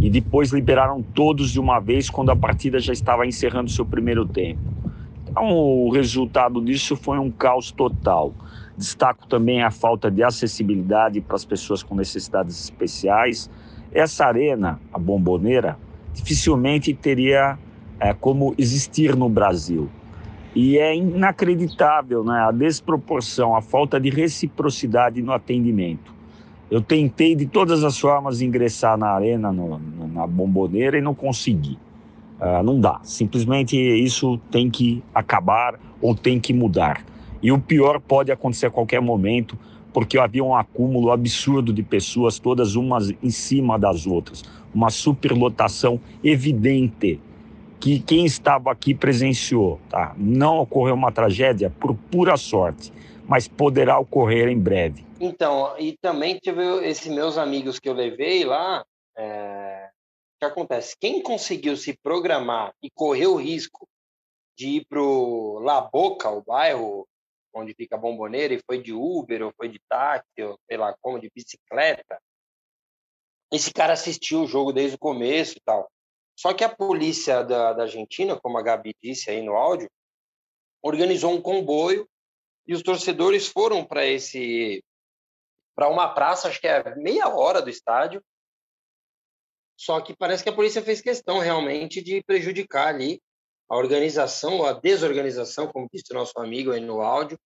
E 0.00 0.10
depois 0.10 0.50
liberaram 0.50 1.02
todos 1.02 1.50
de 1.50 1.60
uma 1.60 1.78
vez 1.78 2.10
quando 2.10 2.30
a 2.30 2.36
partida 2.36 2.78
já 2.78 2.92
estava 2.92 3.26
encerrando 3.26 3.70
seu 3.70 3.86
primeiro 3.86 4.26
tempo. 4.26 4.60
Então, 5.28 5.50
o 5.50 5.90
resultado 5.90 6.60
disso 6.62 6.96
foi 6.96 7.18
um 7.18 7.30
caos 7.30 7.70
total. 7.70 8.34
Destaco 8.82 9.28
também 9.28 9.62
a 9.62 9.70
falta 9.70 10.10
de 10.10 10.24
acessibilidade 10.24 11.20
para 11.20 11.36
as 11.36 11.44
pessoas 11.44 11.84
com 11.84 11.94
necessidades 11.94 12.64
especiais. 12.64 13.48
Essa 13.92 14.26
arena, 14.26 14.80
a 14.92 14.98
Bomboneira, 14.98 15.78
dificilmente 16.12 16.92
teria 16.92 17.56
é, 18.00 18.12
como 18.12 18.56
existir 18.58 19.14
no 19.14 19.28
Brasil. 19.28 19.88
E 20.52 20.78
é 20.78 20.96
inacreditável 20.96 22.24
né, 22.24 22.40
a 22.40 22.50
desproporção, 22.50 23.54
a 23.54 23.62
falta 23.62 24.00
de 24.00 24.10
reciprocidade 24.10 25.22
no 25.22 25.30
atendimento. 25.30 26.12
Eu 26.68 26.82
tentei 26.82 27.36
de 27.36 27.46
todas 27.46 27.84
as 27.84 27.96
formas 27.96 28.42
ingressar 28.42 28.98
na 28.98 29.10
arena, 29.10 29.52
no, 29.52 29.78
na 30.08 30.26
bomboneira, 30.26 30.98
e 30.98 31.00
não 31.00 31.14
consegui. 31.14 31.78
Uh, 32.40 32.64
não 32.64 32.80
dá. 32.80 32.98
Simplesmente 33.04 33.76
isso 33.76 34.38
tem 34.50 34.68
que 34.68 35.04
acabar 35.14 35.78
ou 36.00 36.16
tem 36.16 36.40
que 36.40 36.52
mudar. 36.52 37.11
E 37.42 37.50
o 37.50 37.60
pior 37.60 38.00
pode 38.00 38.30
acontecer 38.30 38.66
a 38.66 38.70
qualquer 38.70 39.00
momento, 39.00 39.58
porque 39.92 40.18
havia 40.18 40.44
um 40.44 40.54
acúmulo 40.54 41.10
absurdo 41.10 41.72
de 41.72 41.82
pessoas, 41.82 42.38
todas 42.38 42.76
umas 42.76 43.10
em 43.22 43.30
cima 43.30 43.78
das 43.78 44.06
outras. 44.06 44.44
Uma 44.74 44.90
superlotação 44.90 46.00
evidente 46.22 47.20
que 47.80 47.98
quem 47.98 48.24
estava 48.24 48.70
aqui 48.70 48.94
presenciou. 48.94 49.80
Tá? 49.90 50.14
Não 50.16 50.60
ocorreu 50.60 50.94
uma 50.94 51.10
tragédia 51.10 51.68
por 51.68 51.94
pura 51.94 52.36
sorte, 52.36 52.92
mas 53.26 53.48
poderá 53.48 53.98
ocorrer 53.98 54.48
em 54.48 54.58
breve. 54.58 55.04
Então, 55.20 55.74
e 55.78 55.96
também 56.00 56.38
teve 56.38 56.62
esses 56.86 57.12
meus 57.12 57.36
amigos 57.36 57.80
que 57.80 57.88
eu 57.88 57.94
levei 57.94 58.44
lá. 58.44 58.84
É... 59.16 59.88
O 60.36 60.38
que 60.38 60.44
acontece? 60.46 60.96
Quem 60.98 61.22
conseguiu 61.22 61.76
se 61.76 61.96
programar 62.02 62.72
e 62.82 62.88
correr 62.90 63.26
o 63.26 63.36
risco 63.36 63.86
de 64.56 64.68
ir 64.68 64.86
para 64.88 65.00
La 65.60 65.80
Boca, 65.80 66.30
o 66.30 66.42
bairro 66.42 67.06
onde 67.54 67.74
fica 67.74 67.96
a 67.96 67.98
bomboneira, 67.98 68.54
e 68.54 68.62
foi 68.64 68.82
de 68.82 68.92
Uber, 68.92 69.42
ou 69.42 69.52
foi 69.56 69.68
de 69.68 69.80
táxi, 69.88 70.42
ou 70.42 70.58
sei 70.66 70.76
lá 70.76 70.94
como, 71.00 71.20
de 71.20 71.30
bicicleta, 71.34 72.20
esse 73.52 73.72
cara 73.72 73.92
assistiu 73.92 74.42
o 74.42 74.46
jogo 74.46 74.72
desde 74.72 74.96
o 74.96 74.98
começo 74.98 75.58
e 75.58 75.60
tal. 75.60 75.90
Só 76.34 76.54
que 76.54 76.64
a 76.64 76.74
polícia 76.74 77.42
da, 77.44 77.72
da 77.72 77.82
Argentina, 77.82 78.38
como 78.40 78.56
a 78.56 78.62
Gabi 78.62 78.94
disse 79.02 79.30
aí 79.30 79.42
no 79.42 79.54
áudio, 79.54 79.90
organizou 80.82 81.32
um 81.32 81.40
comboio 81.40 82.08
e 82.66 82.74
os 82.74 82.82
torcedores 82.82 83.46
foram 83.46 83.84
para 83.84 84.06
esse 84.06 84.82
para 85.74 85.88
uma 85.88 86.12
praça, 86.12 86.48
acho 86.48 86.60
que 86.60 86.66
é 86.66 86.94
meia 86.96 87.28
hora 87.28 87.62
do 87.62 87.70
estádio. 87.70 88.22
Só 89.74 90.00
que 90.00 90.14
parece 90.14 90.42
que 90.42 90.50
a 90.50 90.54
polícia 90.54 90.82
fez 90.82 91.00
questão 91.00 91.38
realmente 91.38 92.02
de 92.02 92.22
prejudicar 92.22 92.88
ali 92.88 93.22
a 93.72 93.76
organização 93.76 94.58
ou 94.58 94.66
a 94.66 94.74
desorganização, 94.74 95.66
como 95.66 95.88
disse 95.90 96.12
o 96.12 96.14
nosso 96.14 96.38
amigo 96.38 96.72
aí 96.72 96.80
no 96.80 97.00
áudio, 97.00 97.38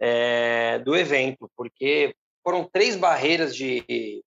é, 0.00 0.78
do 0.78 0.96
evento, 0.96 1.50
porque 1.54 2.16
foram 2.42 2.64
três 2.64 2.96
barreiras 2.96 3.54
de 3.54 4.24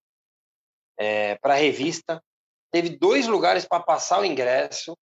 é, 0.96 1.34
para 1.38 1.54
a 1.54 1.56
revista, 1.56 2.22
teve 2.70 2.90
dois 2.90 3.26
lugares 3.26 3.64
para 3.64 3.82
passar 3.82 4.20
o 4.20 4.24
ingresso, 4.24 4.96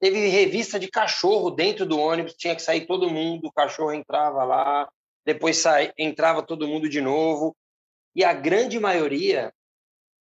teve 0.00 0.26
revista 0.26 0.80
de 0.80 0.88
cachorro 0.88 1.48
dentro 1.48 1.86
do 1.86 1.96
ônibus, 1.96 2.34
tinha 2.34 2.56
que 2.56 2.62
sair 2.62 2.84
todo 2.84 3.08
mundo, 3.08 3.46
o 3.46 3.52
cachorro 3.52 3.92
entrava 3.92 4.42
lá, 4.42 4.88
depois 5.24 5.58
sai, 5.58 5.92
entrava 5.96 6.42
todo 6.42 6.66
mundo 6.66 6.88
de 6.88 7.00
novo. 7.00 7.56
E 8.16 8.24
a 8.24 8.32
grande 8.32 8.80
maioria 8.80 9.54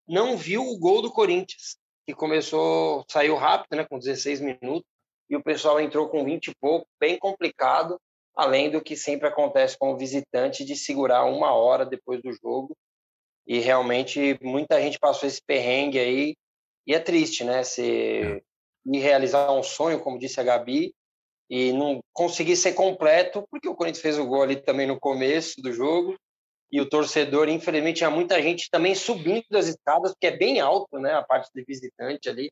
não 0.04 0.36
viu 0.36 0.62
o 0.62 0.76
gol 0.76 1.00
do 1.00 1.12
Corinthians, 1.12 1.78
que 2.04 2.12
começou, 2.12 3.04
saiu 3.08 3.36
rápido, 3.36 3.76
né, 3.76 3.84
com 3.84 4.00
16 4.00 4.40
minutos, 4.40 4.93
e 5.28 5.36
o 5.36 5.42
pessoal 5.42 5.80
entrou 5.80 6.08
com 6.08 6.24
20 6.24 6.48
e 6.48 6.54
pouco, 6.60 6.86
bem 7.00 7.18
complicado, 7.18 7.98
além 8.36 8.70
do 8.70 8.82
que 8.82 8.96
sempre 8.96 9.28
acontece 9.28 9.78
com 9.78 9.92
o 9.92 9.96
visitante 9.96 10.64
de 10.64 10.76
segurar 10.76 11.24
uma 11.24 11.54
hora 11.54 11.86
depois 11.86 12.20
do 12.22 12.32
jogo. 12.32 12.76
E 13.46 13.58
realmente 13.58 14.38
muita 14.42 14.80
gente 14.80 14.98
passou 14.98 15.28
esse 15.28 15.40
perrengue 15.46 15.98
aí, 15.98 16.34
e 16.86 16.94
é 16.94 16.98
triste, 16.98 17.44
né, 17.44 17.62
se 17.62 17.82
é. 17.82 18.42
ir 18.86 18.98
realizar 18.98 19.50
um 19.52 19.62
sonho, 19.62 20.00
como 20.00 20.18
disse 20.18 20.40
a 20.40 20.42
Gabi, 20.42 20.94
e 21.48 21.72
não 21.72 22.00
conseguir 22.12 22.56
ser 22.56 22.72
completo, 22.72 23.46
porque 23.50 23.68
o 23.68 23.74
Corinthians 23.74 24.02
fez 24.02 24.18
o 24.18 24.26
gol 24.26 24.42
ali 24.42 24.56
também 24.56 24.86
no 24.86 24.98
começo 24.98 25.60
do 25.62 25.72
jogo, 25.72 26.16
e 26.72 26.80
o 26.80 26.88
torcedor, 26.88 27.48
infelizmente, 27.48 27.98
tinha 27.98 28.10
muita 28.10 28.42
gente 28.42 28.68
também 28.70 28.94
subindo 28.94 29.44
das 29.50 29.66
escadas, 29.66 30.12
porque 30.12 30.26
é 30.26 30.36
bem 30.36 30.60
alto, 30.60 30.98
né, 30.98 31.12
a 31.12 31.22
parte 31.22 31.50
do 31.54 31.64
visitante 31.64 32.28
ali, 32.28 32.50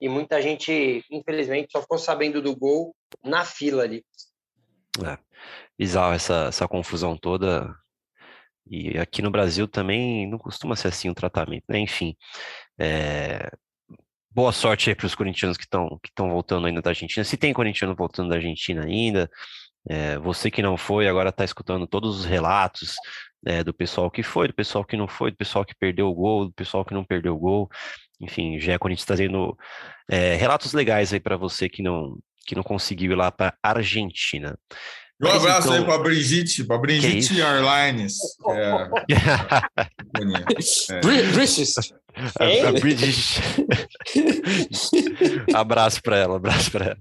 e 0.00 0.08
muita 0.08 0.40
gente, 0.40 1.04
infelizmente, 1.10 1.72
só 1.72 1.80
ficou 1.80 1.98
sabendo 1.98 2.42
do 2.42 2.54
gol 2.54 2.94
na 3.24 3.44
fila 3.44 3.82
ali. 3.82 4.04
É, 5.04 5.18
bizarro 5.78 6.14
essa, 6.14 6.46
essa 6.48 6.68
confusão 6.68 7.16
toda, 7.16 7.74
e 8.66 8.98
aqui 8.98 9.22
no 9.22 9.30
Brasil 9.30 9.68
também 9.68 10.28
não 10.28 10.38
costuma 10.38 10.74
ser 10.76 10.88
assim 10.88 11.08
o 11.10 11.14
tratamento, 11.14 11.64
né, 11.68 11.78
enfim, 11.78 12.16
é, 12.78 13.50
boa 14.30 14.52
sorte 14.52 14.90
aí 14.90 14.94
para 14.94 15.06
os 15.06 15.14
corintianos 15.14 15.56
que 15.56 15.64
estão 15.64 15.98
que 16.02 16.10
voltando 16.18 16.66
ainda 16.66 16.82
da 16.82 16.90
Argentina. 16.90 17.24
Se 17.24 17.38
tem 17.38 17.54
corintiano 17.54 17.94
voltando 17.94 18.28
da 18.28 18.36
Argentina 18.36 18.84
ainda, 18.84 19.30
é, 19.88 20.18
você 20.18 20.50
que 20.50 20.60
não 20.60 20.76
foi, 20.76 21.08
agora 21.08 21.30
está 21.30 21.42
escutando 21.42 21.86
todos 21.86 22.20
os 22.20 22.24
relatos 22.26 22.96
é, 23.46 23.64
do 23.64 23.72
pessoal 23.72 24.10
que 24.10 24.22
foi, 24.22 24.48
do 24.48 24.54
pessoal 24.54 24.84
que 24.84 24.96
não 24.96 25.08
foi, 25.08 25.30
do 25.30 25.36
pessoal 25.36 25.64
que 25.64 25.74
perdeu 25.74 26.08
o 26.08 26.14
gol, 26.14 26.46
do 26.46 26.52
pessoal 26.52 26.84
que 26.84 26.92
não 26.92 27.04
perdeu 27.04 27.34
o 27.34 27.38
gol. 27.38 27.70
Enfim, 28.20 28.58
já 28.58 28.72
é 28.72 28.78
Corinthians 28.78 29.06
trazendo 29.06 29.56
é, 30.10 30.34
relatos 30.36 30.72
legais 30.72 31.12
aí 31.12 31.20
para 31.20 31.36
você 31.36 31.68
que 31.68 31.82
não, 31.82 32.18
que 32.46 32.54
não 32.54 32.62
conseguiu 32.62 33.12
ir 33.12 33.16
lá 33.16 33.30
para 33.30 33.56
Argentina. 33.62 34.58
Um 35.22 35.28
abraço 35.28 35.68
então... 35.68 35.78
aí 35.78 35.84
para 35.84 35.98
Brigitte, 35.98 36.64
para 36.64 36.78
Brigitte 36.78 37.40
Airlines. 37.40 38.18
É... 38.50 38.88
é. 40.92 41.00
British. 41.32 41.92
A, 42.38 42.68
a 42.68 42.72
British. 42.72 43.40
abraço 45.54 46.02
para 46.02 46.18
ela, 46.18 46.36
abraço 46.36 46.70
para 46.70 46.84
ela. 46.86 46.98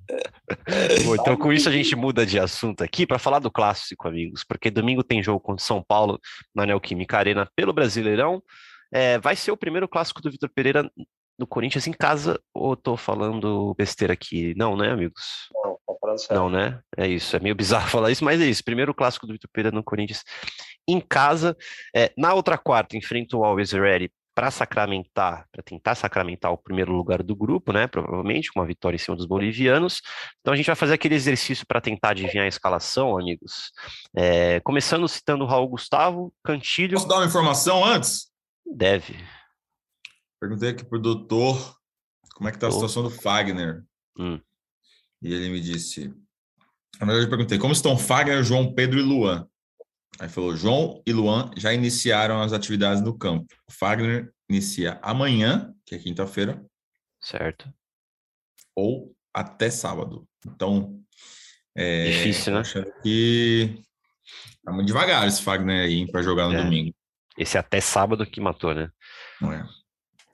Bom, 1.03 1.15
então, 1.15 1.35
com 1.35 1.51
isso, 1.51 1.67
a 1.67 1.71
gente 1.71 1.93
muda 1.95 2.25
de 2.25 2.39
assunto 2.39 2.83
aqui 2.83 3.05
para 3.05 3.19
falar 3.19 3.39
do 3.39 3.51
clássico, 3.51 4.07
amigos, 4.07 4.45
porque 4.47 4.71
domingo 4.71 5.03
tem 5.03 5.21
jogo 5.21 5.41
contra 5.41 5.65
São 5.65 5.83
Paulo 5.85 6.17
na 6.53 6.65
Neoquímica 6.65 7.17
Arena 7.17 7.49
pelo 7.53 7.73
Brasileirão. 7.73 8.41
É, 8.95 9.19
vai 9.19 9.35
ser 9.35 9.51
o 9.51 9.57
primeiro 9.57 9.89
clássico 9.89 10.21
do 10.21 10.31
Vitor 10.31 10.49
Pereira 10.49 10.89
do 11.37 11.45
Corinthians 11.45 11.85
em 11.85 11.91
casa, 11.91 12.39
ou 12.53 12.77
tô 12.77 12.95
falando 12.95 13.75
besteira 13.77 14.13
aqui? 14.13 14.53
Não, 14.55 14.77
né, 14.77 14.89
amigos? 14.89 15.49
Não, 15.53 15.77
tá 15.85 15.93
falando 15.99 16.17
certo. 16.17 16.33
Não, 16.33 16.49
né? 16.49 16.79
É 16.95 17.05
isso, 17.05 17.35
é 17.35 17.39
meio 17.41 17.53
bizarro 17.53 17.89
falar 17.91 18.09
isso, 18.09 18.23
mas 18.23 18.39
é 18.39 18.45
isso. 18.45 18.63
Primeiro 18.63 18.93
clássico 18.93 19.27
do 19.27 19.33
Vitor 19.33 19.49
Pereira 19.51 19.75
no 19.75 19.83
Corinthians 19.83 20.23
em 20.87 21.01
casa. 21.01 21.57
É, 21.93 22.13
na 22.17 22.33
outra 22.33 22.57
quarta, 22.57 22.95
enfrenta 22.95 23.35
o 23.35 23.43
Always 23.43 23.73
Ready 23.73 24.09
para 24.33 24.49
sacramentar, 24.49 25.45
para 25.51 25.61
tentar 25.61 25.95
sacramentar 25.95 26.53
o 26.53 26.57
primeiro 26.57 26.93
lugar 26.93 27.21
do 27.21 27.35
grupo, 27.35 27.73
né? 27.73 27.87
Provavelmente, 27.87 28.49
com 28.49 28.61
uma 28.61 28.65
vitória 28.65 28.95
em 28.95 28.99
cima 28.99 29.17
dos 29.17 29.25
bolivianos. 29.25 30.01
Então 30.39 30.53
a 30.53 30.57
gente 30.57 30.67
vai 30.67 30.75
fazer 30.75 30.93
aquele 30.93 31.15
exercício 31.15 31.65
para 31.67 31.81
tentar 31.81 32.11
adivinhar 32.11 32.45
a 32.45 32.49
escalação, 32.49 33.17
amigos. 33.17 33.71
É, 34.15 34.61
começando 34.61 35.05
citando 35.09 35.43
o 35.43 35.47
Raul 35.47 35.67
Gustavo, 35.67 36.33
Cantilho. 36.45 36.93
Posso 36.93 37.09
dar 37.09 37.17
uma 37.17 37.25
informação 37.25 37.83
antes? 37.83 38.33
Deve. 38.65 39.15
Perguntei 40.39 40.69
aqui 40.69 40.83
pro 40.83 40.99
doutor 40.99 41.77
como 42.35 42.49
é 42.49 42.51
que 42.51 42.59
tá 42.59 42.67
a 42.67 42.71
situação 42.71 43.03
do 43.03 43.09
Fagner. 43.09 43.83
Hum. 44.17 44.39
E 45.21 45.33
ele 45.33 45.49
me 45.49 45.61
disse. 45.61 46.13
Na 46.99 47.05
verdade, 47.07 47.25
eu 47.25 47.29
perguntei 47.29 47.57
como 47.57 47.73
estão 47.73 47.97
Fagner, 47.97 48.43
João 48.43 48.73
Pedro 48.73 48.99
e 48.99 49.03
Luan. 49.03 49.47
Aí 50.19 50.29
falou: 50.29 50.55
João 50.55 51.01
e 51.05 51.11
Luan 51.11 51.51
já 51.57 51.73
iniciaram 51.73 52.41
as 52.41 52.53
atividades 52.53 53.01
no 53.01 53.17
campo. 53.17 53.53
O 53.67 53.71
Fagner 53.71 54.33
inicia 54.49 54.99
amanhã, 55.01 55.73
que 55.85 55.95
é 55.95 55.99
quinta-feira. 55.99 56.63
Certo. 57.21 57.71
Ou 58.75 59.15
até 59.33 59.69
sábado. 59.69 60.27
Então. 60.45 61.01
É, 61.77 62.05
Difícil, 62.09 62.53
né? 62.53 62.59
Acho 62.59 62.85
que 63.03 63.83
tá 64.63 64.71
muito 64.71 64.87
devagar 64.87 65.27
esse 65.27 65.41
Fagner 65.41 65.83
aí 65.83 66.09
para 66.09 66.21
jogar 66.21 66.47
no 66.47 66.55
é. 66.55 66.63
domingo. 66.63 66.94
Esse 67.37 67.57
até 67.57 67.81
sábado 67.81 68.25
que 68.25 68.39
matou, 68.39 68.73
né? 68.73 68.89
Não 69.41 69.51
é. 69.51 69.65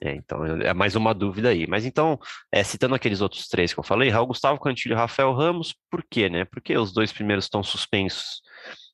É, 0.04 0.16
então, 0.16 0.44
é 0.44 0.74
mais 0.74 0.96
uma 0.96 1.14
dúvida 1.14 1.50
aí. 1.50 1.68
Mas 1.68 1.86
então, 1.86 2.20
é, 2.52 2.64
citando 2.64 2.96
aqueles 2.96 3.22
outros 3.22 3.48
três 3.48 3.72
que 3.72 3.80
eu 3.80 3.84
falei, 3.84 4.10
Raul 4.10 4.28
Gustavo 4.28 4.60
Cantilho 4.60 4.94
e 4.94 4.98
Rafael 4.98 5.32
Ramos, 5.34 5.76
por 5.92 6.04
quê, 6.04 6.28
né? 6.28 6.44
Porque 6.46 6.76
os 6.76 6.92
dois 6.92 7.12
primeiros 7.12 7.46
estão 7.46 7.62
suspensos 7.62 8.42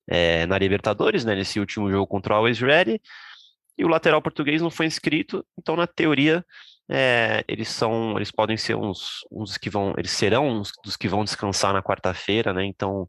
é, 0.05 0.45
na 0.45 0.57
Libertadores, 0.57 1.23
né? 1.23 1.33
Nesse 1.33 1.59
último 1.59 1.89
jogo 1.89 2.05
contra 2.07 2.33
o 2.33 2.37
Always 2.37 2.59
Ready, 2.59 3.01
e 3.77 3.85
o 3.85 3.87
lateral 3.87 4.21
português 4.21 4.61
não 4.61 4.71
foi 4.71 4.85
inscrito, 4.87 5.45
então, 5.57 5.75
na 5.75 5.85
teoria, 5.85 6.43
é, 6.89 7.43
eles 7.47 7.69
são, 7.69 8.15
eles 8.15 8.31
podem 8.31 8.57
ser 8.57 8.75
uns, 8.75 9.19
uns 9.31 9.57
que 9.57 9.69
vão, 9.69 9.93
eles 9.97 10.11
serão 10.11 10.47
uns 10.47 10.71
dos 10.83 10.97
que 10.97 11.07
vão 11.07 11.23
descansar 11.23 11.73
na 11.73 11.83
quarta-feira, 11.83 12.51
né? 12.53 12.65
Então, 12.65 13.07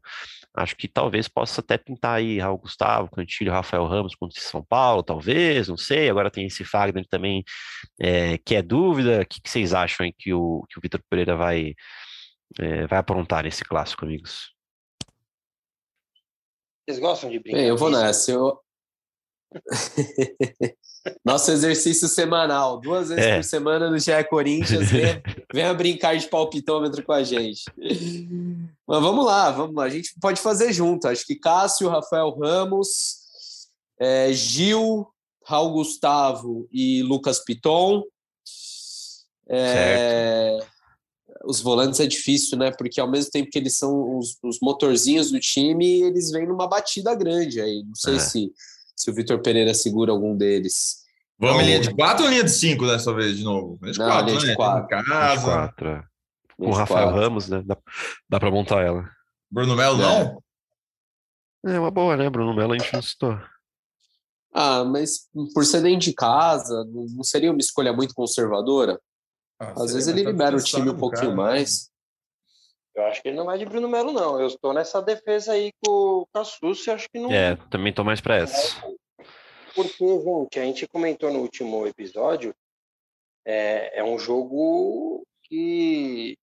Acho 0.59 0.75
que 0.75 0.89
talvez 0.89 1.29
possa 1.29 1.61
até 1.61 1.77
pintar 1.77 2.17
aí 2.17 2.37
Raul 2.37 2.57
Gustavo, 2.57 3.09
Cantilho, 3.09 3.49
Rafael 3.49 3.85
Ramos 3.87 4.13
contra 4.13 4.41
São 4.41 4.61
Paulo, 4.61 5.01
talvez, 5.01 5.69
não 5.69 5.77
sei. 5.77 6.09
Agora 6.09 6.29
tem 6.29 6.47
esse 6.47 6.65
Fagner 6.65 7.07
também, 7.07 7.45
é, 7.97 8.37
que 8.39 8.55
é 8.55 8.61
dúvida. 8.61 9.21
O 9.21 9.25
que, 9.25 9.41
que, 9.41 9.49
vocês 9.49 9.73
acham 9.73 10.05
aí 10.05 10.11
que 10.11 10.33
o, 10.33 10.65
que 10.69 10.77
o 10.77 10.81
Vitor 10.81 11.01
Pereira 11.09 11.37
vai, 11.37 11.73
é, 12.59 12.85
vai 12.87 12.99
aprontar 12.99 13.45
nesse 13.45 13.63
clássico, 13.63 14.03
amigos? 14.03 14.53
Vocês 16.85 16.99
gostam 16.99 17.29
de 17.29 17.39
brincar? 17.39 17.59
Bem, 17.59 17.67
eu 17.69 17.77
vou 17.77 17.89
nessa. 17.89 18.29
Eu... 18.29 18.59
Nosso 21.23 21.51
exercício 21.51 22.07
semanal, 22.07 22.79
duas 22.79 23.09
vezes 23.09 23.25
é. 23.25 23.35
por 23.37 23.43
semana 23.43 23.89
no 23.89 23.99
GE 23.99 24.23
Corinthians. 24.29 24.89
Venha, 24.89 25.21
venha 25.53 25.73
brincar 25.73 26.17
de 26.17 26.27
palpitômetro 26.27 27.03
com 27.03 27.13
a 27.13 27.23
gente. 27.23 27.63
Mas 28.87 29.01
vamos 29.01 29.25
lá, 29.25 29.51
vamos 29.51 29.75
lá. 29.75 29.83
A 29.83 29.89
gente 29.89 30.13
pode 30.19 30.41
fazer 30.41 30.73
junto. 30.73 31.07
Acho 31.07 31.25
que 31.25 31.35
Cássio, 31.35 31.89
Rafael 31.89 32.37
Ramos, 32.37 33.17
é, 33.99 34.31
Gil, 34.33 35.07
Raul 35.45 35.71
Gustavo 35.71 36.67
e 36.71 37.01
Lucas 37.03 37.43
Piton. 37.43 38.03
É, 39.47 40.59
os 41.43 41.59
volantes 41.59 41.99
é 41.99 42.05
difícil, 42.05 42.57
né? 42.57 42.71
Porque 42.71 42.99
ao 42.99 43.09
mesmo 43.09 43.31
tempo 43.31 43.49
que 43.49 43.57
eles 43.57 43.77
são 43.77 44.17
os, 44.17 44.37
os 44.43 44.59
motorzinhos 44.61 45.31
do 45.31 45.39
time, 45.39 46.01
eles 46.01 46.31
vêm 46.31 46.47
numa 46.47 46.67
batida 46.67 47.15
grande 47.15 47.59
aí. 47.61 47.83
Não 47.83 47.95
sei 47.95 48.15
é. 48.15 48.19
se, 48.19 48.53
se 48.99 49.09
o 49.09 49.13
Vitor 49.13 49.41
Pereira 49.41 49.73
segura 49.73 50.11
algum 50.11 50.35
deles. 50.35 51.05
Vamos 51.39 51.55
então, 51.55 51.67
linha 51.67 51.79
de 51.79 51.95
quatro 51.95 52.25
ou 52.25 52.29
linha 52.29 52.43
de 52.43 52.51
cinco 52.51 52.85
dessa 52.85 53.13
vez 53.13 53.37
de 53.37 53.45
novo? 53.45 53.79
Linha 53.81 53.93
de 53.93 53.99
não, 53.99 54.05
quatro, 54.07 54.25
linha 54.25 54.39
de 54.39 54.47
né? 54.47 54.55
quatro. 54.55 54.87
Casa. 54.89 55.43
quatro, 55.45 55.89
é. 55.89 56.03
Com 56.57 56.67
o 56.67 56.73
Rafael 56.73 57.07
quatro. 57.07 57.21
Ramos, 57.21 57.47
né? 57.47 57.63
Dá, 57.65 57.77
dá 58.29 58.39
para 58.41 58.51
montar 58.51 58.81
ela. 58.81 59.09
Bruno 59.49 59.73
Melo, 59.73 59.97
não? 59.97 60.41
É. 61.65 61.75
é 61.75 61.79
uma 61.79 61.89
boa, 61.89 62.17
né? 62.17 62.29
Bruno 62.29 62.53
Melo 62.53 62.73
a 62.73 62.77
gente 62.77 62.93
não 62.93 63.01
citou. 63.01 63.39
Ah, 64.53 64.83
mas 64.83 65.29
por 65.53 65.63
ser 65.63 65.81
dentro 65.81 66.01
de 66.01 66.13
casa, 66.13 66.83
não 66.91 67.23
seria 67.23 67.51
uma 67.51 67.59
escolha 67.59 67.93
muito 67.93 68.13
conservadora? 68.13 68.99
Ah, 69.57 69.71
Às 69.77 69.93
vezes 69.93 70.09
ele 70.09 70.25
libera 70.25 70.57
o 70.57 70.61
time 70.61 70.89
um 70.89 70.97
pouquinho 70.97 71.35
cara. 71.35 71.35
mais. 71.35 71.88
Eu 72.95 73.05
acho 73.05 73.21
que 73.21 73.29
ele 73.29 73.37
não 73.37 73.45
vai 73.45 73.57
de 73.57 73.65
Bruno 73.65 73.87
Melo, 73.87 74.11
não. 74.11 74.39
Eu 74.39 74.47
estou 74.47 74.73
nessa 74.73 75.01
defesa 75.01 75.53
aí 75.53 75.71
com 75.83 75.91
o 75.91 76.27
Cassucci, 76.33 76.91
acho 76.91 77.07
que 77.09 77.19
não. 77.19 77.31
É, 77.31 77.55
também 77.69 77.91
estou 77.91 78.03
mais 78.03 78.19
para 78.19 78.37
essa. 78.37 78.81
Porque, 79.75 80.05
gente, 80.05 80.59
a 80.59 80.63
gente 80.63 80.87
comentou 80.87 81.31
no 81.31 81.39
último 81.39 81.87
episódio, 81.87 82.53
é, 83.45 83.99
é 83.99 84.03
um 84.03 84.17
jogo 84.19 85.23
que 85.43 86.37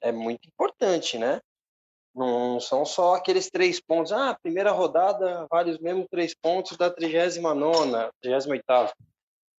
é 0.00 0.12
muito 0.12 0.46
importante, 0.46 1.16
né? 1.16 1.40
Não 2.14 2.60
são 2.60 2.84
só 2.84 3.14
aqueles 3.14 3.48
três 3.50 3.80
pontos. 3.80 4.12
Ah, 4.12 4.36
primeira 4.42 4.70
rodada 4.70 5.46
vale 5.50 5.70
os 5.70 5.78
mesmos 5.78 6.06
três 6.10 6.34
pontos 6.34 6.76
da 6.76 6.90
39ª, 6.94 8.10
38ª. 8.22 8.92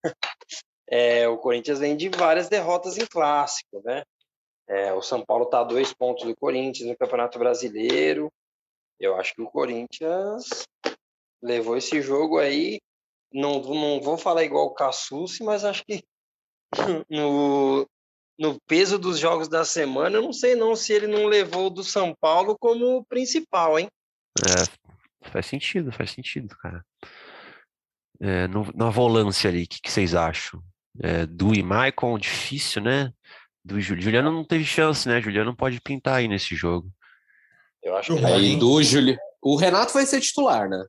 É, 0.86 1.28
o 1.28 1.38
Corinthians 1.38 1.80
vem 1.80 1.96
de 1.98 2.10
várias 2.10 2.50
derrotas 2.50 2.98
em 3.00 3.06
clássico, 3.06 3.82
né? 3.84 4.04
É, 4.68 4.94
o 4.94 5.02
São 5.02 5.24
Paulo 5.26 5.46
está 5.46 5.60
a 5.60 5.66
dois 5.66 5.94
pontos 5.94 6.26
do 6.26 6.36
Corinthians 6.36 6.90
no 6.90 6.98
Campeonato 6.98 7.38
Brasileiro. 7.38 8.32
Eu 9.00 9.16
acho 9.16 9.34
que 9.34 9.42
o 9.42 9.50
Corinthians 9.50 10.66
levou 11.42 11.76
esse 11.76 12.02
jogo 12.02 12.40
aí. 12.40 12.80
Não, 13.34 13.62
não 13.62 14.02
vou 14.02 14.18
falar 14.18 14.44
igual 14.44 14.68
o 14.68 14.74
Cassucci, 14.74 15.44
mas 15.44 15.66
acho 15.66 15.84
que 15.86 16.04
no, 17.10 17.88
no 18.40 18.60
peso 18.68 18.98
dos 18.98 19.20
jogos 19.20 19.48
da 19.48 19.66
semana, 19.66 20.18
eu 20.18 20.22
não 20.22 20.34
sei 20.34 20.56
não 20.56 20.76
se 20.76 20.94
ele 20.94 21.08
não 21.08 21.26
levou 21.26 21.70
do 21.70 21.84
São 21.84 22.16
Paulo 22.20 22.58
como 22.58 23.04
principal, 23.06 23.78
hein? 23.78 23.88
É, 24.40 25.30
faz 25.30 25.46
sentido, 25.46 25.92
faz 25.92 26.12
sentido, 26.12 26.56
cara. 26.58 26.84
É, 28.22 28.48
no, 28.48 28.72
na 28.74 28.90
volância 28.90 29.50
ali, 29.50 29.64
o 29.64 29.68
que, 29.68 29.82
que, 29.82 29.92
vocês 29.92 30.16
acham? 30.16 30.64
É, 31.02 31.26
du 31.26 31.54
e 31.54 31.64
Michael, 31.64 32.18
difícil, 32.20 32.82
né? 32.82 33.12
Do 33.64 33.80
Juliano 33.80 34.32
não 34.32 34.44
teve 34.44 34.66
chance, 34.66 35.08
né? 35.08 35.22
Juliano 35.22 35.56
pode 35.56 35.80
pintar 35.80 36.16
aí 36.16 36.28
nesse 36.28 36.56
jogo. 36.56 36.90
Eu 37.82 37.96
acho 37.98 38.16
que 38.16 38.26
aí 38.26 38.56
do 38.58 38.82
Juli... 38.82 39.18
O 39.42 39.56
Renato 39.56 39.94
vai 39.94 40.06
ser 40.06 40.22
titular, 40.22 40.70
né? 40.70 40.84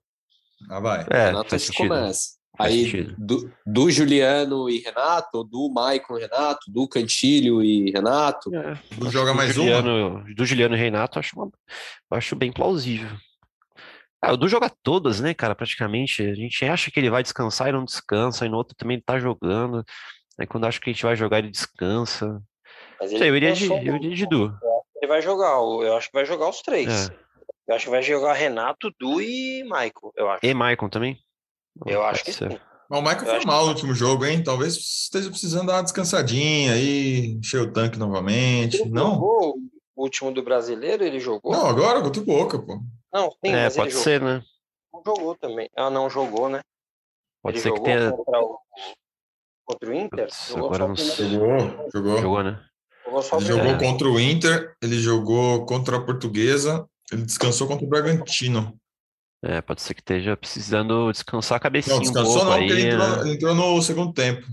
Ah, 0.71 0.81
vai. 0.81 1.07
É, 1.11 1.27
Renato 1.27 1.51
faz 1.51 1.63
sentido. 1.63 1.89
começa. 1.89 2.35
Aí 2.57 3.03
do, 3.19 3.53
do, 3.67 3.91
Juliano 3.91 4.71
e 4.71 4.79
Renato, 4.79 5.43
do 5.43 5.69
Maicon 5.73 6.19
e 6.19 6.21
Renato, 6.21 6.71
do 6.71 6.87
Cantilho 6.87 7.61
e 7.63 7.91
Renato. 7.91 8.55
É, 8.55 8.79
do 8.97 9.11
joga 9.11 9.35
mais 9.35 9.53
Juliano, 9.53 10.19
uma? 10.19 10.35
Do 10.35 10.47
Juliano 10.47 10.77
e 10.77 10.79
Renato, 10.79 11.19
acho, 11.19 11.35
uma, 11.37 11.51
acho 12.13 12.37
bem 12.37 12.53
plausível. 12.53 13.11
Ah, 14.23 14.33
o 14.33 14.37
Du 14.37 14.49
joga 14.49 14.71
todas, 14.83 15.21
né, 15.21 15.35
cara, 15.35 15.55
praticamente. 15.55 16.23
A 16.23 16.35
gente 16.35 16.65
acha 16.65 16.91
que 16.91 17.01
ele 17.01 17.11
vai 17.11 17.23
descansar 17.25 17.69
e 17.69 17.73
não 17.73 17.85
descansa, 17.85 18.47
e 18.47 18.49
no 18.49 18.57
outro 18.57 18.77
também 18.77 18.97
ele 18.97 19.05
tá 19.05 19.19
jogando. 19.19 19.85
Aí 20.39 20.47
quando 20.47 20.65
acha 20.65 20.81
que 20.81 20.89
a 20.89 20.93
gente 20.93 21.05
vai 21.05 21.17
jogar, 21.17 21.41
ele 21.41 21.51
descansa. 21.51 22.41
Mas 23.05 23.13
ele 23.13 23.19
Sei, 23.19 23.31
eu 23.31 23.37
iria 23.37 23.53
de, 23.53 23.67
eu 23.67 23.97
iria 23.97 24.17
de 24.17 24.27
Du. 24.27 24.57
Ele 24.97 25.07
vai 25.07 25.21
jogar, 25.21 25.57
eu 25.59 25.95
acho 25.95 26.09
que 26.09 26.15
vai 26.15 26.25
jogar 26.25 26.49
os 26.49 26.63
três. 26.63 27.11
É. 27.11 27.15
Eu 27.69 27.75
acho 27.75 27.85
que 27.85 27.91
vai 27.91 28.03
jogar 28.03 28.33
Renato, 28.33 28.91
Du 28.99 29.21
e 29.21 29.63
Maicon, 29.65 30.11
eu 30.17 30.31
acho. 30.31 30.41
E 30.45 30.55
Maicon 30.55 30.89
também? 30.89 31.19
Eu 31.87 32.03
acho 32.03 32.25
que 32.25 32.33
sim. 32.33 32.49
Mas 32.89 33.01
o 33.01 33.03
Michael 33.03 33.27
foi 33.27 33.45
mal 33.45 33.65
no 33.65 33.71
último 33.71 33.95
jogo, 33.95 34.25
hein? 34.25 34.43
Talvez 34.43 34.77
esteja 34.77 35.29
precisando 35.29 35.67
dar 35.67 35.75
uma 35.75 35.83
descansadinha 35.83 36.73
aí, 36.73 37.33
encher 37.39 37.61
o 37.61 37.73
tanque 37.73 37.99
novamente. 37.99 38.81
Ele 38.81 38.91
não? 38.91 39.15
Jogou 39.15 39.57
o 39.97 40.03
último 40.03 40.33
do 40.33 40.43
brasileiro, 40.43 41.05
ele 41.05 41.21
jogou? 41.21 41.53
Não, 41.53 41.67
agora 41.67 42.01
contra 42.01 42.23
o 42.23 42.25
Boca, 42.25 42.59
pô. 42.59 42.81
Não, 43.13 43.31
sim, 43.31 43.53
é, 43.53 43.71
pode 43.71 43.93
ser, 43.93 44.21
jogou. 44.21 44.35
né? 44.35 44.45
Não 44.93 45.03
jogou 45.05 45.35
também. 45.37 45.69
Ah, 45.77 45.91
não 45.91 46.09
jogou, 46.09 46.49
né? 46.49 46.61
Pode 47.43 47.59
ele 47.59 47.63
ser 47.63 47.73
que 47.73 47.81
tenha. 47.81 48.11
Contra 48.13 48.41
o, 48.41 48.59
contra 49.67 49.91
o 49.91 49.95
Inter? 49.95 50.29
jogou 50.49 50.67
agora 50.67 50.89
não 50.89 50.97
sei. 50.97 51.31
Jogou, 51.31 51.91
jogou. 51.93 52.19
Jogou, 52.19 52.43
né? 52.43 52.65
Jogou 53.05 53.23
ele 53.39 53.47
jogou 53.47 53.79
contra 53.79 54.09
o 54.09 54.19
Inter, 54.19 54.75
ele 54.83 54.99
jogou 54.99 55.67
contra 55.67 55.97
a 55.99 56.01
Portuguesa, 56.01 56.87
ele 57.13 57.23
descansou 57.23 57.67
contra 57.67 57.85
o 57.85 57.89
Bragantino. 57.89 58.79
É, 59.43 59.61
pode 59.61 59.83
ser 59.83 59.93
que 59.93 60.01
esteja 60.01 60.35
precisando 60.37 61.13
descansar 61.13 61.57
a 61.57 61.61
cabecinha. 61.61 61.97
Não, 61.97 62.03
descansou 62.03 62.43
um 62.43 62.45
não, 62.45 62.53
aí, 62.53 62.67
porque 62.67 62.81
ele 62.81 62.95
entrou, 62.95 63.21
ele 63.21 63.35
entrou, 63.35 63.55
no 63.55 63.83
segundo 63.83 64.13
tempo. 64.13 64.47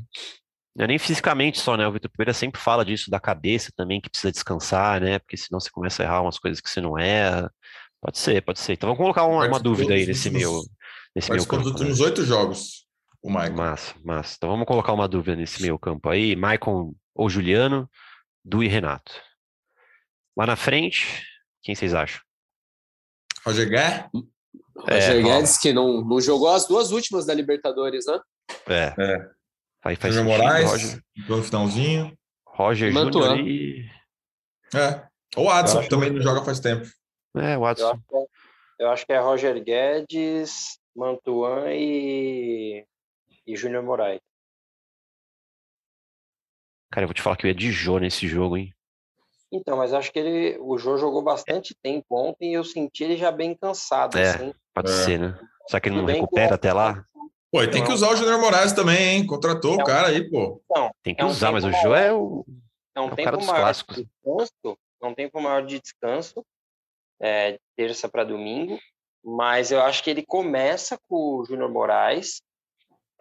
Não 0.75 0.83
é 0.83 0.87
nem 0.87 0.99
fisicamente 0.99 1.59
só, 1.59 1.77
né? 1.77 1.87
O 1.87 1.93
Vitor 1.93 2.11
Pereira 2.11 2.33
sempre 2.33 2.59
fala 2.59 2.83
disso, 2.83 3.09
da 3.09 3.19
cabeça 3.19 3.71
também, 3.75 4.01
que 4.01 4.09
precisa 4.09 4.31
descansar, 4.31 4.99
né? 4.99 5.17
Porque 5.19 5.37
senão 5.37 5.61
você 5.61 5.69
começa 5.69 6.03
a 6.03 6.05
errar 6.05 6.21
umas 6.21 6.37
coisas 6.37 6.59
que 6.59 6.69
você 6.69 6.81
não 6.81 6.99
erra. 6.99 7.49
Pode 8.01 8.17
ser, 8.17 8.41
pode 8.41 8.59
ser. 8.59 8.73
Então 8.73 8.87
vamos 8.87 9.01
colocar 9.01 9.25
uma, 9.25 9.47
uma 9.47 9.59
dúvida 9.59 9.93
aí 9.93 10.05
nesse 10.05 10.29
meu. 10.29 10.61
Nesse 11.15 11.31
meu 11.31 11.45
campo, 11.45 11.63
dos 11.63 11.71
últimos 11.71 11.99
né? 11.99 12.05
oito 12.05 12.25
jogos, 12.25 12.85
o 13.21 13.29
Maicon. 13.29 13.55
Massa, 13.55 13.95
massa. 14.03 14.35
Então 14.37 14.49
vamos 14.49 14.65
colocar 14.65 14.91
uma 14.91 15.07
dúvida 15.07 15.35
nesse 15.37 15.61
meu 15.61 15.79
campo 15.79 16.09
aí. 16.09 16.35
Maicon 16.35 16.93
ou 17.15 17.29
Juliano, 17.29 17.89
Du 18.43 18.63
e 18.63 18.67
Renato. 18.67 19.13
Lá 20.35 20.45
na 20.45 20.55
frente, 20.55 21.25
quem 21.61 21.75
vocês 21.75 21.93
acham? 21.93 22.21
Roger 23.45 23.69
Guerra? 23.69 24.09
Roger 24.75 25.17
é, 25.17 25.21
Guedes, 25.21 25.57
que 25.57 25.73
não, 25.73 26.01
não 26.01 26.19
jogou 26.19 26.49
as 26.49 26.67
duas 26.67 26.91
últimas 26.91 27.25
da 27.25 27.33
Libertadores, 27.33 28.05
né? 28.05 28.19
É. 28.67 28.95
é. 28.97 29.29
Aí 29.83 29.95
faz 29.95 30.15
Roger 30.15 30.29
Moraes, 30.29 30.71
Roger... 30.71 31.03
no 31.27 31.43
finalzinho. 31.43 32.17
Roger 32.45 32.91
Júnior 32.91 33.39
e... 33.39 33.89
É. 34.75 35.07
O 35.35 35.49
Adson, 35.49 35.81
que 35.81 35.89
também 35.89 36.09
que... 36.09 36.15
não 36.15 36.21
joga 36.21 36.43
faz 36.43 36.59
tempo. 36.59 36.87
É, 37.35 37.57
o 37.57 37.65
Adson. 37.65 37.85
Eu 37.89 37.91
acho, 37.91 38.01
é, 38.79 38.83
eu 38.83 38.89
acho 38.89 39.05
que 39.05 39.13
é 39.13 39.19
Roger 39.19 39.63
Guedes, 39.63 40.79
Mantuan 40.95 41.65
e, 41.73 42.85
e 43.45 43.55
Júnior 43.55 43.83
Moraes. 43.83 44.21
Cara, 46.91 47.05
eu 47.05 47.07
vou 47.07 47.13
te 47.13 47.21
falar 47.21 47.37
que 47.37 47.45
eu 47.45 47.49
ia 47.49 47.55
de 47.55 47.71
Jô 47.71 47.97
nesse 47.97 48.27
jogo, 48.27 48.57
hein? 48.57 48.73
Então, 49.51 49.77
mas 49.77 49.93
acho 49.93 50.11
que 50.11 50.19
ele, 50.19 50.57
o 50.59 50.77
Jô 50.77 50.97
jogou 50.97 51.21
bastante 51.21 51.73
tempo 51.81 52.05
ontem 52.11 52.51
e 52.51 52.53
eu 52.53 52.63
senti 52.63 53.03
ele 53.03 53.17
já 53.17 53.31
bem 53.31 53.55
cansado. 53.55 54.17
É, 54.17 54.29
assim. 54.29 54.53
pode 54.73 54.91
é. 54.91 54.95
ser, 54.95 55.19
né? 55.19 55.39
Será 55.67 55.79
que 55.79 55.89
ele 55.89 55.97
não 55.97 56.05
recupera 56.05 56.55
até 56.55 56.73
lá? 56.73 57.05
Pô, 57.51 57.65
tem 57.67 57.83
que 57.83 57.91
usar 57.91 58.09
o 58.09 58.15
Júnior 58.15 58.39
Moraes 58.39 58.71
também, 58.71 59.15
hein? 59.15 59.25
Contratou 59.25 59.73
é 59.73 59.77
um... 59.77 59.81
o 59.81 59.83
cara 59.83 60.07
aí, 60.07 60.29
pô. 60.29 60.61
Não, 60.69 60.91
tem 61.03 61.13
que 61.13 61.21
é 61.21 61.25
um 61.25 61.29
usar, 61.29 61.51
mas 61.51 61.65
o 61.65 61.71
Jô 61.71 61.93
é 61.93 62.13
o. 62.13 62.45
É 62.95 63.01
um 63.01 63.09
é 63.09 63.11
o 63.11 63.15
tempo 63.15 63.45
maior 63.45 63.61
clássicos. 63.61 63.95
de 63.97 64.03
descanso. 64.03 64.77
É 65.01 65.05
um 65.05 65.13
tempo 65.13 65.41
maior 65.41 65.65
de 65.65 65.79
descanso. 65.79 66.45
É, 67.21 67.57
terça 67.75 68.07
para 68.07 68.23
domingo. 68.23 68.79
Mas 69.23 69.71
eu 69.71 69.81
acho 69.81 70.03
que 70.03 70.09
ele 70.09 70.25
começa 70.25 70.97
com 71.07 71.39
o 71.39 71.45
Júnior 71.45 71.69
Moraes. 71.69 72.41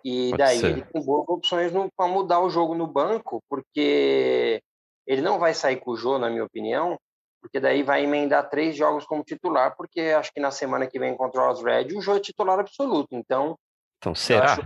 E 0.05 0.31
Pode 0.31 0.43
daí 0.43 0.59
ser. 0.59 0.67
ele 0.71 0.83
tem 0.85 1.03
boas 1.03 1.29
opções 1.29 1.73
para 1.97 2.09
mudar 2.09 2.41
o 2.41 2.51
jogo 2.51 2.75
no 2.75 2.87
banco, 2.87 3.43
porque 3.49 4.63
ele 5.07 5.23
não 5.23 5.39
vai 5.39 5.55
sair 5.55 5.77
com 5.77 5.93
o 5.93 5.97
Jô, 5.97 6.19
na 6.19 6.31
minha 6.31 6.45
opinião, 6.45 6.99
porque 7.41 7.59
daí 7.59 7.83
vai 7.83 8.05
emendar 8.05 8.49
três 8.49 8.77
jogos 8.77 9.05
como 9.05 9.25
titular, 9.25 9.75
porque 9.77 10.01
acho 10.01 10.33
que 10.33 10.41
na 10.41 10.51
semana 10.51 10.87
que 10.87 10.99
vem 10.99 11.17
contra 11.17 11.41
o 11.41 11.51
Osred, 11.51 11.97
o 11.97 12.01
Jô 12.01 12.17
é 12.17 12.21
titular 12.21 12.59
absoluto. 12.59 13.15
Então, 13.15 13.59
então 13.99 14.15
será? 14.15 14.57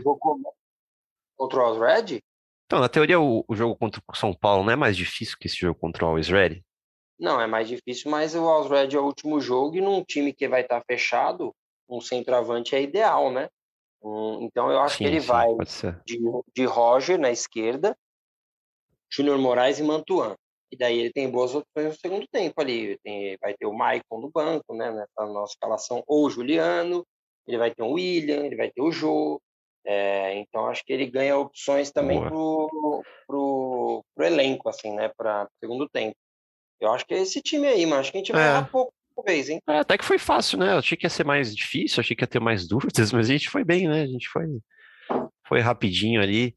Contra 1.37 1.61
o 1.61 1.71
Osred? 1.71 2.23
Então, 2.67 2.81
na 2.81 2.89
teoria, 2.89 3.21
o, 3.21 3.45
o, 3.47 3.55
jogo 3.55 3.77
contra 3.77 4.01
o 4.09 4.17
São 4.17 4.33
Paulo 4.33 4.65
não 4.65 4.73
é 4.73 4.77
mais 4.77 4.97
difícil 4.97 5.37
que 5.39 5.47
esse 5.47 5.57
jogo 5.57 5.79
contra 5.79 6.07
o 6.07 6.15
Osred? 6.15 6.63
Não, 7.19 7.41
é 7.41 7.47
mais 7.47 7.69
difícil, 7.69 8.11
mas 8.11 8.35
o 8.35 8.45
Osred 8.45 8.97
é 8.97 8.99
o 8.99 9.05
último 9.05 9.41
jogo 9.41 9.77
e 9.77 9.81
num 9.81 10.03
time 10.03 10.33
que 10.33 10.49
vai 10.49 10.63
estar 10.63 10.83
fechado, 10.85 11.55
um 11.89 12.01
centroavante 12.01 12.75
é 12.75 12.83
ideal, 12.83 13.31
né? 13.31 13.49
Então 14.41 14.71
eu 14.71 14.81
acho 14.81 14.99
sim, 14.99 15.05
que 15.05 15.11
ele 15.11 15.21
sim, 15.21 15.27
vai 15.27 15.49
de, 16.05 16.19
de 16.55 16.65
Roger 16.65 17.19
na 17.19 17.31
esquerda, 17.31 17.97
Júnior 19.11 19.39
Moraes 19.39 19.79
e 19.79 19.83
Mantuan. 19.83 20.37
E 20.71 20.77
daí 20.77 20.99
ele 20.99 21.13
tem 21.13 21.31
boas 21.31 21.55
opções 21.55 21.87
no 21.87 21.95
segundo 21.95 22.27
tempo 22.27 22.61
ali. 22.61 22.99
Tem, 22.99 23.37
vai 23.41 23.55
ter 23.55 23.67
o 23.67 23.73
Maicon 23.73 24.21
no 24.21 24.31
banco, 24.31 24.75
né? 24.75 24.91
Nessa 24.91 25.33
nossa 25.33 25.53
escalação, 25.53 26.03
ou 26.07 26.27
o 26.27 26.31
Juliano, 26.31 27.07
ele 27.47 27.59
vai 27.59 27.73
ter 27.73 27.83
o 27.83 27.93
William, 27.93 28.45
ele 28.45 28.57
vai 28.57 28.71
ter 28.71 28.83
o 28.83 28.91
Jô. 28.91 29.41
É, 29.87 30.35
então 30.39 30.67
acho 30.67 30.83
que 30.85 30.93
ele 30.93 31.07
ganha 31.07 31.37
opções 31.37 31.91
também 31.91 32.19
pro, 32.19 33.03
pro, 33.27 34.05
pro, 34.15 34.25
elenco, 34.25 34.69
assim, 34.69 34.93
né? 34.95 35.11
Para 35.17 35.49
segundo 35.61 35.89
tempo. 35.89 36.17
Eu 36.81 36.91
acho 36.91 37.07
que 37.07 37.15
é 37.15 37.19
esse 37.19 37.41
time 37.41 37.69
aí, 37.69 37.87
mas 37.87 38.01
acho 38.01 38.13
que 38.13 38.19
a 38.19 38.21
gente 38.21 38.33
vai 38.33 38.43
é. 38.43 38.47
errar 38.49 38.71
pouco 38.71 38.93
talvez, 39.15 39.49
hein? 39.49 39.61
É, 39.69 39.79
até 39.79 39.97
que 39.97 40.05
foi 40.05 40.19
fácil, 40.19 40.59
né? 40.59 40.73
Eu 40.73 40.79
achei 40.79 40.97
que 40.97 41.07
ia 41.07 41.11
ser 41.11 41.25
mais 41.25 41.55
difícil, 41.55 42.01
achei 42.01 42.17
que 42.17 42.23
ia 42.23 42.29
ter 42.29 42.41
mais 42.41 42.67
dúvidas, 42.69 43.13
mas 43.13 43.29
a 43.29 43.33
gente 43.33 43.51
foi 43.51 43.65
bem, 43.65 43.89
né? 43.89 44.03
A 44.03 44.07
gente 44.07 44.29
foi, 44.29 44.47
foi 45.47 45.61
rapidinho 45.61 46.21
ali. 46.21 46.55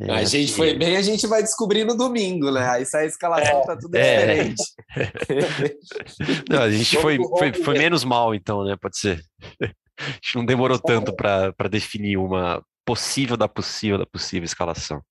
É, 0.00 0.12
a 0.12 0.24
gente 0.24 0.52
foi 0.52 0.74
bem, 0.74 0.96
a 0.96 1.02
gente 1.02 1.26
vai 1.26 1.42
descobrir 1.42 1.84
no 1.84 1.96
domingo, 1.96 2.52
né? 2.52 2.68
Aí 2.68 2.86
sai 2.86 3.04
a 3.04 3.08
escalação, 3.08 3.62
é, 3.62 3.66
tá 3.66 3.76
tudo 3.76 3.96
é. 3.96 4.44
diferente. 4.44 4.62
não, 6.48 6.62
a 6.62 6.70
gente 6.70 6.96
foi, 6.98 7.18
foi, 7.36 7.52
foi 7.52 7.78
menos 7.78 8.04
mal, 8.04 8.32
então, 8.32 8.64
né? 8.64 8.76
Pode 8.80 8.98
ser. 8.98 9.20
A 10.00 10.10
gente 10.10 10.36
não 10.36 10.46
demorou 10.46 10.78
tanto 10.78 11.12
para 11.12 11.68
definir 11.68 12.16
uma 12.18 12.62
possível 12.86 13.36
da 13.36 13.48
possível 13.48 13.98
da 13.98 14.06
possível 14.06 14.44
escalação. 14.44 15.02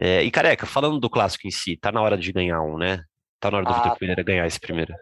É, 0.00 0.24
e 0.24 0.30
careca, 0.30 0.66
falando 0.66 0.98
do 0.98 1.08
clássico 1.08 1.46
em 1.46 1.52
si, 1.52 1.76
tá 1.76 1.92
na 1.92 2.02
hora 2.02 2.18
de 2.18 2.32
ganhar 2.32 2.60
um, 2.62 2.76
né? 2.76 3.04
Tá 3.38 3.50
na 3.50 3.58
hora 3.58 3.66
do 3.66 3.72
ah, 3.72 3.76
Vitor 3.76 3.98
Pereira 3.98 4.22
ganhar 4.24 4.46
esse 4.46 4.58
primeiro. 4.58 4.92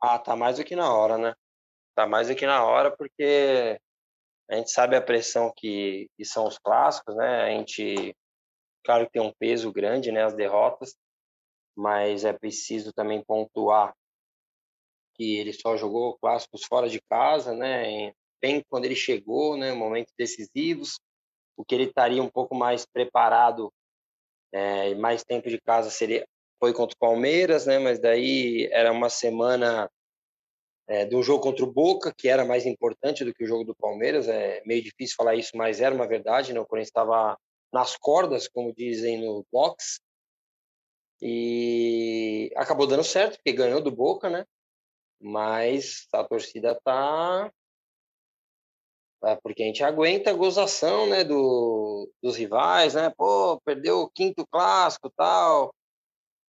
Ah, 0.00 0.18
tá 0.18 0.36
mais 0.36 0.58
do 0.58 0.64
que 0.64 0.76
na 0.76 0.92
hora, 0.92 1.16
né? 1.18 1.34
Tá 1.94 2.06
mais 2.06 2.28
do 2.28 2.34
que 2.34 2.46
na 2.46 2.64
hora, 2.64 2.94
porque 2.94 3.80
a 4.48 4.56
gente 4.56 4.70
sabe 4.70 4.96
a 4.96 5.02
pressão 5.02 5.52
que, 5.56 6.08
que 6.16 6.24
são 6.24 6.46
os 6.46 6.58
clássicos, 6.58 7.16
né? 7.16 7.42
A 7.42 7.50
gente, 7.50 8.14
claro 8.84 9.06
que 9.06 9.12
tem 9.12 9.22
um 9.22 9.32
peso 9.38 9.72
grande, 9.72 10.12
né? 10.12 10.24
As 10.24 10.34
derrotas, 10.34 10.94
mas 11.76 12.24
é 12.24 12.32
preciso 12.32 12.92
também 12.92 13.24
pontuar 13.24 13.94
que 15.14 15.36
ele 15.38 15.52
só 15.52 15.76
jogou 15.76 16.18
clássicos 16.18 16.64
fora 16.64 16.88
de 16.88 17.00
casa, 17.10 17.54
né? 17.54 18.12
Bem 18.40 18.62
quando 18.68 18.84
ele 18.84 18.94
chegou, 18.94 19.56
né? 19.56 19.72
Momentos 19.72 20.12
decisivos, 20.16 21.00
o 21.56 21.64
que 21.64 21.74
ele 21.74 21.84
estaria 21.84 22.22
um 22.22 22.28
pouco 22.28 22.54
mais 22.54 22.84
preparado, 22.84 23.72
é, 24.52 24.94
mais 24.94 25.24
tempo 25.24 25.48
de 25.48 25.60
casa 25.60 25.90
seria 25.90 26.26
foi 26.58 26.72
contra 26.72 26.94
o 26.94 26.98
Palmeiras, 26.98 27.66
né? 27.66 27.78
Mas 27.78 27.98
daí 27.98 28.68
era 28.72 28.92
uma 28.92 29.08
semana 29.08 29.90
é, 30.88 31.04
de 31.04 31.16
um 31.16 31.22
jogo 31.22 31.42
contra 31.42 31.64
o 31.64 31.72
Boca, 31.72 32.14
que 32.16 32.28
era 32.28 32.44
mais 32.44 32.64
importante 32.66 33.24
do 33.24 33.34
que 33.34 33.44
o 33.44 33.46
jogo 33.46 33.64
do 33.64 33.74
Palmeiras. 33.74 34.28
É 34.28 34.62
meio 34.64 34.82
difícil 34.82 35.16
falar 35.16 35.34
isso, 35.34 35.56
mas 35.56 35.80
era 35.80 35.94
uma 35.94 36.06
verdade. 36.06 36.52
Né? 36.52 36.60
O 36.60 36.66
Corinthians 36.66 36.88
estava 36.88 37.38
nas 37.72 37.96
cordas, 37.96 38.48
como 38.48 38.74
dizem 38.74 39.18
no 39.18 39.44
box. 39.52 40.00
E 41.20 42.50
acabou 42.56 42.86
dando 42.86 43.04
certo, 43.04 43.36
porque 43.36 43.52
ganhou 43.52 43.80
do 43.82 43.90
Boca, 43.90 44.28
né? 44.28 44.44
Mas 45.20 46.06
a 46.12 46.22
torcida 46.24 46.78
tá. 46.84 47.50
É 49.24 49.34
porque 49.36 49.62
a 49.62 49.66
gente 49.66 49.82
aguenta 49.82 50.30
a 50.30 50.34
gozação 50.34 51.08
né, 51.08 51.24
do, 51.24 52.08
dos 52.22 52.36
rivais, 52.36 52.94
né? 52.94 53.10
Pô, 53.16 53.60
perdeu 53.64 54.02
o 54.02 54.10
quinto 54.10 54.46
clássico 54.46 55.10
tal 55.16 55.74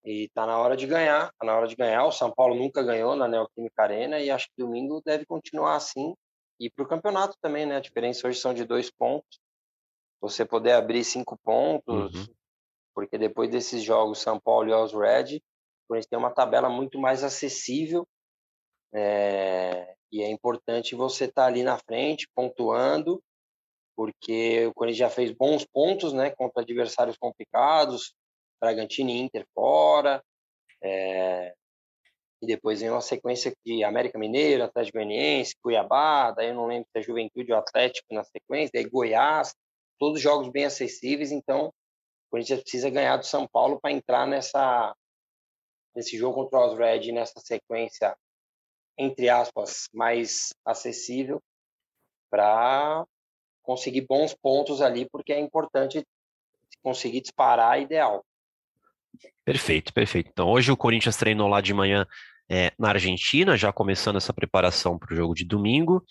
e 0.04 0.30
tá 0.30 0.46
na 0.46 0.58
hora 0.58 0.78
de 0.78 0.88
ganhar, 0.88 1.32
tá 1.38 1.46
na 1.46 1.56
hora 1.56 1.68
de 1.68 1.76
ganhar. 1.76 2.06
O 2.06 2.12
São 2.12 2.32
Paulo 2.32 2.56
nunca 2.56 2.82
ganhou 2.82 3.16
na 3.16 3.28
Neoquímica 3.28 3.84
Arena 3.84 4.20
e 4.20 4.30
acho 4.30 4.48
que 4.48 4.64
domingo 4.64 5.02
deve 5.06 5.26
continuar 5.26 5.76
assim. 5.76 6.14
E 6.60 6.70
para 6.70 6.84
o 6.84 6.88
campeonato 6.88 7.38
também, 7.42 7.66
né? 7.66 7.78
A 7.78 7.82
diferença 7.82 8.28
hoje 8.28 8.40
são 8.40 8.54
de 8.54 8.66
dois 8.66 8.90
pontos. 8.90 9.40
Você 10.22 10.46
poder 10.46 10.72
abrir 10.72 11.04
cinco 11.04 11.38
pontos, 11.38 12.16
uhum. 12.16 12.26
porque 12.96 13.18
depois 13.18 13.50
desses 13.50 13.84
jogos, 13.84 14.20
São 14.20 14.40
Paulo 14.40 14.70
e 14.70 14.74
os 14.74 14.94
Red, 14.94 15.38
o 15.38 15.88
Corinthians 15.90 16.10
tem 16.10 16.18
uma 16.18 16.32
tabela 16.34 16.70
muito 16.70 16.98
mais 16.98 17.24
acessível. 17.24 18.08
É... 18.94 19.94
e 20.10 20.24
é 20.24 20.32
importante 20.32 20.96
você 20.96 21.26
estar 21.26 21.44
tá 21.44 21.48
ali 21.48 21.62
na 21.62 21.78
frente, 21.78 22.30
pontuando, 22.34 23.22
porque 23.96 24.66
o 24.68 24.74
Corinthians 24.74 25.00
já 25.00 25.10
fez 25.10 25.32
bons 25.32 25.66
pontos, 25.66 26.14
né? 26.14 26.32
Contra 26.32 26.64
adversários 26.64 27.18
complicados, 27.18 28.16
Bragantino 28.60 29.10
e 29.10 29.18
Inter 29.18 29.46
fora. 29.54 30.24
É, 30.82 31.54
e 32.42 32.46
depois 32.46 32.82
vem 32.82 32.90
uma 32.90 33.02
sequência 33.02 33.54
de 33.66 33.84
América 33.84 34.20
Mineiro, 34.20 34.64
Atlético 34.64 34.98
Goianiense, 34.98 35.56
Cuiabá, 35.62 36.32
daí 36.32 36.50
eu 36.50 36.54
não 36.54 36.68
lembro 36.68 36.88
se 36.92 37.00
é 37.00 37.02
Juventude 37.02 37.52
ou 37.52 37.58
Atlético 37.58 38.14
na 38.14 38.24
sequência, 38.24 38.72
daí 38.74 38.88
Goiás, 38.88 39.56
todos 39.98 40.22
jogos 40.22 40.50
bem 40.50 40.66
acessíveis, 40.66 41.32
então 41.32 41.68
o 41.68 41.74
Corinthians 42.30 42.62
precisa 42.62 42.90
ganhar 42.90 43.18
do 43.18 43.26
São 43.26 43.48
Paulo 43.48 43.80
para 43.82 43.92
entrar 43.92 44.28
nessa 44.28 44.96
nesse 45.96 46.16
jogo 46.16 46.44
contra 46.44 46.68
os 46.68 46.78
Red, 46.78 47.12
nessa 47.12 47.40
sequência 47.40 48.16
entre 49.00 49.30
aspas 49.30 49.88
mais 49.94 50.54
acessível 50.64 51.42
para 52.30 53.04
conseguir 53.64 54.02
bons 54.02 54.34
pontos 54.34 54.82
ali, 54.82 55.10
porque 55.10 55.34
é 55.34 55.40
importante 55.40 56.06
conseguir 56.84 57.22
disparar 57.22 57.82
ideal. 57.82 58.24
Perfeito, 59.46 59.94
perfeito. 59.94 60.30
Então, 60.32 60.50
hoje 60.50 60.72
o 60.72 60.78
Corinthians 60.78 61.16
treinou 61.16 61.48
lá 61.48 61.62
de 61.62 61.74
manhã 61.74 62.06
é, 62.50 62.72
na 62.78 62.90
Argentina, 62.90 63.58
já 63.58 63.72
começando 63.72 64.18
essa 64.18 64.34
preparação 64.34 64.98
para 64.98 65.14
o 65.14 65.16
jogo 65.16 65.34
de 65.34 65.46
domingo. 65.46 66.04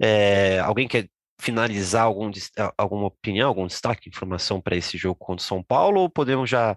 É, 0.00 0.58
alguém 0.60 0.86
quer 0.86 1.08
finalizar 1.40 2.04
algum, 2.04 2.30
alguma 2.76 3.06
opinião, 3.06 3.48
algum 3.48 3.66
destaque, 3.66 4.08
informação 4.08 4.60
para 4.60 4.76
esse 4.76 4.96
jogo 4.96 5.16
contra 5.16 5.42
o 5.42 5.46
São 5.46 5.62
Paulo, 5.62 6.00
ou 6.00 6.10
podemos 6.10 6.48
já, 6.48 6.76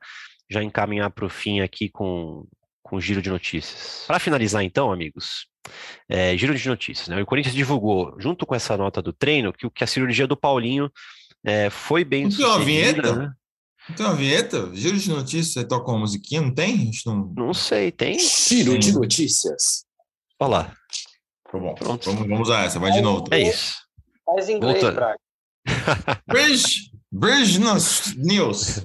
já 0.49 0.63
encaminhar 0.63 1.09
para 1.09 1.25
o 1.25 1.29
fim 1.29 1.61
aqui 1.61 1.89
com, 1.89 2.45
com 2.83 2.97
o 2.97 3.01
giro 3.01 3.21
de 3.21 3.29
notícias? 3.29 4.03
Para 4.05 4.19
finalizar, 4.19 4.63
então, 4.63 4.91
amigos, 4.91 5.47
é, 6.09 6.35
giro 6.37 6.53
de 6.53 6.67
notícias. 6.67 7.07
Né? 7.07 7.21
O 7.21 7.25
Corinthians 7.25 7.55
divulgou, 7.55 8.15
junto 8.19 8.45
com 8.45 8.55
essa 8.55 8.75
nota 8.75 9.01
do 9.01 9.13
treino, 9.13 9.53
que, 9.53 9.69
que 9.69 9.83
a 9.83 9.87
cirurgia 9.87 10.27
do 10.27 10.37
Paulinho 10.37 10.91
é, 11.45 11.69
foi 11.69 12.03
bem 12.03 12.25
Não 12.25 12.31
sucedida. 12.31 12.55
Uma 12.55 12.65
vinheta? 12.65 13.15
Né? 13.15 13.33
Tem 13.95 14.05
uma 14.05 14.15
vinheta? 14.15 14.69
Giro 14.73 14.97
de 14.97 15.09
notícias, 15.09 15.53
você 15.53 15.65
toca 15.65 15.89
uma 15.91 15.99
musiquinha? 15.99 16.41
Não 16.41 16.53
tem? 16.53 16.91
Não... 17.05 17.33
não 17.35 17.53
sei, 17.53 17.91
tem? 17.91 18.19
Giro 18.19 18.77
de 18.77 18.91
notícias. 18.91 19.85
Olha 20.39 20.49
lá. 20.49 20.73
Tá 21.51 21.57
bom, 21.57 21.73
Pronto. 21.73 22.05
Vamos, 22.05 22.27
vamos 22.27 22.47
usar 22.47 22.65
essa, 22.65 22.79
vai 22.79 22.91
de 22.91 23.01
novo. 23.01 23.25
É 23.31 23.41
isso. 23.41 23.75
Faz 24.25 24.49
inglês, 24.49 24.83
Braga. 24.83 25.17
Bridge, 26.27 26.91
Bridge 27.11 27.59
News. 28.17 28.83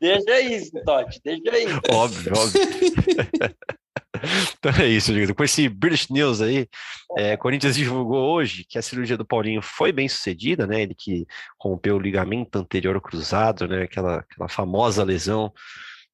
deixa 0.00 0.40
isso, 0.40 0.72
Totti, 0.84 1.20
deixa 1.24 1.58
isso. 1.58 1.80
Óbvio, 1.90 2.32
óbvio. 2.36 2.60
Então 4.58 4.72
é 4.82 4.86
isso, 4.86 5.12
Com 5.34 5.44
esse 5.44 5.68
British 5.68 6.08
News 6.08 6.40
aí, 6.40 6.68
é, 7.16 7.36
Corinthians 7.36 7.76
divulgou 7.76 8.32
hoje 8.34 8.64
que 8.68 8.78
a 8.78 8.82
cirurgia 8.82 9.16
do 9.16 9.24
Paulinho 9.24 9.62
foi 9.62 9.92
bem 9.92 10.08
sucedida, 10.08 10.66
né? 10.66 10.82
Ele 10.82 10.94
que 10.94 11.26
rompeu 11.60 11.96
o 11.96 12.00
ligamento 12.00 12.58
anterior 12.58 13.00
cruzado, 13.00 13.68
né? 13.68 13.82
Aquela, 13.82 14.18
aquela 14.18 14.48
famosa 14.48 15.04
lesão 15.04 15.52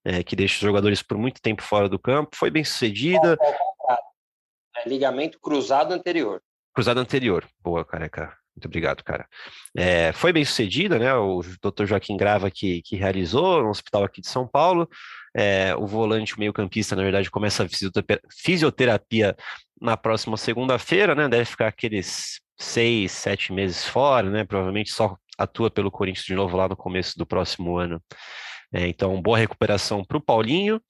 é, 0.04 0.22
que 0.22 0.36
deixa 0.36 0.54
os 0.54 0.60
jogadores 0.60 1.02
por 1.02 1.16
muito 1.16 1.40
tempo 1.40 1.62
fora 1.62 1.88
do 1.88 1.98
campo, 1.98 2.36
foi 2.36 2.50
bem 2.50 2.64
sucedida. 2.64 3.38
É, 4.76 4.88
ligamento 4.88 5.38
cruzado 5.40 5.92
anterior. 5.92 6.42
Cruzado 6.74 6.98
anterior. 6.98 7.46
Boa, 7.60 7.84
careca. 7.84 8.36
Muito 8.54 8.66
obrigado, 8.66 9.02
cara. 9.02 9.26
É, 9.76 10.12
foi 10.12 10.32
bem 10.32 10.44
sucedida, 10.44 10.98
né? 10.98 11.14
O 11.14 11.40
Dr. 11.40 11.86
Joaquim 11.86 12.16
Grava 12.16 12.50
que, 12.50 12.82
que 12.82 12.96
realizou 12.96 13.62
no 13.62 13.70
hospital 13.70 14.04
aqui 14.04 14.20
de 14.20 14.28
São 14.28 14.46
Paulo. 14.46 14.88
É, 15.34 15.74
o 15.76 15.86
volante, 15.86 16.36
o 16.36 16.38
meio-campista, 16.38 16.94
na 16.94 17.02
verdade, 17.02 17.30
começa 17.30 17.64
a 17.64 17.68
fisioterapia 18.30 19.36
na 19.80 19.96
próxima 19.96 20.36
segunda-feira, 20.36 21.14
né? 21.14 21.28
Deve 21.28 21.44
ficar 21.44 21.68
aqueles 21.68 22.40
seis, 22.58 23.12
sete 23.12 23.52
meses 23.52 23.84
fora, 23.84 24.30
né? 24.30 24.44
Provavelmente 24.44 24.92
só 24.92 25.16
atua 25.36 25.70
pelo 25.70 25.90
Corinthians 25.90 26.26
de 26.26 26.34
novo 26.34 26.56
lá 26.56 26.68
no 26.68 26.76
começo 26.76 27.18
do 27.18 27.26
próximo 27.26 27.76
ano. 27.76 28.00
É, 28.72 28.86
então, 28.86 29.20
boa 29.20 29.38
recuperação 29.38 30.04
para 30.04 30.16
o 30.16 30.20
Paulinho. 30.20 30.80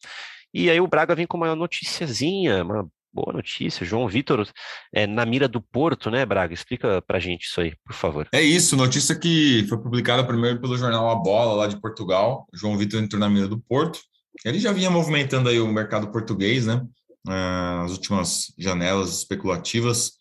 E 0.53 0.71
aí 0.71 0.81
o 0.81 0.87
Braga 0.87 1.15
vem 1.15 1.27
com 1.27 1.39
uma 1.39 1.57
noticiazinha, 1.57 2.63
uma 2.63 2.87
boa 3.13 3.33
notícia. 3.33 3.87
João 3.87 4.09
Vitor 4.09 4.47
é, 4.93 5.07
na 5.07 5.27
mira 5.27 5.49
do 5.49 5.61
Porto, 5.61 6.11
né, 6.11 6.25
Braga? 6.25 6.55
Explica 6.55 7.03
para 7.03 7.19
gente 7.19 7.45
isso 7.45 7.61
aí, 7.61 7.75
por 7.85 7.95
favor. 7.95 8.29
É 8.33 8.41
isso, 8.41 8.77
notícia 8.77 9.19
que 9.19 9.67
foi 9.69 9.79
publicada 9.79 10.25
primeiro 10.27 10.61
pelo 10.61 10.77
jornal 10.77 11.11
A 11.11 11.15
Bola, 11.15 11.55
lá 11.55 11.67
de 11.67 11.81
Portugal. 11.81 12.47
João 12.53 12.77
Vitor 12.77 13.01
entrou 13.01 13.21
na 13.21 13.29
mira 13.29 13.49
do 13.49 13.61
Porto. 13.61 14.01
Ele 14.45 14.59
já 14.59 14.73
vinha 14.73 14.91
movimentando 14.91 15.49
aí 15.49 15.61
o 15.61 15.73
mercado 15.73 16.11
português, 16.11 16.67
né? 16.67 16.85
Nas 17.25 17.93
últimas 17.93 18.53
janelas 18.59 19.19
especulativas, 19.19 20.13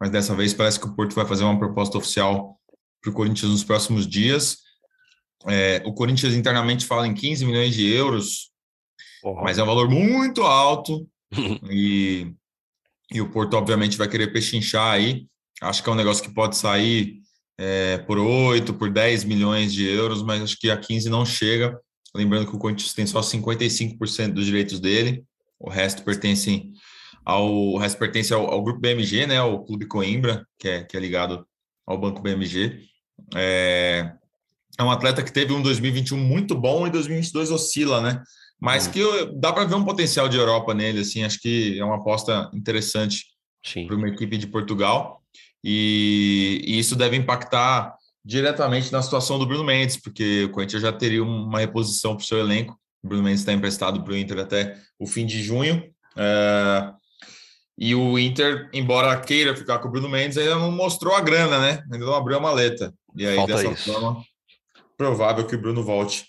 mas 0.00 0.10
dessa 0.10 0.34
vez 0.34 0.54
parece 0.54 0.80
que 0.80 0.86
o 0.86 0.94
Porto 0.94 1.14
vai 1.14 1.26
fazer 1.26 1.44
uma 1.44 1.58
proposta 1.58 1.98
oficial 1.98 2.58
para 3.02 3.10
o 3.10 3.14
Corinthians 3.14 3.50
nos 3.50 3.64
próximos 3.64 4.06
dias. 4.06 4.58
É, 5.46 5.82
o 5.84 5.92
Corinthians 5.92 6.34
internamente 6.34 6.86
fala 6.86 7.06
em 7.06 7.14
15 7.14 7.44
milhões 7.44 7.74
de 7.74 7.86
euros, 7.86 8.50
uhum. 9.22 9.42
mas 9.42 9.58
é 9.58 9.62
um 9.62 9.66
valor 9.66 9.88
muito 9.88 10.42
alto 10.42 11.06
e, 11.70 12.32
e 13.12 13.20
o 13.20 13.30
Porto, 13.30 13.54
obviamente, 13.54 13.98
vai 13.98 14.08
querer 14.08 14.32
pechinchar 14.32 14.92
aí. 14.92 15.26
Acho 15.60 15.82
que 15.82 15.88
é 15.88 15.92
um 15.92 15.96
negócio 15.96 16.22
que 16.22 16.34
pode 16.34 16.56
sair 16.56 17.20
é, 17.58 17.98
por 17.98 18.18
8, 18.18 18.74
por 18.74 18.90
10 18.90 19.24
milhões 19.24 19.72
de 19.72 19.86
euros, 19.86 20.22
mas 20.22 20.42
acho 20.42 20.58
que 20.58 20.70
a 20.70 20.76
15 20.76 21.08
não 21.08 21.24
chega. 21.24 21.78
Lembrando 22.16 22.48
que 22.48 22.56
o 22.56 22.58
Corinthians 22.58 22.92
tem 22.92 23.06
só 23.06 23.20
55% 23.20 24.32
dos 24.32 24.46
direitos 24.46 24.80
dele, 24.80 25.24
o 25.58 25.70
resto 25.70 26.02
pertence 26.02 26.70
ao, 27.24 27.52
o 27.52 27.78
resto 27.78 27.98
pertence 27.98 28.32
ao, 28.32 28.46
ao, 28.46 28.62
grupo 28.62 28.80
BMG, 28.80 29.26
né, 29.26 29.42
o 29.42 29.60
Clube 29.64 29.86
Coimbra, 29.86 30.46
que 30.58 30.68
é, 30.68 30.84
que 30.84 30.96
é 30.96 31.00
ligado 31.00 31.46
ao 31.86 31.98
Banco 31.98 32.22
BMG. 32.22 32.80
É, 33.34 34.12
é 34.78 34.82
um 34.82 34.90
atleta 34.90 35.22
que 35.22 35.32
teve 35.32 35.52
um 35.52 35.62
2021 35.62 36.16
muito 36.18 36.54
bom 36.54 36.86
e 36.86 36.90
2022 36.90 37.50
oscila, 37.50 38.00
né? 38.00 38.22
Mas 38.60 38.86
que 38.86 39.00
dá 39.34 39.52
para 39.52 39.64
ver 39.64 39.74
um 39.74 39.84
potencial 39.84 40.28
de 40.28 40.36
Europa 40.36 40.72
nele, 40.72 41.00
assim, 41.00 41.22
acho 41.24 41.40
que 41.40 41.78
é 41.78 41.84
uma 41.84 41.96
aposta 41.96 42.50
interessante 42.54 43.24
para 43.86 43.96
uma 43.96 44.08
equipe 44.08 44.38
de 44.38 44.46
Portugal. 44.46 45.20
E, 45.62 46.62
e, 46.64 46.78
isso 46.78 46.94
deve 46.94 47.16
impactar 47.16 47.95
diretamente 48.26 48.92
na 48.92 49.00
situação 49.00 49.38
do 49.38 49.46
Bruno 49.46 49.62
Mendes, 49.62 49.96
porque 49.96 50.44
o 50.44 50.50
Corinthians 50.50 50.82
já 50.82 50.92
teria 50.92 51.22
uma 51.22 51.60
reposição 51.60 52.16
para 52.16 52.24
o 52.24 52.26
seu 52.26 52.38
elenco. 52.38 52.76
O 53.00 53.06
Bruno 53.06 53.22
Mendes 53.22 53.40
está 53.40 53.52
emprestado 53.52 54.02
para 54.02 54.12
o 54.12 54.16
Inter 54.16 54.40
até 54.40 54.76
o 54.98 55.06
fim 55.06 55.24
de 55.24 55.40
junho. 55.40 55.88
É, 56.16 56.92
e 57.78 57.94
o 57.94 58.18
Inter, 58.18 58.68
embora 58.72 59.20
queira 59.20 59.54
ficar 59.54 59.78
com 59.78 59.86
o 59.86 59.90
Bruno 59.92 60.08
Mendes, 60.08 60.36
ainda 60.36 60.56
não 60.56 60.72
mostrou 60.72 61.14
a 61.14 61.20
grana, 61.20 61.60
né? 61.60 61.84
Ainda 61.92 62.04
não 62.04 62.14
abriu 62.14 62.36
a 62.36 62.40
maleta. 62.40 62.92
E 63.14 63.24
aí, 63.24 63.36
Falta 63.36 63.54
dessa 63.54 63.68
isso. 63.68 63.92
forma, 63.92 64.20
provável 64.96 65.46
que 65.46 65.54
o 65.54 65.60
Bruno 65.60 65.84
volte 65.84 66.26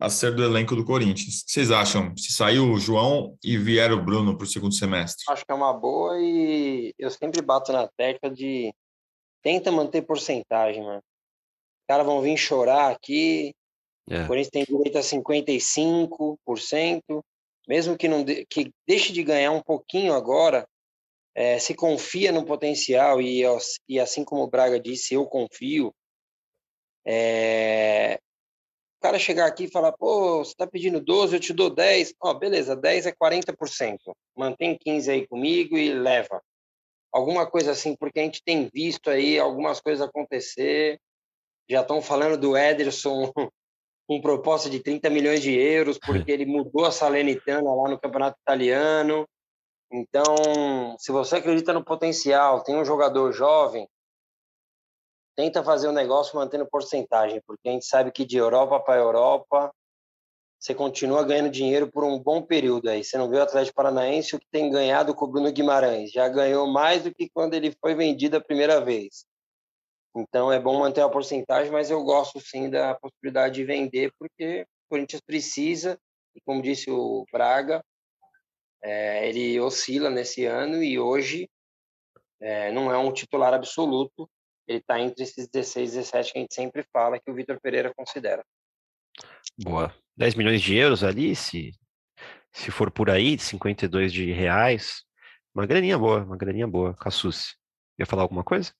a 0.00 0.08
ser 0.08 0.34
do 0.34 0.42
elenco 0.42 0.74
do 0.74 0.86
Corinthians. 0.86 1.40
O 1.40 1.44
que 1.44 1.52
vocês 1.52 1.70
acham? 1.70 2.16
Se 2.16 2.32
saiu 2.32 2.72
o 2.72 2.78
João 2.78 3.36
e 3.44 3.58
vier 3.58 3.92
o 3.92 4.02
Bruno 4.02 4.38
para 4.38 4.44
o 4.44 4.48
segundo 4.48 4.74
semestre? 4.74 5.24
Acho 5.28 5.44
que 5.44 5.52
é 5.52 5.54
uma 5.54 5.74
boa 5.74 6.18
e 6.18 6.94
eu 6.98 7.10
sempre 7.10 7.42
bato 7.42 7.72
na 7.72 7.86
tecla 7.94 8.30
de 8.30 8.72
tenta 9.42 9.70
manter 9.70 10.00
porcentagem, 10.00 10.82
mano. 10.82 11.02
Caras 11.86 12.06
vão 12.06 12.20
vir 12.20 12.36
chorar 12.36 12.90
aqui. 12.90 13.54
É. 14.08 14.22
O 14.22 14.26
Corinthians 14.26 14.50
tem 14.50 14.64
direito 14.64 14.98
a 14.98 15.02
55%. 15.02 17.22
Mesmo 17.68 17.96
que 17.96 18.06
não 18.06 18.22
de, 18.22 18.46
que 18.46 18.72
deixe 18.86 19.12
de 19.12 19.22
ganhar 19.22 19.50
um 19.50 19.60
pouquinho 19.60 20.14
agora, 20.14 20.66
é, 21.34 21.58
se 21.58 21.74
confia 21.74 22.32
no 22.32 22.46
potencial 22.46 23.20
e, 23.20 23.42
e 23.88 24.00
assim 24.00 24.24
como 24.24 24.42
o 24.42 24.48
Braga 24.48 24.80
disse, 24.80 25.14
eu 25.14 25.26
confio. 25.26 25.92
É, 27.04 28.18
o 28.98 29.02
cara 29.02 29.18
chegar 29.18 29.46
aqui 29.46 29.64
e 29.64 29.70
falar, 29.70 29.92
pô, 29.92 30.38
você 30.38 30.52
está 30.52 30.66
pedindo 30.66 31.00
12, 31.00 31.36
eu 31.36 31.40
te 31.40 31.52
dou 31.52 31.68
10. 31.68 32.14
Ó, 32.20 32.32
beleza, 32.34 32.74
10 32.74 33.06
é 33.06 33.12
40%. 33.12 33.98
Mantém 34.34 34.78
15 34.78 35.10
aí 35.10 35.26
comigo 35.26 35.76
e 35.76 35.92
leva. 35.92 36.42
Alguma 37.12 37.48
coisa 37.48 37.72
assim, 37.72 37.94
porque 37.94 38.20
a 38.20 38.22
gente 38.22 38.42
tem 38.42 38.70
visto 38.72 39.10
aí 39.10 39.38
algumas 39.38 39.80
coisas 39.80 40.06
acontecer. 40.06 40.98
Já 41.68 41.80
estão 41.80 42.00
falando 42.00 42.38
do 42.38 42.56
Ederson 42.56 43.32
com 44.08 44.20
proposta 44.20 44.70
de 44.70 44.80
30 44.80 45.10
milhões 45.10 45.42
de 45.42 45.52
euros, 45.52 45.98
porque 45.98 46.30
ele 46.30 46.46
mudou 46.46 46.84
a 46.84 46.92
Salernitana 46.92 47.74
lá 47.74 47.88
no 47.88 47.98
Campeonato 47.98 48.38
Italiano. 48.40 49.26
Então, 49.90 50.96
se 50.98 51.10
você 51.10 51.36
acredita 51.36 51.72
no 51.72 51.84
potencial, 51.84 52.62
tem 52.62 52.76
um 52.76 52.84
jogador 52.84 53.32
jovem, 53.32 53.88
tenta 55.36 55.62
fazer 55.62 55.88
o 55.88 55.90
um 55.90 55.94
negócio 55.94 56.36
mantendo 56.36 56.66
porcentagem, 56.66 57.42
porque 57.46 57.68
a 57.68 57.72
gente 57.72 57.84
sabe 57.84 58.10
que 58.10 58.24
de 58.24 58.36
Europa 58.36 58.80
para 58.80 59.00
Europa 59.00 59.72
você 60.58 60.74
continua 60.74 61.22
ganhando 61.22 61.50
dinheiro 61.50 61.90
por 61.90 62.02
um 62.02 62.18
bom 62.18 62.42
período 62.42 62.88
aí. 62.88 63.04
Você 63.04 63.18
não 63.18 63.28
vê 63.28 63.36
o 63.36 63.42
Atlético 63.42 63.76
Paranaense 63.76 64.34
o 64.34 64.40
que 64.40 64.46
tem 64.50 64.70
ganhado 64.70 65.14
com 65.14 65.24
o 65.24 65.28
Bruno 65.28 65.52
Guimarães, 65.52 66.10
já 66.10 66.28
ganhou 66.28 66.66
mais 66.66 67.04
do 67.04 67.14
que 67.14 67.28
quando 67.28 67.54
ele 67.54 67.76
foi 67.80 67.94
vendido 67.94 68.36
a 68.36 68.40
primeira 68.40 68.80
vez. 68.80 69.26
Então 70.16 70.50
é 70.50 70.58
bom 70.58 70.78
manter 70.78 71.02
a 71.02 71.08
porcentagem, 71.08 71.70
mas 71.70 71.90
eu 71.90 72.02
gosto 72.02 72.40
sim 72.40 72.70
da 72.70 72.94
possibilidade 72.94 73.56
de 73.56 73.64
vender, 73.64 74.10
porque 74.18 74.62
o 74.62 74.88
Corinthians 74.88 75.20
precisa, 75.20 75.98
e 76.34 76.40
como 76.40 76.62
disse 76.62 76.90
o 76.90 77.26
Braga, 77.30 77.84
é, 78.82 79.28
ele 79.28 79.60
oscila 79.60 80.08
nesse 80.08 80.46
ano 80.46 80.82
e 80.82 80.98
hoje 80.98 81.50
é, 82.40 82.72
não 82.72 82.90
é 82.90 82.96
um 82.96 83.12
titular 83.12 83.52
absoluto. 83.52 84.28
Ele 84.66 84.78
está 84.78 84.98
entre 84.98 85.22
esses 85.22 85.48
16 85.48 85.92
e 85.92 85.96
17 85.98 86.32
que 86.32 86.38
a 86.38 86.42
gente 86.42 86.54
sempre 86.54 86.82
fala 86.92 87.20
que 87.20 87.30
o 87.30 87.34
Vitor 87.34 87.60
Pereira 87.60 87.92
considera. 87.94 88.44
Boa. 89.62 89.94
10 90.16 90.34
milhões 90.34 90.62
de 90.62 90.76
euros 90.76 91.04
ali, 91.04 91.36
se, 91.36 91.72
se 92.52 92.70
for 92.70 92.90
por 92.90 93.10
aí, 93.10 93.38
52 93.38 94.12
de 94.12 94.32
reais. 94.32 95.04
Uma 95.54 95.66
graninha 95.66 95.98
boa, 95.98 96.24
uma 96.24 96.36
graninha 96.36 96.66
boa. 96.66 96.94
Cassucci, 96.94 97.54
ia 97.98 98.06
falar 98.06 98.22
alguma 98.22 98.42
coisa? 98.42 98.72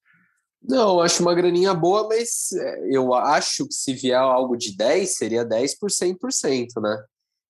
Não, 0.62 1.00
acho 1.00 1.22
uma 1.22 1.34
graninha 1.34 1.72
boa, 1.74 2.08
mas 2.08 2.52
é, 2.52 2.88
eu 2.90 3.14
acho 3.14 3.66
que 3.68 3.74
se 3.74 3.92
vier 3.92 4.18
algo 4.18 4.56
de 4.56 4.76
10, 4.76 5.16
seria 5.16 5.44
10 5.44 5.78
por 5.78 5.90
100%, 5.90 6.80
né? 6.80 7.04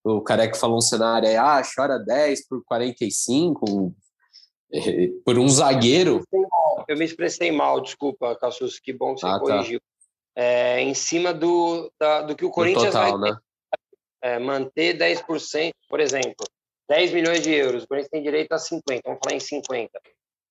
o 0.08 0.20
Careca 0.20 0.56
falou 0.56 0.78
um 0.78 0.80
cenário 0.80 1.28
aí, 1.28 1.36
ah, 1.36 1.60
chora 1.62 1.98
10 1.98 2.46
por 2.46 2.62
45, 2.64 3.92
é, 4.72 5.08
por 5.24 5.36
um 5.38 5.48
zagueiro. 5.48 6.22
Eu 6.86 6.96
me 6.96 7.04
expressei 7.04 7.50
mal, 7.50 7.80
desculpa, 7.80 8.36
Cassus, 8.36 8.78
que 8.78 8.92
bom 8.92 9.14
que 9.14 9.20
você 9.20 9.26
ah, 9.26 9.32
tá. 9.32 9.40
corrigiu. 9.40 9.80
Tá. 9.80 9.86
É, 10.38 10.80
em 10.80 10.94
cima 10.94 11.34
do, 11.34 11.90
da, 11.98 12.22
do 12.22 12.36
que 12.36 12.44
o 12.44 12.50
Corinthians 12.50 12.92
total, 12.92 13.18
vai 13.18 13.30
né? 13.30 13.38
é, 14.22 14.38
manter 14.38 14.96
10%, 14.96 15.72
por 15.88 15.98
exemplo, 15.98 16.46
10 16.88 17.12
milhões 17.12 17.40
de 17.40 17.52
euros, 17.52 17.82
o 17.82 17.88
Corinthians 17.88 18.10
tem 18.10 18.22
direito 18.22 18.52
a 18.52 18.58
50, 18.58 19.02
vamos 19.04 19.18
falar 19.24 19.36
em 19.36 19.40
50, 19.40 19.90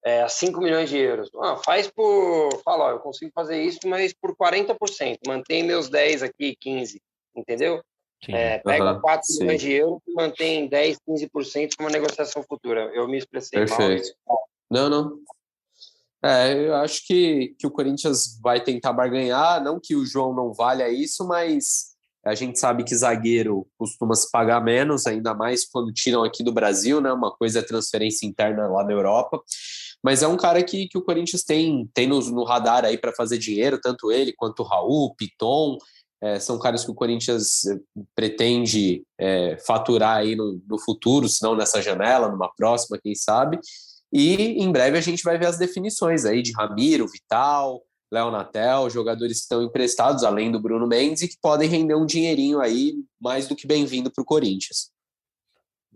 é, 0.06 0.22
a 0.22 0.30
5 0.30 0.62
milhões 0.62 0.88
de 0.88 0.98
euros. 0.98 1.32
Ah, 1.42 1.58
faz 1.58 1.88
por, 1.88 2.62
fala, 2.64 2.86
ó, 2.86 2.92
eu 2.92 3.00
consigo 3.00 3.32
fazer 3.34 3.62
isso, 3.64 3.80
mas 3.86 4.14
por 4.14 4.36
40%, 4.36 5.18
mantém 5.28 5.64
meus 5.64 5.90
10 5.90 6.22
aqui, 6.22 6.56
15, 6.62 7.02
entendeu? 7.36 7.82
É, 8.28 8.60
pega 8.60 8.94
uhum, 8.94 9.02
4 9.02 9.26
sim. 9.26 9.40
milhões 9.40 9.62
de 9.62 9.72
euros 9.74 10.02
e 10.08 10.14
mantém 10.14 10.68
10, 10.68 10.98
15% 11.08 11.72
como 11.78 11.90
negociação 11.90 12.44
futura. 12.44 12.92
Eu 12.94 13.08
me 13.08 13.18
expressei 13.18 13.60
Perfeito. 13.60 14.16
mal. 14.28 14.40
Não, 14.70 14.90
não. 14.90 15.20
É, 16.24 16.54
eu 16.54 16.76
acho 16.76 17.06
que, 17.06 17.56
que 17.60 17.68
o 17.68 17.72
Corinthians 17.72 18.40
vai 18.42 18.64
tentar 18.64 18.94
barganhar, 18.94 19.64
não 19.64 19.80
que 19.82 19.96
o 19.96 20.06
João 20.06 20.34
não 20.34 20.54
valha 20.54 20.90
isso, 20.90 21.28
mas 21.28 21.96
a 22.24 22.34
gente 22.34 22.58
sabe 22.58 22.84
que 22.84 22.96
zagueiro 22.96 23.68
costuma 23.78 24.16
se 24.16 24.32
pagar 24.32 24.60
menos, 24.60 25.06
ainda 25.06 25.36
mais 25.36 25.64
quando 25.66 25.94
tiram 25.94 26.24
aqui 26.24 26.44
do 26.44 26.52
Brasil, 26.52 27.00
né? 27.00 27.12
Uma 27.12 27.32
coisa 27.32 27.60
é 27.60 27.62
transferência 27.62 28.26
interna 28.26 28.68
lá 28.68 28.84
na 28.84 28.92
Europa. 28.92 29.40
Mas 30.06 30.22
é 30.22 30.28
um 30.28 30.38
cara 30.38 30.62
que, 30.62 30.88
que 30.88 31.00
o 31.00 31.02
Corinthians 31.02 31.42
tem, 31.42 31.90
tem 31.92 32.06
no, 32.06 32.20
no 32.30 32.44
radar 32.44 32.86
aí 32.86 32.96
para 32.96 33.12
fazer 33.12 33.40
dinheiro, 33.40 33.82
tanto 33.82 34.12
ele 34.12 34.34
quanto 34.38 34.60
o 34.60 34.64
Raul, 34.64 35.16
Piton. 35.16 35.80
É, 36.22 36.40
são 36.40 36.60
caras 36.60 36.86
que 36.86 36.92
o 36.92 36.94
Corinthians 36.94 37.66
eh, 37.66 37.80
pretende 38.14 39.04
é, 39.20 39.58
faturar 39.66 40.18
aí 40.18 40.36
no, 40.36 40.62
no, 40.68 40.78
futuro, 40.80 41.28
se 41.28 41.42
não 41.42 41.56
nessa 41.56 41.82
janela, 41.82 42.30
numa 42.30 42.54
próxima, 42.56 43.00
quem 43.02 43.16
sabe. 43.16 43.60
E 44.14 44.64
em 44.64 44.72
breve 44.72 44.96
a 44.96 45.02
gente 45.02 45.24
vai 45.24 45.40
ver 45.40 45.48
as 45.48 45.58
definições 45.58 46.24
aí 46.24 46.44
de 46.44 46.52
Ramiro, 46.52 47.08
Vital, 47.08 47.82
Léo 48.12 48.30
Natel, 48.30 48.88
jogadores 48.92 49.38
que 49.38 49.44
estão 49.44 49.64
emprestados, 49.64 50.24
além 50.24 50.52
do 50.52 50.60
Bruno 50.60 50.86
Mendes, 50.86 51.24
e 51.24 51.28
que 51.28 51.38
podem 51.42 51.68
render 51.68 51.96
um 51.96 52.06
dinheirinho 52.06 52.62
aí 52.62 52.94
mais 53.20 53.48
do 53.48 53.56
que 53.56 53.66
bem-vindo 53.66 54.12
para 54.12 54.22
o 54.22 54.26
Corinthians. 54.26 54.92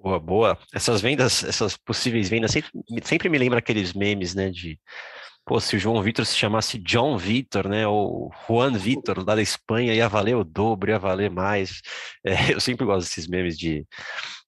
Boa, 0.01 0.19
boa. 0.19 0.57
Essas 0.73 1.01
vendas, 1.01 1.43
essas 1.43 1.75
possíveis 1.75 2.29
vendas, 2.29 2.51
sempre, 2.51 2.71
sempre 3.03 3.29
me 3.29 3.37
lembra 3.37 3.59
aqueles 3.59 3.93
memes, 3.93 4.33
né, 4.33 4.49
de 4.49 4.79
Pô, 5.45 5.59
se 5.59 5.75
o 5.75 5.79
João 5.79 5.99
Vitor 6.03 6.25
se 6.27 6.37
chamasse 6.37 6.77
John 6.77 7.17
Vitor, 7.17 7.67
né, 7.67 7.87
ou 7.87 8.31
Juan 8.47 8.71
Vitor, 8.77 9.17
lá 9.25 9.33
da 9.33 9.41
Espanha, 9.41 9.95
ia 9.95 10.07
valer 10.07 10.35
o 10.35 10.43
dobro, 10.43 10.91
ia 10.91 10.99
valer 10.99 11.31
mais. 11.31 11.81
É, 12.23 12.53
eu 12.53 12.59
sempre 12.59 12.85
gosto 12.85 13.07
desses 13.07 13.27
memes 13.27 13.57
de 13.57 13.83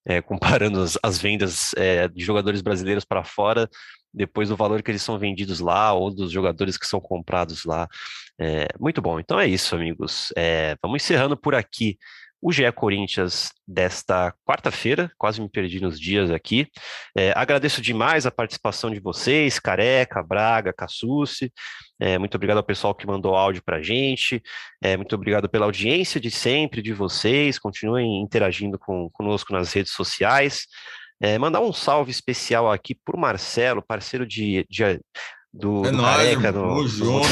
é, 0.06 0.22
comparando 0.22 0.80
as, 0.80 0.96
as 1.02 1.18
vendas 1.18 1.72
é, 1.76 2.06
de 2.06 2.22
jogadores 2.24 2.62
brasileiros 2.62 3.04
para 3.04 3.24
fora, 3.24 3.68
depois 4.14 4.48
do 4.48 4.56
valor 4.56 4.80
que 4.82 4.90
eles 4.92 5.02
são 5.02 5.18
vendidos 5.18 5.58
lá, 5.58 5.92
ou 5.92 6.14
dos 6.14 6.30
jogadores 6.30 6.76
que 6.78 6.86
são 6.86 7.00
comprados 7.00 7.64
lá. 7.64 7.88
É, 8.38 8.68
muito 8.78 9.02
bom. 9.02 9.18
Então 9.18 9.40
é 9.40 9.46
isso, 9.48 9.74
amigos. 9.74 10.32
É, 10.36 10.76
vamos 10.80 11.02
encerrando 11.02 11.36
por 11.36 11.54
aqui 11.54 11.98
o 12.42 12.50
GE 12.50 12.70
Corinthians 12.72 13.52
desta 13.66 14.34
quarta-feira, 14.44 15.12
quase 15.16 15.40
me 15.40 15.48
perdi 15.48 15.80
nos 15.80 15.98
dias 15.98 16.28
aqui. 16.28 16.66
É, 17.16 17.32
agradeço 17.36 17.80
demais 17.80 18.26
a 18.26 18.32
participação 18.32 18.90
de 18.90 18.98
vocês, 18.98 19.60
Careca, 19.60 20.20
Braga, 20.24 20.72
Cassucci. 20.72 21.52
É, 22.00 22.18
muito 22.18 22.34
obrigado 22.34 22.56
ao 22.56 22.64
pessoal 22.64 22.96
que 22.96 23.06
mandou 23.06 23.36
áudio 23.36 23.62
para 23.64 23.76
a 23.76 23.82
gente. 23.82 24.42
É, 24.82 24.96
muito 24.96 25.14
obrigado 25.14 25.48
pela 25.48 25.66
audiência 25.66 26.20
de 26.20 26.32
sempre 26.32 26.82
de 26.82 26.92
vocês. 26.92 27.60
Continuem 27.60 28.20
interagindo 28.20 28.76
com, 28.76 29.08
conosco 29.10 29.52
nas 29.52 29.72
redes 29.72 29.92
sociais. 29.92 30.66
É, 31.20 31.38
mandar 31.38 31.60
um 31.60 31.72
salve 31.72 32.10
especial 32.10 32.72
aqui 32.72 32.92
para 32.92 33.16
o 33.16 33.20
Marcelo, 33.20 33.80
parceiro 33.80 34.26
de, 34.26 34.66
de 34.68 34.82
do, 35.52 35.84
é 35.84 35.90
do 35.90 35.98
nóis, 35.98 36.16
Careca, 36.16 36.52
no, 36.52 36.88
junto, 36.88 37.26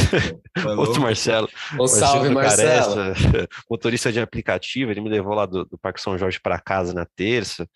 outro 0.77 1.01
Marcelo. 1.01 1.49
O 1.79 1.87
salve, 1.87 2.29
Marcelo. 2.29 3.15
Careca, 3.15 3.49
motorista 3.71 4.13
de 4.13 4.21
aplicativo, 4.21 4.91
ele 4.91 5.01
me 5.01 5.09
levou 5.09 5.35
lá 5.35 5.47
do, 5.47 5.65
do 5.65 5.79
Parque 5.79 6.01
São 6.01 6.19
Jorge 6.19 6.39
para 6.39 6.61
casa 6.61 6.93
na 6.93 7.07
terça. 7.07 7.67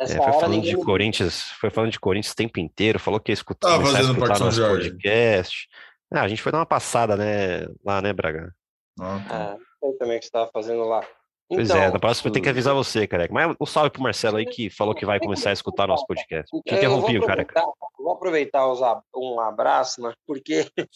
É, 0.00 0.06
foi 0.06 0.32
falando 0.32 0.62
de 0.62 0.74
Corinthians, 0.76 1.42
foi 1.60 1.68
falando 1.68 1.92
de 1.92 2.00
Corinthians 2.00 2.32
o 2.32 2.36
tempo 2.36 2.58
inteiro, 2.58 2.98
falou 2.98 3.20
que 3.20 3.30
ia 3.30 3.34
escutar, 3.34 3.68
Tava 3.68 3.84
fazendo 3.84 4.12
o 4.14 4.18
Parque 4.18 4.38
São 4.38 4.50
Jorge. 4.50 4.90
podcast. 4.90 5.68
Ah, 6.10 6.22
a 6.22 6.28
gente 6.28 6.40
foi 6.40 6.50
dar 6.50 6.58
uma 6.58 6.66
passada, 6.66 7.16
né, 7.16 7.66
lá, 7.84 8.00
né, 8.00 8.12
Braga? 8.14 8.54
Ah, 8.98 9.56
é, 9.84 9.92
também 9.98 10.18
que 10.18 10.24
você 10.24 10.28
estava 10.28 10.50
fazendo 10.50 10.82
lá. 10.84 11.02
Pois 11.52 11.68
é, 11.68 11.78
então, 11.78 11.92
na 11.94 11.98
próxima 11.98 12.28
eu 12.28 12.32
tenho 12.32 12.44
que 12.44 12.48
avisar 12.48 12.72
você, 12.72 13.08
careca. 13.08 13.34
Mas 13.34 13.56
um 13.60 13.66
salve 13.66 13.90
pro 13.90 14.00
Marcelo 14.00 14.36
aí 14.36 14.46
que 14.46 14.70
falou 14.70 14.94
que 14.94 15.04
vai 15.04 15.18
começar 15.18 15.50
a 15.50 15.52
escutar 15.52 15.88
nosso 15.88 16.06
podcast. 16.06 16.48
Te 16.64 16.74
interrompi, 16.74 17.20
careca. 17.20 17.60
Vou 17.98 18.12
aproveitar 18.12 18.68
usar 18.68 19.02
um 19.12 19.40
abraço, 19.40 20.00
mas 20.00 20.14
porque 20.24 20.64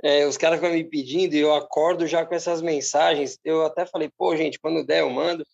é, 0.00 0.24
os 0.24 0.36
caras 0.36 0.60
ficam 0.60 0.72
me 0.72 0.84
pedindo 0.84 1.34
e 1.34 1.40
eu 1.40 1.52
acordo 1.52 2.06
já 2.06 2.24
com 2.24 2.32
essas 2.32 2.62
mensagens. 2.62 3.40
Eu 3.44 3.66
até 3.66 3.84
falei, 3.84 4.08
pô, 4.16 4.36
gente, 4.36 4.60
quando 4.60 4.86
der 4.86 5.00
eu 5.00 5.10
mando. 5.10 5.44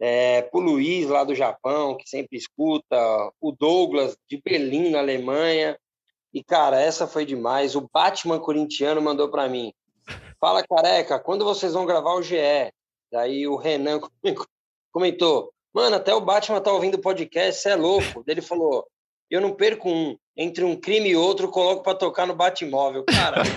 É, 0.00 0.42
pro 0.42 0.60
Luiz, 0.60 1.06
lá 1.08 1.22
do 1.22 1.34
Japão, 1.34 1.94
que 1.94 2.08
sempre 2.08 2.38
escuta, 2.38 2.96
o 3.38 3.52
Douglas, 3.52 4.16
de 4.30 4.40
Berlim, 4.42 4.90
na 4.90 5.00
Alemanha. 5.00 5.78
E, 6.32 6.42
cara, 6.42 6.80
essa 6.80 7.06
foi 7.06 7.26
demais. 7.26 7.76
O 7.76 7.86
Batman 7.92 8.38
corintiano 8.38 9.02
mandou 9.02 9.28
para 9.28 9.46
mim. 9.46 9.74
Fala, 10.40 10.62
careca, 10.66 11.18
quando 11.18 11.44
vocês 11.44 11.74
vão 11.74 11.84
gravar 11.84 12.14
o 12.14 12.22
GE? 12.22 12.72
Daí 13.10 13.46
o 13.46 13.56
Renan 13.56 14.00
comentou: 14.92 15.50
Mano, 15.72 15.96
até 15.96 16.14
o 16.14 16.20
Batman 16.20 16.60
tá 16.60 16.72
ouvindo 16.72 16.96
o 16.96 17.00
podcast, 17.00 17.62
você 17.62 17.70
é 17.70 17.76
louco. 17.76 18.22
Daí 18.26 18.34
ele 18.34 18.42
falou: 18.42 18.86
Eu 19.30 19.40
não 19.40 19.52
perco 19.52 19.88
um. 19.88 20.16
Entre 20.40 20.62
um 20.62 20.76
crime 20.76 21.08
e 21.08 21.16
outro, 21.16 21.50
coloco 21.50 21.82
para 21.82 21.98
tocar 21.98 22.24
no 22.24 22.32
Batmóvel. 22.32 23.04
Cara, 23.04 23.42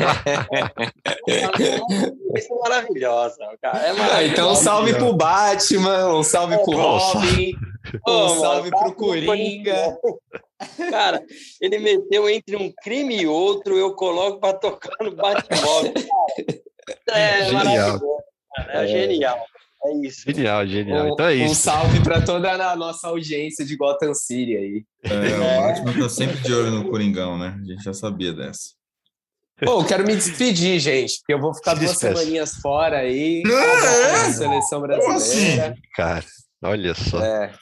isso 2.36 2.52
é 2.52 2.60
maravilhosa, 2.60 3.38
cara. 3.62 3.78
É 3.78 3.92
ah, 3.92 4.24
então, 4.24 4.54
um 4.54 4.56
salve 4.56 4.96
pro 4.96 5.14
Batman, 5.14 6.16
um 6.16 6.24
salve 6.24 6.58
pro 6.64 6.76
Robin, 6.76 7.54
um 8.08 8.30
salve 8.40 8.72
pro 8.72 8.96
Coringa. 8.96 9.96
Cara, 10.90 11.24
ele 11.62 11.78
meteu 11.78 12.28
entre 12.28 12.56
um 12.56 12.74
crime 12.82 13.22
e 13.22 13.28
outro, 13.28 13.78
eu 13.78 13.94
coloco 13.94 14.40
para 14.40 14.58
tocar 14.58 15.04
no 15.04 15.16
Batmóvel. 15.16 15.94
É 17.08 17.46
Genial. 17.46 18.00
É, 18.58 18.84
é 18.84 18.88
genial. 18.88 19.46
É 19.84 19.94
isso. 20.06 20.22
Genial, 20.28 20.68
genial. 20.68 21.06
Um, 21.08 21.14
então 21.14 21.26
é 21.26 21.34
isso. 21.36 21.52
Um 21.52 21.56
salve 21.56 22.04
para 22.04 22.22
toda 22.22 22.52
a 22.52 22.76
nossa 22.76 23.08
audiência 23.08 23.66
de 23.66 23.76
Gotham 23.76 24.14
City 24.14 24.56
aí. 24.56 24.86
É, 25.04 25.38
o 25.38 25.62
Batman 25.62 26.04
tá 26.04 26.10
sempre 26.10 26.38
de 26.38 26.54
olho 26.54 26.72
no 26.72 26.90
Coringão, 26.90 27.38
né? 27.38 27.58
A 27.60 27.66
gente 27.66 27.84
já 27.84 27.94
sabia 27.94 28.32
dessa. 28.32 28.80
Pô, 29.64 29.84
quero 29.84 30.06
me 30.06 30.16
despedir, 30.16 30.80
gente, 30.80 31.20
porque 31.20 31.34
eu 31.34 31.40
vou 31.40 31.54
ficar 31.54 31.76
duas 31.76 31.98
semaninhas 31.98 32.56
fora 32.56 32.98
aí. 32.98 33.44
É? 33.46 34.32
Seleção 34.32 34.82
brasileira. 34.82 35.16
Assim? 35.16 35.82
Cara, 35.96 36.26
olha 36.64 36.96
só. 36.96 37.24
É, 37.24 37.54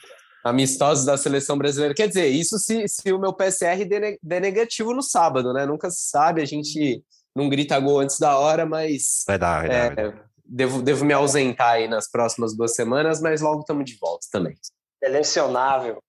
amistosos 0.44 1.04
da 1.04 1.16
seleção 1.16 1.58
brasileira. 1.58 1.94
Quer 1.94 2.08
dizer, 2.08 2.26
isso 2.28 2.58
se, 2.58 2.88
se 2.88 3.12
o 3.12 3.18
meu 3.18 3.34
PSR 3.34 3.84
der 4.22 4.40
negativo 4.40 4.94
no 4.94 5.02
sábado, 5.02 5.52
né? 5.52 5.66
Nunca 5.66 5.90
se 5.90 6.08
sabe, 6.08 6.40
a 6.40 6.46
gente 6.46 7.02
não 7.36 7.48
grita 7.48 7.78
gol 7.78 8.00
antes 8.00 8.18
da 8.18 8.38
hora, 8.38 8.64
mas. 8.64 9.24
Vai 9.26 9.38
dar, 9.38 9.66
vai, 9.66 9.76
é, 9.76 9.90
dar, 9.90 9.94
vai 9.94 10.12
dar. 10.12 10.29
Devo, 10.52 10.82
devo 10.82 11.04
me 11.04 11.12
ausentar 11.12 11.74
aí 11.74 11.86
nas 11.86 12.10
próximas 12.10 12.56
duas 12.56 12.74
semanas, 12.74 13.20
mas 13.20 13.40
logo 13.40 13.60
estamos 13.60 13.84
de 13.84 13.96
volta 13.96 14.26
também. 14.32 14.56
Selecionável. 15.02 16.02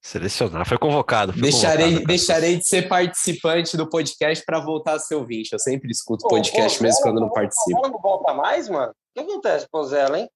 Selecionar, 0.00 0.66
foi 0.66 0.78
convocado. 0.78 1.32
Foi 1.32 1.42
deixarei, 1.42 1.84
convocado, 1.84 2.06
deixarei 2.06 2.56
de 2.56 2.66
ser 2.66 2.88
participante 2.88 3.76
do 3.76 3.88
podcast 3.88 4.44
para 4.44 4.58
voltar 4.58 4.94
a 4.94 4.98
ser 4.98 5.14
ouvinte. 5.14 5.52
Eu 5.52 5.58
sempre 5.58 5.90
escuto 5.90 6.26
podcast 6.26 6.82
mesmo 6.82 7.02
quando 7.02 7.20
não 7.20 7.30
participo. 7.30 7.80
Não 7.82 8.00
volta 8.00 8.32
mais, 8.32 8.68
mano? 8.68 8.90
O 8.90 8.94
que 9.14 9.20
acontece, 9.20 9.68
Pozela, 9.70 10.18
hein? 10.18 10.28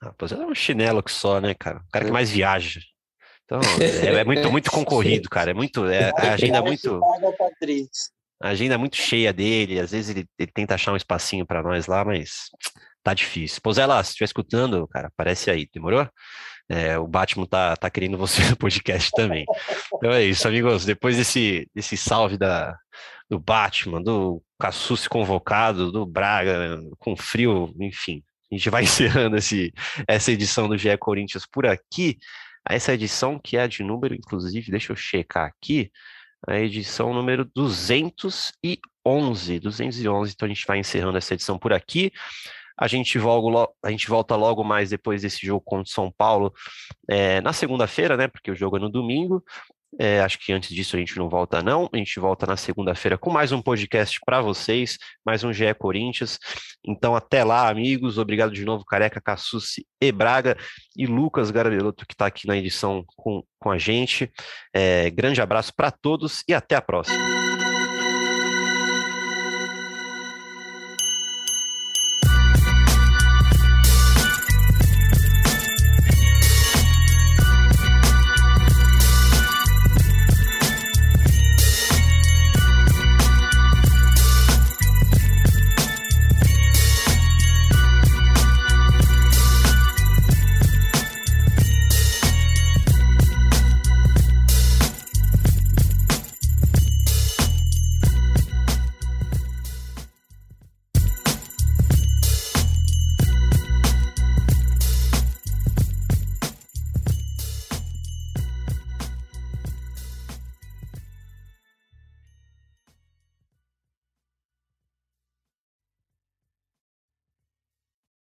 Ah, 0.00 0.12
Pozela 0.14 0.42
é 0.42 0.46
um 0.46 0.54
chinelo 0.54 1.02
que 1.02 1.12
só, 1.12 1.38
né, 1.40 1.54
cara? 1.54 1.78
O 1.86 1.92
cara 1.92 2.06
que 2.06 2.10
mais 2.10 2.30
viaja. 2.30 2.80
Então, 3.44 3.60
é, 3.80 4.20
é 4.20 4.24
muito, 4.24 4.50
muito 4.50 4.70
concorrido, 4.72 5.28
cara. 5.28 5.50
É 5.50 5.54
muito. 5.54 5.86
É, 5.86 6.10
a 6.16 6.32
agenda 6.32 6.58
é 6.58 6.62
muito. 6.62 7.00
A 8.42 8.48
agenda 8.48 8.74
é 8.74 8.78
muito 8.78 8.96
cheia 8.96 9.32
dele. 9.32 9.78
Às 9.78 9.92
vezes 9.92 10.10
ele, 10.10 10.26
ele 10.36 10.50
tenta 10.52 10.74
achar 10.74 10.92
um 10.92 10.96
espacinho 10.96 11.46
para 11.46 11.62
nós 11.62 11.86
lá, 11.86 12.04
mas 12.04 12.48
tá 13.02 13.14
difícil. 13.14 13.60
Pozela, 13.62 14.02
se 14.02 14.10
estiver 14.10 14.26
escutando, 14.26 14.86
cara, 14.88 15.08
aparece 15.08 15.50
aí, 15.50 15.68
demorou? 15.72 16.08
É, 16.68 16.96
o 16.98 17.06
Batman 17.06 17.46
tá, 17.46 17.76
tá 17.76 17.90
querendo 17.90 18.16
você 18.16 18.42
no 18.48 18.56
podcast 18.56 19.10
também. 19.12 19.44
Então 19.94 20.10
é 20.10 20.24
isso, 20.24 20.46
amigos. 20.46 20.84
Depois 20.84 21.16
desse, 21.16 21.68
desse 21.74 21.96
salve 21.96 22.38
da, 22.38 22.76
do 23.28 23.38
Batman, 23.38 24.02
do 24.02 24.42
Cassucci 24.58 25.08
convocado, 25.08 25.90
do 25.90 26.06
Braga 26.06 26.80
com 26.98 27.16
frio, 27.16 27.74
enfim. 27.80 28.22
A 28.50 28.54
gente 28.54 28.70
vai 28.70 28.84
encerrando 28.84 29.36
esse, 29.36 29.72
essa 30.06 30.30
edição 30.30 30.68
do 30.68 30.78
GE 30.78 30.96
Corinthians 30.98 31.46
por 31.46 31.66
aqui. 31.66 32.18
Essa 32.68 32.94
edição 32.94 33.38
que 33.38 33.56
é 33.56 33.66
de 33.66 33.82
número, 33.82 34.14
inclusive, 34.14 34.70
deixa 34.70 34.92
eu 34.92 34.96
checar 34.96 35.46
aqui, 35.46 35.90
a 36.46 36.58
edição 36.58 37.12
número 37.12 37.44
211, 37.54 39.58
211. 39.58 40.32
Então 40.32 40.46
a 40.46 40.48
gente 40.48 40.66
vai 40.66 40.78
encerrando 40.78 41.18
essa 41.18 41.34
edição 41.34 41.58
por 41.58 41.72
aqui. 41.72 42.12
A 42.78 42.86
gente, 42.86 43.18
volta, 43.18 43.72
a 43.82 43.90
gente 43.90 44.08
volta 44.08 44.36
logo 44.36 44.64
mais 44.64 44.90
depois 44.90 45.22
desse 45.22 45.46
jogo 45.46 45.62
contra 45.64 45.84
o 45.84 45.92
São 45.92 46.10
Paulo 46.10 46.52
é, 47.08 47.40
na 47.40 47.52
segunda-feira, 47.52 48.16
né? 48.16 48.28
Porque 48.28 48.50
o 48.50 48.56
jogo 48.56 48.76
é 48.76 48.80
no 48.80 48.90
domingo. 48.90 49.42
É, 49.98 50.20
acho 50.20 50.38
que 50.38 50.52
antes 50.52 50.74
disso 50.74 50.96
a 50.96 50.98
gente 50.98 51.18
não 51.18 51.28
volta, 51.28 51.62
não. 51.62 51.88
A 51.92 51.96
gente 51.96 52.18
volta 52.18 52.46
na 52.46 52.56
segunda-feira 52.56 53.18
com 53.18 53.30
mais 53.30 53.52
um 53.52 53.60
podcast 53.60 54.18
para 54.24 54.40
vocês, 54.40 54.96
mais 55.24 55.44
um 55.44 55.52
GE 55.52 55.74
Corinthians. 55.74 56.38
Então, 56.84 57.14
até 57.14 57.44
lá, 57.44 57.68
amigos. 57.68 58.16
Obrigado 58.16 58.52
de 58.52 58.64
novo, 58.64 58.84
Careca, 58.84 59.20
Cassucci 59.20 59.86
e 60.00 60.10
Braga 60.10 60.56
e 60.96 61.06
Lucas 61.06 61.50
Garabeloto, 61.50 62.06
que 62.06 62.14
está 62.14 62.26
aqui 62.26 62.46
na 62.46 62.56
edição 62.56 63.04
com, 63.16 63.44
com 63.58 63.70
a 63.70 63.76
gente. 63.76 64.32
É, 64.74 65.10
grande 65.10 65.42
abraço 65.42 65.72
para 65.76 65.90
todos 65.90 66.42
e 66.48 66.54
até 66.54 66.74
a 66.74 66.82
próxima. 66.82 67.41